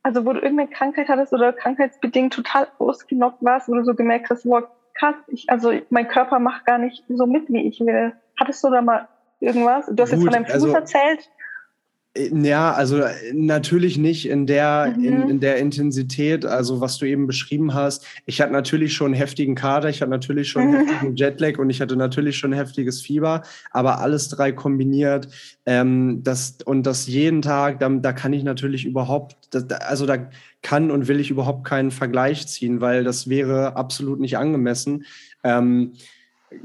also 0.04 0.26
wo 0.26 0.34
du 0.34 0.42
irgendeine 0.42 0.70
Krankheit 0.70 1.08
hattest 1.08 1.32
oder 1.32 1.54
krankheitsbedingt 1.54 2.34
total 2.34 2.68
ausgenockt 2.78 3.42
warst, 3.42 3.70
wo 3.70 3.76
du 3.76 3.86
so 3.86 3.96
gemerkt 3.96 4.30
hast, 4.30 4.46
wow, 4.46 4.64
krass, 4.96 5.16
ich, 5.28 5.50
also 5.50 5.72
mein 5.90 6.10
Körper 6.10 6.40
macht 6.40 6.66
gar 6.66 6.78
nicht 6.78 7.06
so 7.08 7.26
mit, 7.26 7.48
wie 7.48 7.66
ich 7.66 7.80
will. 7.80 8.14
Hattest 8.38 8.64
du 8.66 8.70
da 8.70 8.82
mal 8.82 9.08
irgendwas? 9.40 9.86
Du 9.86 10.04
hast 10.04 10.10
Gut, 10.10 10.20
jetzt 10.20 10.24
von 10.24 10.34
deinem 10.34 10.46
Fuß 10.46 10.54
also, 10.54 10.76
erzählt. 10.76 11.30
Äh, 12.14 12.30
ja, 12.34 12.74
also 12.74 12.98
äh, 12.98 13.14
natürlich 13.34 13.98
nicht 13.98 14.28
in 14.28 14.46
der, 14.46 14.94
mhm. 14.96 15.04
in, 15.04 15.30
in, 15.30 15.40
der 15.40 15.58
Intensität, 15.58 16.46
also 16.46 16.82
was 16.82 16.98
du 16.98 17.06
eben 17.06 17.28
beschrieben 17.28 17.74
hast. 17.74 18.06
Ich 18.26 18.42
hatte 18.42 18.52
natürlich 18.52 18.94
schon 18.94 19.08
einen 19.08 19.16
heftigen 19.16 19.56
Kader, 19.56 19.90
ich 19.90 20.02
hatte 20.02 20.12
natürlich 20.12 20.50
schon 20.50 20.64
einen 20.64 20.72
mhm. 20.72 20.88
heftigen 20.88 21.16
Jetlag 21.16 21.58
und 21.60 21.70
ich 21.70 21.82
hatte 21.82 21.96
natürlich 21.96 22.38
schon 22.38 22.54
heftiges 22.54 23.02
Fieber, 23.02 23.44
aber 23.72 24.00
alles 24.00 24.30
drei 24.30 24.52
kombiniert, 24.52 25.28
ähm, 25.66 26.22
das, 26.24 26.58
und 26.66 26.84
das 26.84 27.08
jeden 27.08 27.42
Tag, 27.42 27.80
da, 27.80 27.90
da 27.90 28.14
kann 28.14 28.34
ich 28.34 28.44
natürlich 28.44 28.86
überhaupt, 28.86 29.38
das, 29.52 29.70
also 29.70 30.06
da 30.06 30.30
kann 30.62 30.92
und 30.92 31.08
will 31.08 31.20
ich 31.20 31.32
überhaupt 31.32 31.66
keinen 31.66 31.92
Vergleich 31.92 32.48
ziehen, 32.48 32.82
weil 32.82 33.04
das 33.04 33.30
wäre 33.30 33.76
absolut 33.76 34.20
nicht 34.20 34.38
angemessen. 34.38 35.06
Ähm, 35.44 35.94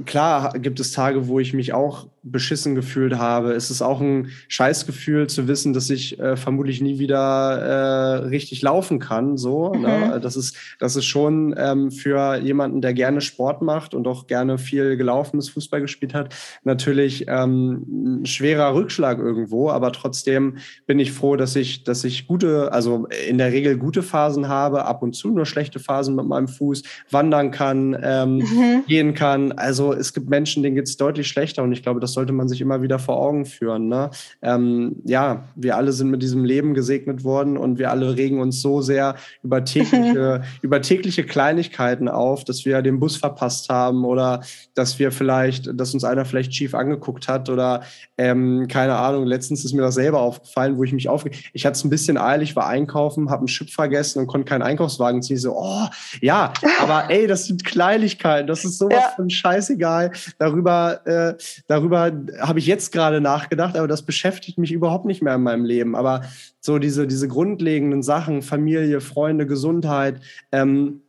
klar 0.04 0.52
gibt 0.58 0.80
es 0.80 0.92
Tage, 0.92 1.28
wo 1.28 1.40
ich 1.40 1.54
mich 1.54 1.72
auch 1.72 2.08
beschissen 2.30 2.74
gefühlt 2.74 3.16
habe. 3.18 3.52
Es 3.52 3.70
ist 3.70 3.82
auch 3.82 4.00
ein 4.00 4.28
Scheißgefühl 4.48 5.28
zu 5.28 5.48
wissen, 5.48 5.72
dass 5.72 5.90
ich 5.90 6.18
äh, 6.18 6.36
vermutlich 6.36 6.80
nie 6.80 6.98
wieder 6.98 7.18
äh, 7.20 8.14
richtig 8.26 8.62
laufen 8.62 8.98
kann. 8.98 9.36
So, 9.36 9.72
mhm. 9.74 9.82
ne? 9.82 10.20
das 10.20 10.36
ist 10.36 10.56
das 10.78 10.96
ist 10.96 11.04
schon 11.04 11.54
ähm, 11.56 11.90
für 11.90 12.36
jemanden, 12.36 12.80
der 12.80 12.94
gerne 12.94 13.20
Sport 13.20 13.62
macht 13.62 13.94
und 13.94 14.06
auch 14.06 14.26
gerne 14.26 14.58
viel 14.58 14.96
gelaufen 14.96 15.38
ist, 15.38 15.50
Fußball 15.50 15.80
gespielt 15.80 16.14
hat, 16.14 16.34
natürlich 16.64 17.26
ähm, 17.28 18.20
ein 18.22 18.26
schwerer 18.26 18.74
Rückschlag 18.74 19.18
irgendwo. 19.18 19.70
Aber 19.70 19.92
trotzdem 19.92 20.58
bin 20.86 20.98
ich 20.98 21.12
froh, 21.12 21.36
dass 21.36 21.56
ich 21.56 21.84
dass 21.84 22.04
ich 22.04 22.26
gute, 22.26 22.72
also 22.72 23.06
in 23.28 23.38
der 23.38 23.52
Regel 23.52 23.78
gute 23.78 24.02
Phasen 24.02 24.48
habe, 24.48 24.84
ab 24.84 25.02
und 25.02 25.14
zu 25.14 25.30
nur 25.30 25.46
schlechte 25.46 25.78
Phasen 25.78 26.16
mit 26.16 26.26
meinem 26.26 26.48
Fuß, 26.48 26.82
wandern 27.10 27.50
kann, 27.50 27.96
ähm, 28.02 28.36
mhm. 28.38 28.84
gehen 28.86 29.14
kann. 29.14 29.52
Also 29.52 29.92
es 29.92 30.12
gibt 30.12 30.28
Menschen, 30.28 30.62
denen 30.62 30.76
geht 30.76 30.88
es 30.88 30.96
deutlich 30.96 31.28
schlechter 31.28 31.62
und 31.62 31.72
ich 31.72 31.82
glaube, 31.82 32.00
das 32.00 32.15
sollte 32.16 32.32
man 32.32 32.48
sich 32.48 32.60
immer 32.60 32.82
wieder 32.82 32.98
vor 32.98 33.16
Augen 33.16 33.46
führen. 33.46 33.88
Ne? 33.88 34.10
Ähm, 34.42 34.96
ja, 35.04 35.44
wir 35.54 35.76
alle 35.76 35.92
sind 35.92 36.10
mit 36.10 36.22
diesem 36.22 36.44
Leben 36.44 36.74
gesegnet 36.74 37.24
worden 37.24 37.56
und 37.56 37.78
wir 37.78 37.90
alle 37.90 38.16
regen 38.16 38.40
uns 38.40 38.60
so 38.60 38.80
sehr 38.80 39.16
über 39.42 39.64
tägliche, 39.64 40.42
über 40.62 40.82
tägliche 40.82 41.24
Kleinigkeiten 41.24 42.08
auf, 42.08 42.44
dass 42.44 42.64
wir 42.64 42.82
den 42.82 42.98
Bus 42.98 43.16
verpasst 43.16 43.68
haben 43.68 44.04
oder 44.04 44.40
dass 44.74 44.98
wir 44.98 45.12
vielleicht, 45.12 45.78
dass 45.78 45.92
uns 45.92 46.04
einer 46.04 46.24
vielleicht 46.24 46.54
schief 46.54 46.74
angeguckt 46.74 47.28
hat 47.28 47.50
oder 47.50 47.82
ähm, 48.16 48.66
keine 48.68 48.96
Ahnung. 48.96 49.26
Letztens 49.26 49.64
ist 49.64 49.74
mir 49.74 49.82
das 49.82 49.94
selber 49.94 50.20
aufgefallen, 50.20 50.78
wo 50.78 50.84
ich 50.84 50.92
mich 50.92 51.08
aufge, 51.08 51.30
ich 51.52 51.66
hatte 51.66 51.76
es 51.76 51.84
ein 51.84 51.90
bisschen 51.90 52.16
eilig, 52.16 52.56
war 52.56 52.66
einkaufen, 52.66 53.30
habe 53.30 53.40
einen 53.40 53.46
Chip 53.48 53.70
vergessen 53.70 54.20
und 54.20 54.26
konnte 54.26 54.46
keinen 54.46 54.62
Einkaufswagen 54.62 55.22
ziehen. 55.22 55.36
So, 55.36 55.54
oh, 55.54 55.86
ja, 56.22 56.52
aber 56.80 57.10
ey, 57.10 57.26
das 57.26 57.44
sind 57.44 57.64
Kleinigkeiten, 57.64 58.46
das 58.46 58.64
ist 58.64 58.78
sowas 58.78 59.02
ja. 59.02 59.12
von 59.16 59.28
Scheiß 59.28 59.66
scheißegal. 59.66 60.12
Darüber, 60.38 61.06
äh, 61.06 61.34
darüber 61.66 62.05
habe 62.40 62.58
ich 62.58 62.66
jetzt 62.66 62.92
gerade 62.92 63.20
nachgedacht, 63.20 63.76
aber 63.76 63.88
das 63.88 64.02
beschäftigt 64.02 64.58
mich 64.58 64.72
überhaupt 64.72 65.04
nicht 65.04 65.22
mehr 65.22 65.34
in 65.34 65.42
meinem 65.42 65.64
Leben. 65.64 65.94
Aber 65.96 66.22
so 66.60 66.78
diese, 66.78 67.06
diese 67.06 67.28
grundlegenden 67.28 68.02
Sachen, 68.02 68.42
Familie, 68.42 69.00
Freunde, 69.00 69.46
Gesundheit, 69.46 70.20
ähm, 70.52 71.00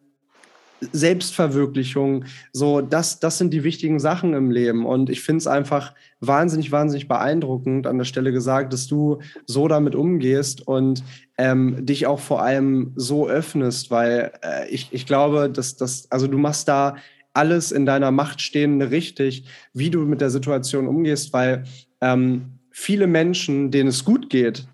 Selbstverwirklichung, 0.79 2.25
so 2.51 2.81
das, 2.81 3.19
das 3.19 3.37
sind 3.37 3.51
die 3.53 3.63
wichtigen 3.63 3.99
Sachen 3.99 4.33
im 4.33 4.51
Leben. 4.51 4.85
Und 4.85 5.09
ich 5.09 5.21
finde 5.21 5.39
es 5.39 5.47
einfach 5.47 5.93
wahnsinnig, 6.19 6.71
wahnsinnig 6.71 7.07
beeindruckend 7.07 7.87
an 7.87 7.97
der 7.97 8.05
Stelle 8.05 8.31
gesagt, 8.31 8.73
dass 8.73 8.87
du 8.87 9.19
so 9.45 9.67
damit 9.67 9.95
umgehst 9.95 10.67
und 10.67 11.03
ähm, 11.37 11.85
dich 11.85 12.07
auch 12.07 12.19
vor 12.19 12.41
allem 12.41 12.93
so 12.95 13.27
öffnest, 13.27 13.91
weil 13.91 14.31
äh, 14.43 14.67
ich, 14.69 14.89
ich 14.91 15.05
glaube, 15.05 15.49
dass 15.49 15.75
das, 15.75 16.11
also 16.11 16.27
du 16.27 16.37
machst 16.37 16.67
da 16.67 16.95
alles 17.37 17.71
in 17.71 17.85
deiner 17.85 18.11
Macht 18.11 18.41
Stehende 18.41 18.91
richtig, 18.91 19.45
wie 19.73 19.89
du 19.89 20.01
mit 20.01 20.19
der 20.19 20.29
Situation 20.29 20.87
umgehst, 20.87 21.31
weil 21.31 21.63
ähm, 22.01 22.59
viele 22.71 23.07
Menschen, 23.07 23.71
denen 23.71 23.89
es 23.89 24.03
gut 24.03 24.29
geht, 24.29 24.67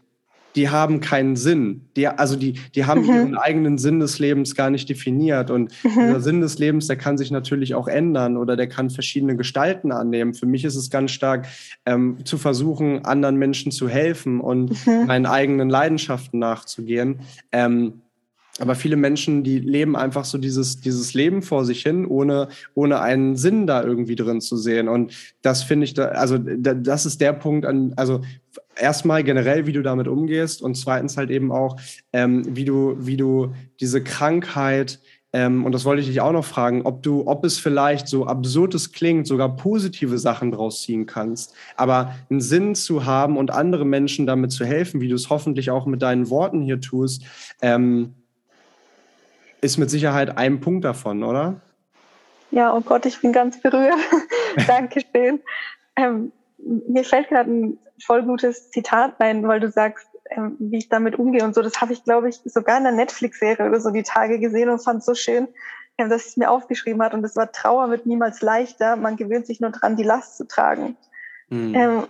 die 0.55 0.69
haben 0.69 0.99
keinen 0.99 1.35
Sinn. 1.35 1.89
Die, 1.95 2.07
also 2.07 2.35
die, 2.35 2.53
die 2.75 2.85
haben 2.85 3.03
mhm. 3.03 3.09
ihren 3.09 3.37
eigenen 3.37 3.77
Sinn 3.77 3.99
des 3.99 4.19
Lebens 4.19 4.55
gar 4.55 4.69
nicht 4.69 4.87
definiert. 4.87 5.49
Und 5.49 5.71
mhm. 5.83 5.89
dieser 5.89 6.21
Sinn 6.21 6.41
des 6.41 6.59
Lebens, 6.59 6.87
der 6.87 6.95
kann 6.95 7.17
sich 7.17 7.31
natürlich 7.31 7.75
auch 7.75 7.87
ändern 7.87 8.37
oder 8.37 8.55
der 8.55 8.67
kann 8.67 8.89
verschiedene 8.89 9.35
Gestalten 9.35 9.91
annehmen. 9.91 10.33
Für 10.33 10.45
mich 10.45 10.63
ist 10.63 10.75
es 10.75 10.89
ganz 10.89 11.11
stark 11.11 11.47
ähm, 11.85 12.17
zu 12.23 12.37
versuchen, 12.37 13.03
anderen 13.05 13.37
Menschen 13.37 13.71
zu 13.71 13.89
helfen 13.89 14.39
und 14.39 14.85
mhm. 14.85 15.07
meinen 15.07 15.25
eigenen 15.25 15.69
Leidenschaften 15.69 16.39
nachzugehen. 16.39 17.21
Ähm, 17.51 18.02
aber 18.59 18.75
viele 18.75 18.97
Menschen, 18.97 19.43
die 19.43 19.59
leben 19.59 19.95
einfach 19.95 20.25
so 20.25 20.37
dieses, 20.37 20.79
dieses 20.79 21.15
Leben 21.15 21.41
vor 21.41 21.65
sich 21.65 21.81
hin, 21.81 22.05
ohne, 22.05 22.49
ohne 22.75 23.01
einen 23.01 23.35
Sinn 23.35 23.65
da 23.65 23.83
irgendwie 23.83 24.15
drin 24.15 24.41
zu 24.41 24.57
sehen. 24.57 24.87
Und 24.87 25.13
das 25.41 25.63
finde 25.63 25.85
ich, 25.85 25.95
da, 25.95 26.09
also 26.09 26.37
da, 26.37 26.75
das 26.75 27.07
ist 27.07 27.19
der 27.19 27.33
Punkt 27.33 27.65
an, 27.65 27.93
also 27.95 28.21
erstmal 28.75 29.23
generell, 29.23 29.65
wie 29.65 29.73
du 29.73 29.81
damit 29.81 30.07
umgehst 30.07 30.61
und 30.61 30.75
zweitens 30.75 31.17
halt 31.17 31.31
eben 31.31 31.51
auch, 31.51 31.77
ähm, 32.11 32.43
wie 32.55 32.65
du, 32.65 32.95
wie 32.99 33.17
du 33.17 33.53
diese 33.79 34.03
Krankheit, 34.03 34.99
ähm, 35.35 35.65
und 35.65 35.71
das 35.71 35.83
wollte 35.83 36.01
ich 36.01 36.07
dich 36.07 36.21
auch 36.21 36.31
noch 36.31 36.45
fragen, 36.45 36.83
ob 36.83 37.01
du, 37.01 37.25
ob 37.25 37.43
es 37.43 37.57
vielleicht 37.57 38.07
so 38.07 38.27
absurd 38.27 38.75
es 38.75 38.91
klingt, 38.91 39.25
sogar 39.25 39.55
positive 39.55 40.19
Sachen 40.19 40.51
draus 40.51 40.83
ziehen 40.83 41.07
kannst, 41.07 41.55
aber 41.75 42.13
einen 42.29 42.39
Sinn 42.39 42.75
zu 42.75 43.05
haben 43.05 43.37
und 43.37 43.49
andere 43.49 43.83
Menschen 43.83 44.27
damit 44.27 44.51
zu 44.51 44.63
helfen, 44.63 45.01
wie 45.01 45.07
du 45.07 45.15
es 45.15 45.31
hoffentlich 45.31 45.71
auch 45.71 45.87
mit 45.87 46.03
deinen 46.03 46.29
Worten 46.29 46.61
hier 46.61 46.79
tust, 46.79 47.23
ähm, 47.63 48.13
ist 49.63 49.77
mit 49.77 49.89
Sicherheit 49.89 50.37
ein 50.37 50.59
Punkt 50.59 50.85
davon, 50.85 51.23
oder? 51.23 51.61
Ja, 52.51 52.73
oh 52.73 52.81
Gott, 52.81 53.05
ich 53.05 53.19
bin 53.21 53.33
ganz 53.33 53.61
berührt. 53.61 53.95
Dankeschön. 54.67 55.41
Ähm, 55.95 56.31
mir 56.87 57.03
fällt 57.03 57.29
gerade 57.29 57.51
ein 57.51 57.77
voll 58.05 58.23
gutes 58.23 58.69
Zitat 58.69 59.15
ein, 59.19 59.47
weil 59.47 59.59
du 59.59 59.71
sagst, 59.71 60.07
ähm, 60.29 60.55
wie 60.59 60.77
ich 60.77 60.89
damit 60.89 61.17
umgehe 61.17 61.43
und 61.43 61.55
so. 61.55 61.61
Das 61.61 61.81
habe 61.81 61.93
ich, 61.93 62.03
glaube 62.03 62.29
ich, 62.29 62.41
sogar 62.45 62.77
in 62.77 62.83
der 62.83 62.93
Netflix-Serie 62.93 63.67
oder 63.67 63.79
so 63.79 63.89
die 63.89 64.03
Tage 64.03 64.39
gesehen 64.39 64.69
und 64.69 64.83
fand 64.83 64.99
es 64.99 65.05
so 65.05 65.15
schön, 65.15 65.47
ähm, 65.97 66.09
dass 66.09 66.27
es 66.27 66.37
mir 66.37 66.51
aufgeschrieben 66.51 67.01
hat. 67.01 67.13
Und 67.13 67.23
das 67.23 67.35
war 67.35 67.51
Trauer 67.51 67.89
wird 67.89 68.05
niemals 68.05 68.41
leichter. 68.41 68.95
Man 68.95 69.15
gewöhnt 69.15 69.47
sich 69.47 69.59
nur 69.59 69.71
dran, 69.71 69.95
die 69.95 70.03
Last 70.03 70.37
zu 70.37 70.47
tragen. 70.47 70.95
Mhm. 71.49 72.03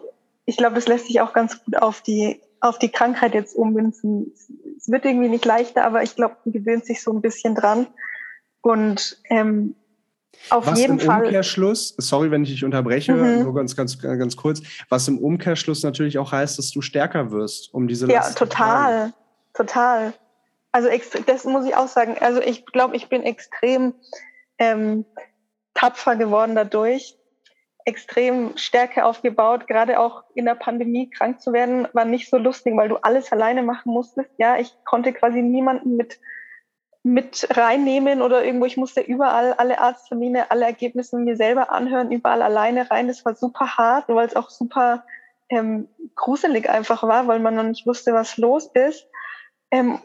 Ich 0.45 0.57
glaube, 0.57 0.75
das 0.75 0.87
lässt 0.87 1.07
sich 1.07 1.21
auch 1.21 1.33
ganz 1.33 1.63
gut 1.63 1.81
auf 1.81 2.01
die 2.01 2.41
auf 2.63 2.79
die 2.79 2.89
Krankheit 2.89 3.33
jetzt 3.33 3.55
ummünzen. 3.55 4.31
Es 4.77 4.89
wird 4.89 5.05
irgendwie 5.05 5.29
nicht 5.29 5.45
leichter, 5.45 5.85
aber 5.85 6.03
ich 6.03 6.15
glaube, 6.15 6.37
man 6.45 6.53
gewöhnt 6.53 6.85
sich 6.85 7.01
so 7.01 7.11
ein 7.11 7.21
bisschen 7.21 7.55
dran. 7.55 7.87
Und 8.61 9.17
ähm, 9.29 9.75
auf 10.49 10.65
was 10.65 10.79
jeden 10.79 10.99
im 10.99 11.05
Fall. 11.05 11.23
Umkehrschluss, 11.25 11.95
sorry, 11.97 12.31
wenn 12.31 12.43
ich 12.43 12.49
dich 12.49 12.65
unterbreche, 12.65 13.13
mhm. 13.13 13.43
nur 13.43 13.53
ganz, 13.53 13.75
ganz, 13.75 13.99
ganz 13.99 14.35
kurz, 14.35 14.61
was 14.89 15.07
im 15.07 15.17
Umkehrschluss 15.17 15.83
natürlich 15.83 16.17
auch 16.17 16.31
heißt, 16.31 16.57
dass 16.57 16.71
du 16.71 16.81
stärker 16.81 17.31
wirst, 17.31 17.73
um 17.73 17.87
diese 17.87 18.07
Last 18.07 18.29
Ja, 18.29 18.35
total, 18.35 19.13
total. 19.53 20.13
Also 20.71 20.89
das 21.27 21.45
muss 21.45 21.65
ich 21.65 21.75
auch 21.75 21.87
sagen. 21.87 22.17
Also 22.19 22.41
ich 22.41 22.65
glaube, 22.65 22.95
ich 22.95 23.07
bin 23.07 23.21
extrem 23.23 23.93
ähm, 24.57 25.05
tapfer 25.73 26.15
geworden 26.15 26.55
dadurch, 26.55 27.15
extrem 27.85 28.57
Stärke 28.57 29.05
aufgebaut. 29.05 29.67
Gerade 29.67 29.99
auch 29.99 30.23
in 30.35 30.45
der 30.45 30.55
Pandemie 30.55 31.09
krank 31.09 31.41
zu 31.41 31.53
werden, 31.53 31.87
war 31.93 32.05
nicht 32.05 32.29
so 32.29 32.37
lustig, 32.37 32.75
weil 32.75 32.89
du 32.89 32.97
alles 32.97 33.31
alleine 33.31 33.63
machen 33.63 33.93
musstest. 33.93 34.29
Ja, 34.37 34.57
ich 34.57 34.73
konnte 34.85 35.13
quasi 35.13 35.41
niemanden 35.41 35.95
mit 35.95 36.19
mit 37.03 37.49
reinnehmen 37.51 38.21
oder 38.21 38.45
irgendwo, 38.45 38.65
ich 38.65 38.77
musste 38.77 39.01
überall 39.01 39.51
alle 39.53 39.79
Arzttermine, 39.79 40.49
alle 40.51 40.63
Ergebnisse 40.63 41.17
mir 41.17 41.35
selber 41.35 41.69
anhören, 41.69 42.13
überall 42.13 42.41
alleine 42.41 42.89
rein. 42.89 43.09
Das 43.09 43.25
war 43.25 43.35
super 43.35 43.77
hart, 43.77 44.07
weil 44.07 44.25
es 44.25 44.37
auch 44.37 44.49
super 44.49 45.03
ähm, 45.49 45.89
gruselig 46.15 46.69
einfach 46.69 47.03
war, 47.03 47.27
weil 47.27 47.39
man 47.39 47.55
noch 47.55 47.63
nicht 47.63 47.85
wusste, 47.85 48.13
was 48.13 48.37
los 48.37 48.67
ist. 48.73 49.05
Ähm, 49.69 49.99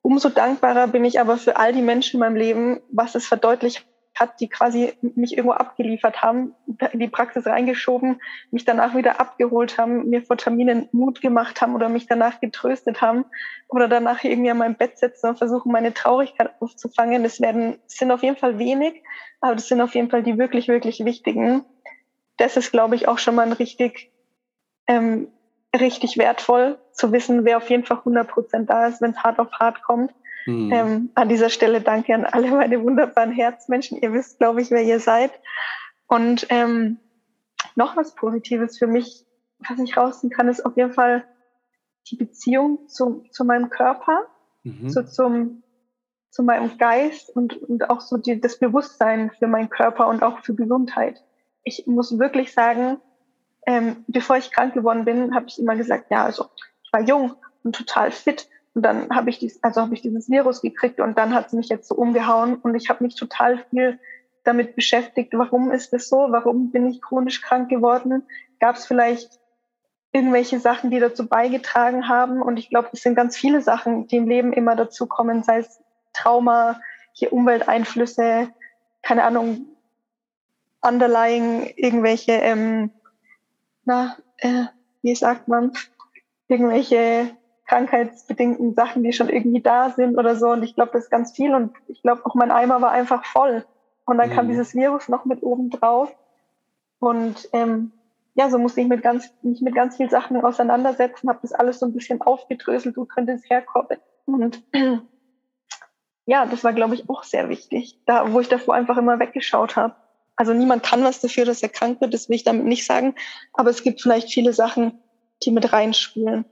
umso 0.00 0.28
dankbarer 0.28 0.86
bin 0.86 1.04
ich 1.04 1.18
aber 1.18 1.38
für 1.38 1.56
all 1.56 1.72
die 1.72 1.82
Menschen 1.82 2.16
in 2.16 2.20
meinem 2.20 2.36
Leben, 2.36 2.80
was 2.88 3.16
es 3.16 3.26
verdeutlicht 3.26 3.84
hat, 4.14 4.40
die 4.40 4.48
quasi 4.48 4.92
mich 5.00 5.36
irgendwo 5.36 5.52
abgeliefert 5.54 6.22
haben, 6.22 6.54
in 6.92 7.00
die 7.00 7.08
Praxis 7.08 7.46
reingeschoben, 7.46 8.20
mich 8.50 8.64
danach 8.64 8.94
wieder 8.94 9.20
abgeholt 9.20 9.76
haben, 9.76 10.08
mir 10.08 10.22
vor 10.22 10.36
Terminen 10.36 10.88
Mut 10.92 11.20
gemacht 11.20 11.60
haben 11.60 11.74
oder 11.74 11.88
mich 11.88 12.06
danach 12.06 12.40
getröstet 12.40 13.00
haben 13.00 13.24
oder 13.68 13.88
danach 13.88 14.22
irgendwie 14.22 14.50
an 14.50 14.58
meinem 14.58 14.76
Bett 14.76 14.98
sitzen 14.98 15.30
und 15.30 15.38
versuchen, 15.38 15.72
meine 15.72 15.94
Traurigkeit 15.94 16.50
aufzufangen. 16.60 17.24
Das 17.24 17.40
werden, 17.40 17.78
sind 17.86 18.12
auf 18.12 18.22
jeden 18.22 18.36
Fall 18.36 18.58
wenig, 18.58 19.02
aber 19.40 19.56
das 19.56 19.66
sind 19.66 19.80
auf 19.80 19.94
jeden 19.94 20.10
Fall 20.10 20.22
die 20.22 20.38
wirklich, 20.38 20.68
wirklich 20.68 21.04
wichtigen. 21.04 21.64
Das 22.36 22.56
ist, 22.56 22.70
glaube 22.70 22.94
ich, 22.94 23.08
auch 23.08 23.18
schon 23.18 23.34
mal 23.34 23.46
ein 23.46 23.52
richtig, 23.52 24.12
ähm, 24.86 25.28
richtig 25.78 26.18
wertvoll 26.18 26.78
zu 26.92 27.10
wissen, 27.10 27.44
wer 27.44 27.56
auf 27.56 27.68
jeden 27.68 27.84
Fall 27.84 27.98
100 27.98 28.28
Prozent 28.28 28.70
da 28.70 28.86
ist, 28.86 29.00
wenn 29.00 29.10
es 29.10 29.18
hart 29.18 29.40
auf 29.40 29.50
hart 29.58 29.82
kommt 29.82 30.12
Mhm. 30.46 30.72
Ähm, 30.72 31.10
an 31.14 31.28
dieser 31.28 31.50
Stelle 31.50 31.80
danke 31.80 32.14
an 32.14 32.24
alle 32.24 32.50
meine 32.50 32.82
wunderbaren 32.82 33.32
Herzmenschen. 33.32 33.98
Ihr 34.00 34.12
wisst, 34.12 34.38
glaube 34.38 34.60
ich, 34.60 34.70
wer 34.70 34.82
ihr 34.82 35.00
seid. 35.00 35.30
Und 36.06 36.46
ähm, 36.50 36.98
noch 37.76 37.96
was 37.96 38.14
Positives 38.14 38.78
für 38.78 38.86
mich, 38.86 39.24
was 39.58 39.78
ich 39.78 39.96
rausziehen 39.96 40.30
kann, 40.30 40.48
ist 40.48 40.64
auf 40.64 40.76
jeden 40.76 40.92
Fall 40.92 41.24
die 42.10 42.16
Beziehung 42.16 42.86
zu, 42.88 43.24
zu 43.30 43.44
meinem 43.44 43.70
Körper, 43.70 44.26
mhm. 44.62 44.88
zu, 44.88 45.06
zum, 45.06 45.62
zu 46.30 46.42
meinem 46.42 46.76
Geist 46.76 47.34
und, 47.34 47.56
und 47.62 47.88
auch 47.88 48.00
so 48.00 48.16
die, 48.18 48.40
das 48.40 48.58
Bewusstsein 48.58 49.30
für 49.38 49.46
meinen 49.46 49.70
Körper 49.70 50.08
und 50.08 50.22
auch 50.22 50.40
für 50.40 50.54
Gesundheit. 50.54 51.22
Ich 51.62 51.86
muss 51.86 52.18
wirklich 52.18 52.52
sagen, 52.52 52.98
ähm, 53.66 54.04
bevor 54.06 54.36
ich 54.36 54.50
krank 54.50 54.74
geworden 54.74 55.06
bin, 55.06 55.34
habe 55.34 55.46
ich 55.48 55.58
immer 55.58 55.76
gesagt, 55.76 56.10
ja, 56.10 56.24
also 56.24 56.46
ich 56.82 56.92
war 56.92 57.00
jung 57.00 57.34
und 57.62 57.74
total 57.74 58.10
fit 58.10 58.48
und 58.74 58.82
dann 58.82 59.08
habe 59.10 59.30
ich 59.30 59.38
dies, 59.38 59.62
also 59.62 59.80
habe 59.80 59.94
ich 59.94 60.02
dieses 60.02 60.28
Virus 60.28 60.60
gekriegt 60.60 61.00
und 61.00 61.16
dann 61.16 61.32
hat 61.34 61.46
es 61.46 61.52
mich 61.52 61.68
jetzt 61.68 61.88
so 61.88 61.94
umgehauen 61.94 62.56
und 62.56 62.74
ich 62.74 62.90
habe 62.90 63.04
mich 63.04 63.14
total 63.14 63.64
viel 63.70 64.00
damit 64.42 64.76
beschäftigt, 64.76 65.32
warum 65.32 65.70
ist 65.70 65.92
das 65.92 66.08
so, 66.08 66.26
warum 66.30 66.70
bin 66.70 66.88
ich 66.88 67.00
chronisch 67.00 67.40
krank 67.40 67.70
geworden, 67.70 68.24
gab 68.60 68.76
es 68.76 68.84
vielleicht 68.84 69.40
irgendwelche 70.12 70.60
Sachen, 70.60 70.90
die 70.90 71.00
dazu 71.00 71.26
beigetragen 71.26 72.08
haben? 72.08 72.42
Und 72.42 72.58
ich 72.58 72.68
glaube, 72.68 72.88
es 72.92 73.02
sind 73.02 73.14
ganz 73.14 73.36
viele 73.36 73.62
Sachen, 73.62 74.06
die 74.06 74.16
im 74.16 74.28
Leben 74.28 74.52
immer 74.52 74.76
dazu 74.76 75.06
kommen, 75.06 75.42
sei 75.42 75.58
es 75.58 75.80
Trauma, 76.12 76.80
hier 77.12 77.32
Umwelteinflüsse, 77.32 78.48
keine 79.02 79.24
Ahnung, 79.24 79.66
underlying 80.82 81.72
irgendwelche, 81.76 82.32
ähm, 82.32 82.90
na, 83.84 84.16
äh, 84.38 84.64
wie 85.02 85.14
sagt 85.14 85.48
man, 85.48 85.72
irgendwelche 86.48 87.36
krankheitsbedingten 87.66 88.74
Sachen, 88.74 89.02
die 89.02 89.12
schon 89.12 89.28
irgendwie 89.28 89.60
da 89.60 89.90
sind 89.90 90.18
oder 90.18 90.36
so. 90.36 90.48
Und 90.48 90.62
ich 90.62 90.74
glaube, 90.74 90.92
das 90.92 91.04
ist 91.04 91.10
ganz 91.10 91.32
viel. 91.32 91.54
Und 91.54 91.72
ich 91.88 92.02
glaube, 92.02 92.24
auch 92.24 92.34
mein 92.34 92.50
Eimer 92.50 92.80
war 92.82 92.90
einfach 92.90 93.24
voll. 93.24 93.64
Und 94.04 94.18
dann 94.18 94.30
mhm. 94.30 94.34
kam 94.34 94.48
dieses 94.48 94.74
Virus 94.74 95.08
noch 95.08 95.24
mit 95.24 95.42
oben 95.42 95.70
drauf. 95.70 96.14
Und 96.98 97.48
ähm, 97.52 97.92
ja, 98.34 98.50
so 98.50 98.58
musste 98.58 98.80
ich 98.80 98.88
mit 98.88 99.02
ganz, 99.02 99.32
mich 99.42 99.60
mit 99.60 99.74
ganz 99.74 99.96
vielen 99.96 100.10
Sachen 100.10 100.36
auseinandersetzen, 100.44 101.28
habe 101.28 101.38
das 101.42 101.52
alles 101.52 101.78
so 101.78 101.86
ein 101.86 101.92
bisschen 101.92 102.20
aufgedröselt, 102.20 102.96
wo 102.96 103.04
könnte 103.04 103.32
es 103.32 103.48
herkommen. 103.48 103.98
Und 104.26 104.62
ja, 106.26 106.46
das 106.46 106.64
war, 106.64 106.72
glaube 106.72 106.94
ich, 106.94 107.08
auch 107.08 107.22
sehr 107.22 107.48
wichtig, 107.48 108.00
da, 108.06 108.32
wo 108.32 108.40
ich 108.40 108.48
davor 108.48 108.74
einfach 108.74 108.96
immer 108.96 109.18
weggeschaut 109.18 109.76
habe. 109.76 109.94
Also 110.36 110.52
niemand 110.52 110.82
kann 110.82 111.04
was 111.04 111.20
dafür, 111.20 111.44
dass 111.44 111.62
er 111.62 111.68
krank 111.68 112.00
wird, 112.00 112.12
das 112.12 112.28
will 112.28 112.36
ich 112.36 112.44
damit 112.44 112.64
nicht 112.64 112.86
sagen. 112.86 113.14
Aber 113.52 113.70
es 113.70 113.84
gibt 113.84 114.02
vielleicht 114.02 114.32
viele 114.32 114.52
Sachen, 114.52 114.98
die 115.44 115.52
mit 115.52 115.72
reinspielen. 115.72 116.44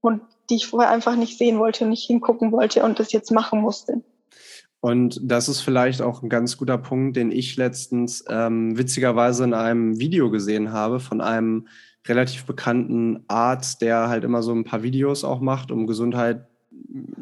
Und 0.00 0.22
die 0.50 0.56
ich 0.56 0.66
vorher 0.66 0.90
einfach 0.90 1.16
nicht 1.16 1.38
sehen 1.38 1.58
wollte, 1.58 1.86
nicht 1.86 2.06
hingucken 2.06 2.52
wollte 2.52 2.82
und 2.82 2.98
das 2.98 3.12
jetzt 3.12 3.30
machen 3.30 3.60
musste. 3.60 4.02
Und 4.80 5.18
das 5.22 5.48
ist 5.48 5.62
vielleicht 5.62 6.02
auch 6.02 6.22
ein 6.22 6.28
ganz 6.28 6.58
guter 6.58 6.76
Punkt, 6.76 7.16
den 7.16 7.32
ich 7.32 7.56
letztens 7.56 8.22
ähm, 8.28 8.76
witzigerweise 8.76 9.44
in 9.44 9.54
einem 9.54 9.98
Video 9.98 10.30
gesehen 10.30 10.72
habe 10.72 11.00
von 11.00 11.22
einem 11.22 11.68
relativ 12.06 12.44
bekannten 12.44 13.24
Arzt, 13.26 13.80
der 13.80 14.08
halt 14.08 14.24
immer 14.24 14.42
so 14.42 14.52
ein 14.52 14.64
paar 14.64 14.82
Videos 14.82 15.24
auch 15.24 15.40
macht, 15.40 15.70
um 15.70 15.86
Gesundheit 15.86 16.46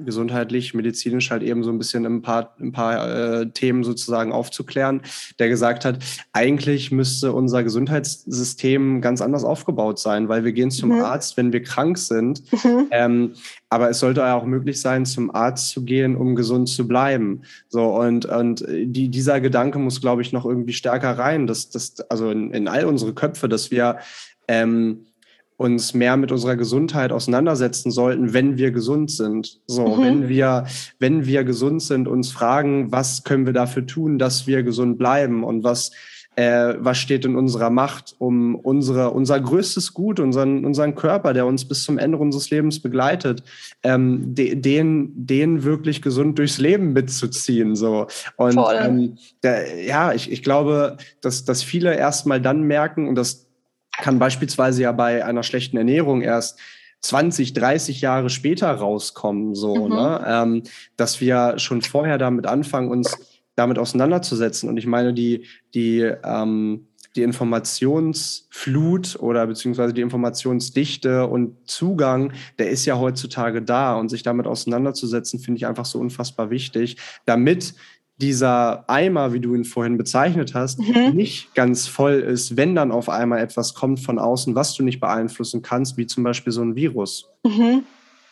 gesundheitlich, 0.04 0.74
medizinisch 0.74 1.30
halt 1.30 1.42
eben 1.42 1.64
so 1.64 1.70
ein 1.70 1.78
bisschen 1.78 2.04
ein 2.04 2.22
paar, 2.22 2.54
ein 2.60 2.72
paar 2.72 3.40
äh, 3.40 3.50
Themen 3.50 3.84
sozusagen 3.84 4.32
aufzuklären, 4.32 5.00
der 5.38 5.48
gesagt 5.48 5.84
hat, 5.84 5.98
eigentlich 6.32 6.92
müsste 6.92 7.32
unser 7.32 7.62
Gesundheitssystem 7.62 9.00
ganz 9.00 9.22
anders 9.22 9.44
aufgebaut 9.44 9.98
sein, 9.98 10.28
weil 10.28 10.44
wir 10.44 10.52
gehen 10.52 10.70
zum 10.70 10.90
mhm. 10.90 11.02
Arzt, 11.02 11.36
wenn 11.36 11.52
wir 11.52 11.62
krank 11.62 11.98
sind. 11.98 12.42
Mhm. 12.64 12.88
Ähm, 12.90 13.32
aber 13.70 13.88
es 13.88 14.00
sollte 14.00 14.24
auch 14.26 14.44
möglich 14.44 14.80
sein, 14.80 15.06
zum 15.06 15.34
Arzt 15.34 15.70
zu 15.70 15.84
gehen, 15.84 16.16
um 16.16 16.34
gesund 16.34 16.68
zu 16.68 16.86
bleiben. 16.86 17.42
So 17.68 17.98
und 17.98 18.26
und 18.26 18.66
die, 18.68 19.08
dieser 19.08 19.40
Gedanke 19.40 19.78
muss, 19.78 20.00
glaube 20.00 20.20
ich, 20.20 20.32
noch 20.32 20.44
irgendwie 20.44 20.74
stärker 20.74 21.18
rein, 21.18 21.46
dass 21.46 21.70
das 21.70 22.00
also 22.10 22.30
in, 22.30 22.52
in 22.52 22.68
all 22.68 22.84
unsere 22.84 23.14
Köpfe, 23.14 23.48
dass 23.48 23.70
wir 23.70 23.98
ähm, 24.48 25.06
uns 25.62 25.94
mehr 25.94 26.16
mit 26.16 26.32
unserer 26.32 26.56
Gesundheit 26.56 27.12
auseinandersetzen 27.12 27.90
sollten, 27.90 28.34
wenn 28.34 28.58
wir 28.58 28.72
gesund 28.72 29.10
sind. 29.10 29.60
So, 29.66 29.96
mhm. 29.96 30.02
wenn 30.02 30.28
wir, 30.28 30.66
wenn 30.98 31.24
wir 31.24 31.44
gesund 31.44 31.82
sind, 31.82 32.08
uns 32.08 32.32
fragen, 32.32 32.90
was 32.90 33.22
können 33.22 33.46
wir 33.46 33.52
dafür 33.52 33.86
tun, 33.86 34.18
dass 34.18 34.46
wir 34.46 34.62
gesund 34.64 34.98
bleiben 34.98 35.44
und 35.44 35.62
was, 35.62 35.92
äh, 36.34 36.74
was 36.78 36.98
steht 36.98 37.24
in 37.24 37.36
unserer 37.36 37.70
Macht, 37.70 38.14
um 38.18 38.54
unsere, 38.54 39.10
unser 39.10 39.38
größtes 39.38 39.94
Gut, 39.94 40.18
unseren, 40.18 40.64
unseren 40.64 40.94
Körper, 40.94 41.32
der 41.32 41.46
uns 41.46 41.66
bis 41.66 41.84
zum 41.84 41.98
Ende 41.98 42.18
unseres 42.18 42.50
Lebens 42.50 42.80
begleitet, 42.80 43.42
ähm, 43.82 44.34
de, 44.34 44.54
den, 44.54 45.12
den 45.14 45.62
wirklich 45.62 46.02
gesund 46.02 46.38
durchs 46.38 46.58
Leben 46.58 46.92
mitzuziehen. 46.92 47.76
So. 47.76 48.06
Und 48.36 48.58
ähm, 48.80 49.16
der, 49.42 49.84
ja, 49.84 50.12
ich, 50.12 50.32
ich 50.32 50.42
glaube, 50.42 50.96
dass, 51.20 51.44
dass 51.44 51.62
viele 51.62 51.94
erst 51.94 52.26
mal 52.26 52.40
dann 52.40 52.62
merken, 52.62 53.08
und 53.08 53.14
das 53.14 53.51
kann 53.98 54.18
beispielsweise 54.18 54.82
ja 54.82 54.92
bei 54.92 55.24
einer 55.24 55.42
schlechten 55.42 55.76
Ernährung 55.76 56.22
erst 56.22 56.58
20, 57.02 57.52
30 57.52 58.00
Jahre 58.00 58.30
später 58.30 58.70
rauskommen, 58.70 59.54
so, 59.54 59.88
mhm. 59.88 59.94
ne? 59.94 60.24
Ähm, 60.26 60.62
dass 60.96 61.20
wir 61.20 61.58
schon 61.58 61.82
vorher 61.82 62.16
damit 62.16 62.46
anfangen, 62.46 62.90
uns 62.90 63.16
damit 63.54 63.78
auseinanderzusetzen. 63.78 64.68
Und 64.68 64.76
ich 64.76 64.86
meine, 64.86 65.12
die, 65.12 65.46
die, 65.74 66.00
ähm, 66.24 66.86
die 67.16 67.22
Informationsflut 67.22 69.16
oder 69.20 69.46
beziehungsweise 69.46 69.92
die 69.92 70.00
Informationsdichte 70.00 71.26
und 71.26 71.56
Zugang, 71.68 72.32
der 72.58 72.70
ist 72.70 72.86
ja 72.86 72.98
heutzutage 72.98 73.60
da 73.60 73.96
und 73.96 74.08
sich 74.08 74.22
damit 74.22 74.46
auseinanderzusetzen, 74.46 75.38
finde 75.40 75.58
ich 75.58 75.66
einfach 75.66 75.84
so 75.84 75.98
unfassbar 75.98 76.48
wichtig, 76.50 76.96
damit 77.26 77.74
dieser 78.16 78.88
Eimer, 78.88 79.32
wie 79.32 79.40
du 79.40 79.54
ihn 79.54 79.64
vorhin 79.64 79.96
bezeichnet 79.96 80.54
hast, 80.54 80.78
mhm. 80.78 81.10
nicht 81.14 81.54
ganz 81.54 81.88
voll 81.88 82.14
ist, 82.14 82.56
wenn 82.56 82.74
dann 82.74 82.92
auf 82.92 83.08
einmal 83.08 83.40
etwas 83.40 83.74
kommt 83.74 84.00
von 84.00 84.18
außen, 84.18 84.54
was 84.54 84.74
du 84.74 84.82
nicht 84.82 85.00
beeinflussen 85.00 85.62
kannst, 85.62 85.96
wie 85.96 86.06
zum 86.06 86.22
Beispiel 86.22 86.52
so 86.52 86.62
ein 86.62 86.76
Virus. 86.76 87.28
Mhm. 87.44 87.82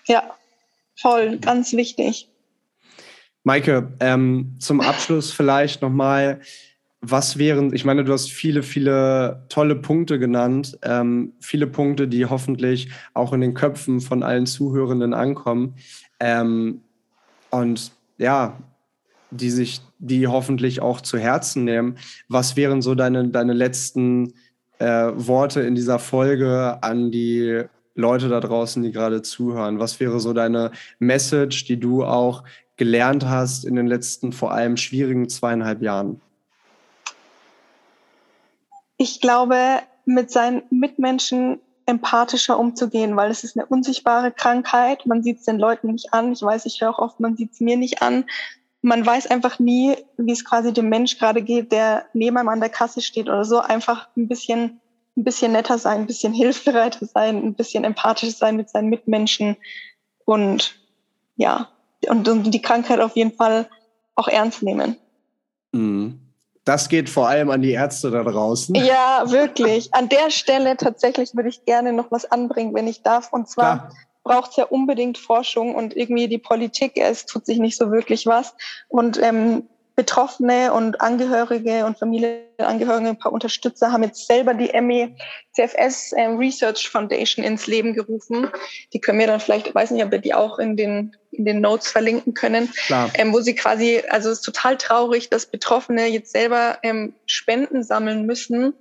Ja, 0.07 0.23
voll, 0.97 1.39
ganz 1.39 1.73
wichtig. 1.73 2.29
Maike, 3.43 3.93
ähm, 4.01 4.57
zum 4.59 4.81
Abschluss 4.81 5.33
vielleicht 5.33 5.83
nochmal, 5.83 6.41
was 7.01 7.39
wären, 7.39 7.73
ich 7.73 7.87
meine, 7.87 8.05
du 8.05 8.13
hast 8.13 8.31
viele, 8.31 8.63
viele 8.63 9.47
tolle 9.49 9.75
Punkte 9.75 10.19
genannt, 10.19 10.79
ähm, 10.83 11.33
viele 11.41 11.67
Punkte, 11.67 12.07
die 12.07 12.27
hoffentlich 12.27 12.91
auch 13.15 13.33
in 13.33 13.41
den 13.41 13.55
Köpfen 13.55 14.01
von 14.01 14.23
allen 14.23 14.45
Zuhörenden 14.45 15.15
ankommen. 15.15 15.77
Ähm, 16.21 16.83
und 17.49 17.93
ja, 18.19 18.59
die 19.31 19.51
sich 19.51 19.81
die 19.99 20.27
hoffentlich 20.27 20.81
auch 20.83 21.01
zu 21.01 21.19
Herzen 21.19 21.65
nehmen. 21.65 21.97
Was 22.29 22.57
wären 22.57 22.83
so 22.83 22.95
deine, 22.95 23.29
deine 23.29 23.53
letzten 23.53 24.35
äh, 24.79 25.13
Worte 25.15 25.61
in 25.61 25.75
dieser 25.75 25.99
Folge 25.99 26.79
an 26.83 27.11
die 27.11 27.65
Leute 27.95 28.29
da 28.29 28.41
draußen, 28.41 28.83
die 28.83 28.93
gerade 28.93 29.23
zuhören? 29.23 29.79
Was 29.79 30.01
wäre 30.01 30.21
so 30.21 30.33
deine 30.33 30.73
Message, 30.99 31.65
die 31.67 31.79
du 31.79 32.05
auch 32.05 32.45
gelernt 32.77 33.27
hast 33.27 33.65
in 33.65 33.77
den 33.77 33.87
letzten 33.87 34.33
vor 34.33 34.53
allem 34.53 34.77
schwierigen 34.77 35.29
zweieinhalb 35.29 35.83
Jahren? 35.83 36.21
Ich 38.97 39.21
glaube, 39.21 39.57
mit 40.07 40.31
seinen 40.31 40.63
Mitmenschen 40.71 41.61
empathischer 41.87 42.59
umzugehen, 42.59 43.17
weil 43.17 43.31
es 43.31 43.45
ist 43.45 43.57
eine 43.57 43.67
unsichtbare 43.67 44.31
Krankheit. 44.31 45.07
Man 45.07 45.23
sieht 45.23 45.39
es 45.39 45.45
den 45.45 45.59
Leuten 45.59 45.93
nicht 45.93 46.13
an. 46.15 46.33
Ich 46.33 46.43
weiß, 46.43 46.67
ich 46.67 46.81
höre 46.81 46.91
auch 46.91 46.99
oft, 46.99 47.21
man 47.21 47.37
sieht 47.37 47.53
es 47.53 47.61
mir 47.61 47.77
nicht 47.77 48.01
an 48.03 48.25
man 48.83 49.05
weiß 49.05 49.27
einfach 49.27 49.59
nie, 49.59 49.97
wie 50.17 50.33
es 50.33 50.45
quasi 50.45 50.73
dem 50.73 50.89
Mensch 50.89 51.19
gerade 51.19 51.43
geht, 51.43 51.73
der 51.73 52.07
neben 52.15 52.37
einem 52.39 52.49
an 52.49 52.61
der 52.61 52.71
Kasse 52.71 53.03
steht 53.03 53.29
oder 53.29 53.45
so. 53.45 53.59
Einfach 53.59 54.09
ein 54.17 54.29
bisschen, 54.29 54.81
ein 55.17 55.25
bisschen 55.25 55.53
netter 55.53 55.79
sein, 55.79 56.01
ein 56.01 56.07
bisschen 56.07 56.33
hilfsbereiter 56.33 57.07
sein, 57.07 57.37
ein 57.37 57.55
bisschen 57.55 57.85
empathisch 57.85 58.37
sein 58.37 58.57
mit 58.57 58.71
seinen 58.71 58.89
Mitmenschen 58.89 59.57
und 60.25 60.75
ja, 61.37 61.69
und, 62.09 62.29
und 62.29 62.51
die 62.51 62.63
Krankheit 62.63 63.01
auf 63.01 63.17
jeden 63.17 63.33
Fall 63.33 63.69
auch 64.15 64.29
ernst 64.29 64.63
nehmen. 64.63 64.97
Mhm. 65.73 66.21
Das 66.65 66.89
geht 66.89 67.09
vor 67.09 67.27
allem 67.29 67.51
an 67.51 67.63
die 67.63 67.73
Ärzte 67.73 68.11
da 68.11 68.23
draußen. 68.23 68.75
Ja, 68.75 69.25
wirklich. 69.27 69.93
An 69.95 70.09
der 70.09 70.31
Stelle 70.31 70.77
tatsächlich 70.77 71.35
würde 71.35 71.49
ich 71.49 71.65
gerne 71.65 71.93
noch 71.93 72.11
was 72.11 72.31
anbringen, 72.31 72.75
wenn 72.75 72.87
ich 72.87 73.03
darf. 73.03 73.33
Und 73.33 73.49
zwar 73.49 73.79
Klar 73.79 73.93
braucht 74.23 74.51
es 74.51 74.57
ja 74.57 74.65
unbedingt 74.65 75.19
Forschung 75.19 75.75
und 75.75 75.97
irgendwie 75.97 76.29
die 76.29 76.39
Politik, 76.39 76.93
es 76.97 77.27
tut 77.27 77.47
sich 77.47 77.59
nicht 77.59 77.77
so 77.77 77.91
wirklich 77.91 78.27
was. 78.27 78.55
Und 78.89 79.21
ähm, 79.23 79.65
Betroffene 80.01 80.73
und 80.73 81.03
Angehörige 81.03 81.85
und 81.85 81.99
Familienangehörige, 81.99 83.11
ein 83.11 83.19
paar 83.19 83.33
Unterstützer 83.33 83.93
haben 83.93 84.03
jetzt 84.03 84.27
selber 84.27 84.55
die 84.55 84.73
ME 84.81 85.15
CFS 85.53 86.15
ähm, 86.17 86.39
Research 86.39 86.89
Foundation 86.89 87.45
ins 87.45 87.67
Leben 87.67 87.93
gerufen. 87.93 88.49
Die 88.95 89.01
können 89.01 89.19
wir 89.19 89.27
dann 89.27 89.41
vielleicht, 89.41 89.67
ich 89.67 89.75
weiß 89.75 89.91
nicht, 89.91 90.03
ob 90.03 90.11
wir 90.11 90.19
die 90.19 90.33
auch 90.33 90.59
in 90.59 90.77
den 90.77 91.15
in 91.33 91.45
den 91.45 91.61
Notes 91.61 91.89
verlinken 91.91 92.35
können, 92.35 92.73
ähm, 93.15 93.33
wo 93.33 93.41
sie 93.41 93.55
quasi, 93.55 94.03
also 94.09 94.31
es 94.31 94.39
ist 94.39 94.45
total 94.45 94.77
traurig, 94.79 95.29
dass 95.31 95.47
Betroffene 95.47 96.07
jetzt 96.07 96.33
selber 96.33 96.79
ähm, 96.83 97.15
Spenden 97.27 97.85
sammeln 97.85 98.27
müssen, 98.27 98.75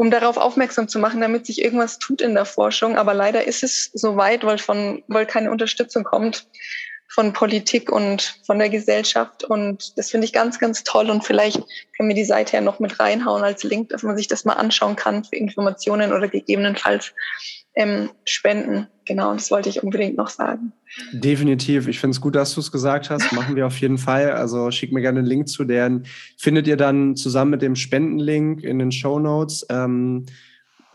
um 0.00 0.10
darauf 0.10 0.38
aufmerksam 0.38 0.88
zu 0.88 0.98
machen, 0.98 1.20
damit 1.20 1.44
sich 1.44 1.62
irgendwas 1.62 1.98
tut 1.98 2.22
in 2.22 2.32
der 2.32 2.46
Forschung. 2.46 2.96
Aber 2.96 3.12
leider 3.12 3.46
ist 3.46 3.62
es 3.62 3.90
so 3.92 4.16
weit, 4.16 4.44
weil, 4.44 4.56
von, 4.56 5.02
weil 5.08 5.26
keine 5.26 5.50
Unterstützung 5.50 6.04
kommt 6.04 6.46
von 7.08 7.34
Politik 7.34 7.92
und 7.92 8.40
von 8.46 8.58
der 8.58 8.70
Gesellschaft. 8.70 9.44
Und 9.44 9.98
das 9.98 10.10
finde 10.10 10.24
ich 10.24 10.32
ganz, 10.32 10.58
ganz 10.58 10.84
toll. 10.84 11.10
Und 11.10 11.22
vielleicht 11.22 11.62
können 11.98 12.08
wir 12.08 12.16
die 12.16 12.24
Seite 12.24 12.56
ja 12.56 12.62
noch 12.62 12.80
mit 12.80 12.98
reinhauen 12.98 13.44
als 13.44 13.62
Link, 13.62 13.90
dass 13.90 14.02
man 14.02 14.16
sich 14.16 14.26
das 14.26 14.46
mal 14.46 14.54
anschauen 14.54 14.96
kann 14.96 15.22
für 15.22 15.36
Informationen 15.36 16.14
oder 16.14 16.28
gegebenenfalls 16.28 17.12
ähm, 17.74 18.10
spenden. 18.24 18.88
Genau, 19.06 19.32
das 19.32 19.50
wollte 19.50 19.68
ich 19.68 19.82
unbedingt 19.82 20.16
noch 20.16 20.28
sagen. 20.28 20.72
Definitiv. 21.12 21.88
Ich 21.88 21.98
finde 21.98 22.14
es 22.14 22.20
gut, 22.20 22.36
dass 22.36 22.54
du 22.54 22.60
es 22.60 22.70
gesagt 22.70 23.10
hast. 23.10 23.32
Machen 23.32 23.56
wir 23.56 23.66
auf 23.66 23.78
jeden 23.80 23.98
Fall. 23.98 24.32
Also 24.32 24.70
schick 24.70 24.92
mir 24.92 25.00
gerne 25.00 25.20
einen 25.20 25.28
Link 25.28 25.48
zu, 25.48 25.64
deren 25.64 26.04
findet 26.36 26.66
ihr 26.66 26.76
dann 26.76 27.16
zusammen 27.16 27.52
mit 27.52 27.62
dem 27.62 27.76
Spendenlink 27.76 28.62
in 28.62 28.78
den 28.78 28.92
Show 28.92 29.18
Notes. 29.18 29.66
Ähm, 29.68 30.26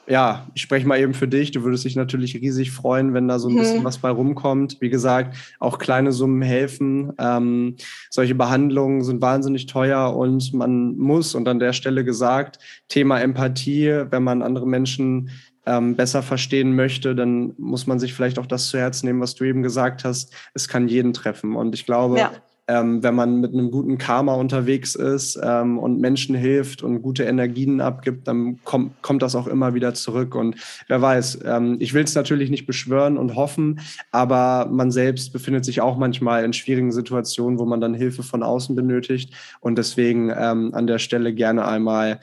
ja, 0.07 0.47
ich 0.53 0.61
spreche 0.61 0.88
mal 0.88 0.99
eben 0.99 1.13
für 1.13 1.28
dich. 1.28 1.51
Du 1.51 1.63
würdest 1.63 1.84
dich 1.84 1.95
natürlich 1.95 2.36
riesig 2.36 2.71
freuen, 2.71 3.13
wenn 3.13 3.28
da 3.28 3.39
so 3.39 3.47
ein 3.47 3.55
mhm. 3.55 3.59
bisschen 3.59 3.84
was 3.84 3.97
bei 3.97 4.09
rumkommt. 4.09 4.78
Wie 4.80 4.89
gesagt, 4.89 5.36
auch 5.59 5.80
kleine 5.80 6.11
Summen 6.11 6.41
helfen. 6.41 7.13
Ähm, 7.17 7.76
solche 8.09 8.36
Behandlungen 8.36 9.03
sind 9.03 9.21
wahnsinnig 9.21 9.65
teuer 9.65 10.15
und 10.15 10.53
man 10.53 10.95
muss, 10.95 11.34
und 11.34 11.47
an 11.47 11.59
der 11.59 11.73
Stelle 11.73 12.03
gesagt, 12.05 12.59
Thema 12.88 13.19
Empathie, 13.19 14.05
wenn 14.09 14.23
man 14.23 14.43
andere 14.43 14.67
Menschen 14.67 15.32
ähm, 15.66 15.95
besser 15.95 16.22
verstehen 16.22 16.76
möchte, 16.76 17.16
dann 17.16 17.53
muss 17.57 17.88
man 17.88 17.99
sich 17.99 18.13
vielleicht 18.13 18.39
auch 18.39 18.45
das 18.45 18.70
zu 18.70 18.78
Herzen 18.78 19.07
nehmen, 19.07 19.22
was 19.22 19.36
du 19.36 19.43
eben 19.43 19.63
gesagt 19.63 20.03
hast. 20.03 20.34
Es 20.53 20.68
kann 20.68 20.88
jeden 20.88 21.13
treffen. 21.13 21.55
Und 21.55 21.74
ich 21.74 21.86
glaube, 21.86 22.20
ja. 22.20 22.32
ähm, 22.68 23.01
wenn 23.01 23.16
man 23.16 23.41
mit 23.41 23.53
einem 23.53 23.72
guten 23.72 23.97
Karma 23.97 24.36
unterwegs 24.36 24.95
ist 24.95 25.39
ähm, 25.41 25.80
und 25.80 25.99
Menschen 25.99 26.36
hilft 26.36 26.84
und 26.84 27.01
gute 27.01 27.24
Energien 27.24 27.82
abgibt, 27.82 28.28
dann 28.28 28.59
kommt, 28.63 29.01
kommt 29.01 29.24
das 29.24 29.36
auch 29.36 29.47
immer 29.47 29.74
wieder 29.74 29.93
zurück. 29.95 30.36
Und 30.36 30.55
wer 30.88 31.01
weiß, 31.01 31.39
ähm, 31.45 31.78
ich 31.80 31.93
will 31.93 32.03
es 32.03 32.16
natürlich 32.16 32.51
nicht 32.51 32.68
beschwören 32.68 33.18
und 33.18 33.36
hoffen, 33.36 33.80
aber 34.11 34.68
man 34.72 34.91
selbst 34.91 35.34
befindet 35.34 35.66
sich 35.66 35.82
auch 35.82 35.97
manchmal 35.97 36.43
in 36.43 36.53
schwierigen 36.53 36.91
Situationen, 36.91 37.57
wo 37.57 37.66
man 37.66 37.82
dann 37.82 37.95
Hilfe 37.95 38.22
von 38.22 38.43
außen 38.43 38.76
benötigt. 38.76 39.34
Und 39.61 39.78
deswegen 39.78 40.30
ähm, 40.30 40.74
an 40.74 40.86
der 40.86 40.99
Stelle 40.99 41.34
gerne 41.34 41.68
einmal 41.68 42.20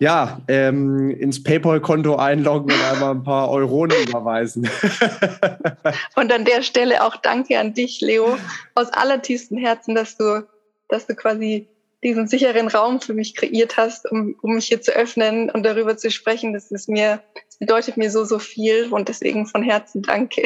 ja, 0.00 0.40
ähm, 0.48 1.10
ins 1.10 1.42
PayPal-Konto 1.42 2.16
einloggen 2.16 2.72
und 2.72 2.82
einmal 2.82 3.10
ein 3.10 3.22
paar 3.22 3.50
Euronen 3.50 4.08
überweisen. 4.08 4.68
und 6.16 6.32
an 6.32 6.46
der 6.46 6.62
Stelle 6.62 7.04
auch 7.04 7.16
danke 7.16 7.58
an 7.58 7.74
dich, 7.74 8.00
Leo, 8.00 8.38
aus 8.74 8.90
allertiefstem 8.90 9.58
Herzen, 9.58 9.94
dass 9.94 10.16
du, 10.16 10.46
dass 10.88 11.06
du 11.06 11.14
quasi 11.14 11.68
diesen 12.02 12.28
sicheren 12.28 12.68
Raum 12.68 13.02
für 13.02 13.12
mich 13.12 13.36
kreiert 13.36 13.76
hast, 13.76 14.10
um, 14.10 14.34
um 14.40 14.54
mich 14.54 14.68
hier 14.68 14.80
zu 14.80 14.92
öffnen 14.92 15.50
und 15.50 15.64
darüber 15.64 15.98
zu 15.98 16.10
sprechen. 16.10 16.54
Das 16.54 16.70
ist 16.70 16.88
mir, 16.88 17.22
das 17.46 17.58
bedeutet 17.58 17.98
mir 17.98 18.10
so, 18.10 18.24
so 18.24 18.38
viel 18.38 18.88
und 18.90 19.10
deswegen 19.10 19.46
von 19.46 19.62
Herzen 19.62 20.00
danke. 20.00 20.44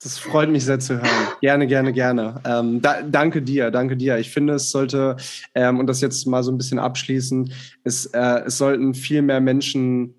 Das 0.00 0.16
freut 0.16 0.48
mich 0.48 0.64
sehr 0.64 0.78
zu 0.78 0.94
hören. 0.94 1.28
Gerne, 1.40 1.66
gerne, 1.66 1.92
gerne. 1.92 2.40
Ähm, 2.44 2.80
da, 2.80 3.02
danke 3.02 3.42
dir, 3.42 3.72
danke 3.72 3.96
dir. 3.96 4.18
Ich 4.18 4.30
finde, 4.30 4.54
es 4.54 4.70
sollte, 4.70 5.16
ähm, 5.56 5.80
und 5.80 5.88
das 5.88 6.00
jetzt 6.00 6.24
mal 6.26 6.44
so 6.44 6.52
ein 6.52 6.58
bisschen 6.58 6.78
abschließen, 6.78 7.52
es, 7.82 8.06
äh, 8.06 8.42
es 8.46 8.58
sollten 8.58 8.94
viel 8.94 9.22
mehr 9.22 9.40
Menschen 9.40 10.14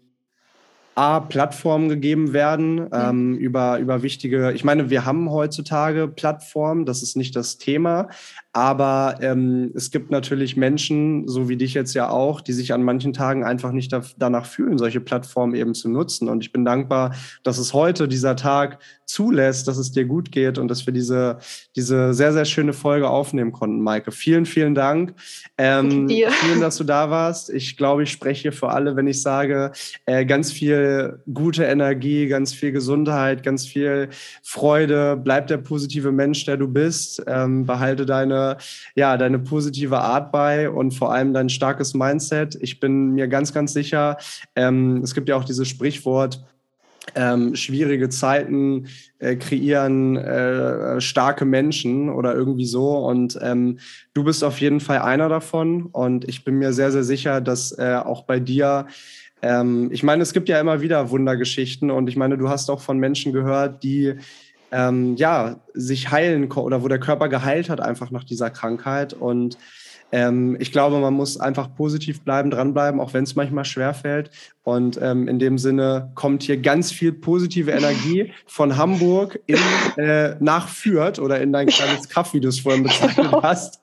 A, 0.96 1.22
Plattformen 1.22 1.88
gegeben 1.88 2.34
werden 2.34 2.90
ähm, 2.92 3.38
über, 3.38 3.80
über 3.80 4.04
wichtige, 4.04 4.52
ich 4.52 4.66
meine, 4.66 4.90
wir 4.90 5.06
haben 5.06 5.32
heutzutage 5.32 6.10
Plattformen, 6.10 6.86
das 6.86 7.02
ist 7.02 7.16
nicht 7.16 7.38
das 7.38 7.58
Thema, 7.58 8.10
aber 8.52 9.18
ähm, 9.22 9.72
es 9.76 9.92
gibt 9.92 10.10
natürlich 10.10 10.58
Menschen, 10.58 11.28
so 11.28 11.50
wie 11.50 11.58
dich 11.58 11.76
jetzt 11.76 11.94
ja 11.94 12.10
auch, 12.10 12.42
die 12.42 12.54
sich 12.54 12.74
an 12.74 12.84
manchen 12.84 13.14
Tagen 13.14 13.44
einfach 13.44 13.72
nicht 13.72 13.94
da, 13.94 14.02
danach 14.18 14.46
fühlen, 14.48 14.80
solche 14.80 15.02
Plattformen 15.02 15.54
eben 15.54 15.76
zu 15.76 15.88
nutzen. 15.88 16.30
Und 16.30 16.44
ich 16.44 16.52
bin 16.52 16.66
dankbar, 16.66 17.16
dass 17.44 17.60
es 17.60 17.74
heute 17.74 18.08
dieser 18.08 18.36
Tag 18.36 18.80
zulässt, 19.10 19.68
dass 19.68 19.78
es 19.78 19.92
dir 19.92 20.06
gut 20.06 20.32
geht 20.32 20.58
und 20.58 20.68
dass 20.68 20.86
wir 20.86 20.94
diese, 20.94 21.40
diese 21.76 22.14
sehr, 22.14 22.32
sehr 22.32 22.46
schöne 22.46 22.74
Folge 22.74 23.10
aufnehmen 23.10 23.52
konnten, 23.52 23.82
Maike. 23.82 24.12
Vielen, 24.12 24.46
vielen 24.46 24.76
Dank. 24.76 25.16
Ähm, 25.58 26.08
vielen, 26.08 26.62
dass 26.62 26.78
du 26.78 26.84
da 26.84 27.10
warst. 27.10 27.50
Ich 27.50 27.76
glaube, 27.76 28.04
ich 28.04 28.12
spreche 28.12 28.52
für 28.52 28.70
alle, 28.70 28.96
wenn 28.96 29.08
ich 29.08 29.22
sage, 29.22 29.72
äh, 30.06 30.26
ganz 30.26 30.52
viel 30.52 31.20
gute 31.34 31.64
Energie, 31.64 32.28
ganz 32.28 32.54
viel 32.54 32.72
Gesundheit, 32.72 33.42
ganz 33.42 33.66
viel 33.66 34.10
Freude. 34.44 35.18
Bleib 35.18 35.48
der 35.48 35.58
positive 35.58 36.12
Mensch, 36.12 36.46
der 36.46 36.58
du 36.58 36.68
bist. 36.68 37.24
Ähm, 37.26 37.66
behalte 37.66 38.06
deine, 38.06 38.39
ja, 38.96 39.18
deine 39.18 39.40
positive 39.40 40.00
Art 40.00 40.32
bei 40.32 40.70
und 40.70 40.92
vor 40.92 41.14
allem 41.14 41.34
dein 41.34 41.50
starkes 41.50 41.94
Mindset. 41.94 42.58
Ich 42.62 42.80
bin 42.80 43.12
mir 43.12 43.28
ganz, 43.28 43.54
ganz 43.54 43.74
sicher, 43.74 44.18
ähm, 44.56 45.02
es 45.04 45.14
gibt 45.14 45.30
ja 45.30 45.36
auch 45.36 45.46
dieses 45.46 45.68
Sprichwort, 45.68 46.44
ähm, 47.16 47.56
schwierige 47.56 48.10
Zeiten 48.10 48.88
äh, 49.20 49.36
kreieren 49.36 50.18
äh, 50.18 51.02
starke 51.02 51.46
Menschen 51.46 52.10
oder 52.10 52.36
irgendwie 52.36 52.66
so. 52.66 52.98
Und 52.98 53.38
ähm, 53.42 53.80
du 54.14 54.24
bist 54.24 54.44
auf 54.44 54.60
jeden 54.60 54.80
Fall 54.80 55.00
einer 55.00 55.30
davon. 55.30 55.88
Und 55.88 56.28
ich 56.28 56.44
bin 56.44 56.56
mir 56.56 56.74
sehr, 56.74 56.92
sehr 56.92 57.04
sicher, 57.04 57.42
dass 57.42 57.78
äh, 57.78 58.00
auch 58.04 58.24
bei 58.24 58.40
dir, 58.40 58.88
ähm, 59.42 59.90
ich 59.92 60.04
meine, 60.04 60.24
es 60.24 60.34
gibt 60.34 60.50
ja 60.50 60.60
immer 60.60 60.82
wieder 60.82 61.10
Wundergeschichten. 61.10 61.92
Und 61.92 62.10
ich 62.10 62.16
meine, 62.16 62.38
du 62.38 62.50
hast 62.50 62.70
auch 62.70 62.82
von 62.82 63.00
Menschen 63.00 63.34
gehört, 63.34 63.84
die 63.84 64.16
ähm, 64.72 65.16
ja 65.16 65.58
sich 65.74 66.12
heilen 66.12 66.52
oder 66.52 66.84
wo 66.84 66.88
der 66.88 67.00
Körper 67.00 67.30
geheilt 67.30 67.70
hat 67.70 67.82
einfach 67.82 68.12
nach 68.12 68.24
dieser 68.24 68.50
Krankheit. 68.50 69.14
Und 69.14 69.58
ähm, 70.12 70.58
ich 70.60 70.72
glaube, 70.72 71.00
man 71.00 71.14
muss 71.14 71.40
einfach 71.40 71.76
positiv 71.76 72.22
bleiben, 72.22 72.50
dranbleiben, 72.50 73.00
auch 73.00 73.14
wenn 73.14 73.24
es 73.24 73.36
manchmal 73.36 73.66
schwerfällt. 73.66 74.32
Und 74.64 75.00
ähm, 75.02 75.28
in 75.28 75.40
dem 75.40 75.58
Sinne 75.58 76.12
kommt 76.16 76.44
hier 76.44 76.58
ganz 76.58 76.92
viel 76.92 77.12
positive 77.12 77.72
Energie 77.72 78.34
von 78.48 78.78
Hamburg 78.78 79.40
in, 79.46 79.60
äh, 79.98 80.36
nach 80.40 80.68
Fürth 80.68 81.20
oder 81.20 81.40
in 81.42 81.54
dein 81.54 81.68
kleines 81.68 82.10
Kaff, 82.10 82.34
wie 82.34 82.40
du 82.40 82.50
es 82.50 82.60
vorhin 82.60 82.84
bezeichnet 82.84 83.28
genau. 83.28 83.44
hast. 83.44 83.80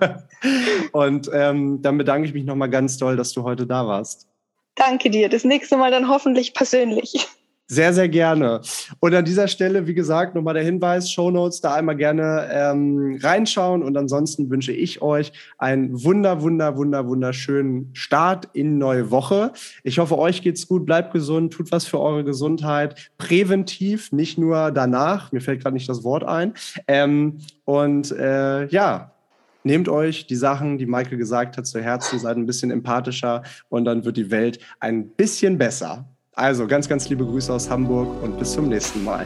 Und 0.92 1.30
ähm, 1.32 1.82
dann 1.82 1.98
bedanke 1.98 2.26
ich 2.26 2.34
mich 2.34 2.44
nochmal 2.44 2.70
ganz 2.70 2.96
doll, 2.96 3.16
dass 3.16 3.32
du 3.32 3.42
heute 3.42 3.66
da 3.66 3.86
warst. 3.86 4.28
Danke 4.76 5.10
dir. 5.10 5.28
Das 5.28 5.44
nächste 5.44 5.76
Mal 5.76 5.90
dann 5.90 6.08
hoffentlich 6.08 6.54
persönlich. 6.54 7.28
Sehr, 7.66 7.94
sehr 7.94 8.10
gerne. 8.10 8.60
Und 9.00 9.14
an 9.14 9.24
dieser 9.24 9.48
Stelle, 9.48 9.86
wie 9.86 9.94
gesagt, 9.94 10.34
nochmal 10.34 10.52
der 10.52 10.62
Hinweis, 10.62 11.10
Show 11.10 11.30
Notes, 11.30 11.62
da 11.62 11.74
einmal 11.74 11.96
gerne 11.96 12.46
ähm, 12.52 13.18
reinschauen. 13.22 13.82
Und 13.82 13.96
ansonsten 13.96 14.50
wünsche 14.50 14.72
ich 14.72 15.00
euch 15.00 15.32
einen 15.56 16.04
wunder, 16.04 16.42
wunder, 16.42 16.76
wunder, 16.76 17.08
wunderschönen 17.08 17.88
Start 17.94 18.50
in 18.52 18.76
neue 18.76 19.10
Woche. 19.10 19.52
Ich 19.82 19.98
hoffe, 19.98 20.18
euch 20.18 20.42
geht's 20.42 20.68
gut, 20.68 20.84
bleibt 20.84 21.14
gesund, 21.14 21.54
tut 21.54 21.72
was 21.72 21.86
für 21.86 22.00
eure 22.00 22.22
Gesundheit, 22.22 23.10
präventiv, 23.16 24.12
nicht 24.12 24.36
nur 24.36 24.70
danach. 24.70 25.32
Mir 25.32 25.40
fällt 25.40 25.62
gerade 25.62 25.74
nicht 25.74 25.88
das 25.88 26.04
Wort 26.04 26.24
ein. 26.24 26.52
Ähm, 26.86 27.38
und 27.64 28.12
äh, 28.12 28.66
ja, 28.66 29.12
nehmt 29.62 29.88
euch 29.88 30.26
die 30.26 30.36
Sachen, 30.36 30.76
die 30.76 30.84
Michael 30.84 31.16
gesagt 31.16 31.56
hat, 31.56 31.66
zu 31.66 31.80
Herzen, 31.80 32.18
seid 32.18 32.36
ein 32.36 32.44
bisschen 32.44 32.70
empathischer 32.70 33.42
und 33.70 33.86
dann 33.86 34.04
wird 34.04 34.18
die 34.18 34.30
Welt 34.30 34.58
ein 34.80 35.08
bisschen 35.08 35.56
besser. 35.56 36.04
Also 36.36 36.66
ganz, 36.66 36.88
ganz 36.88 37.08
liebe 37.08 37.24
Grüße 37.24 37.52
aus 37.52 37.70
Hamburg 37.70 38.20
und 38.22 38.38
bis 38.38 38.52
zum 38.52 38.68
nächsten 38.68 39.04
Mal. 39.04 39.24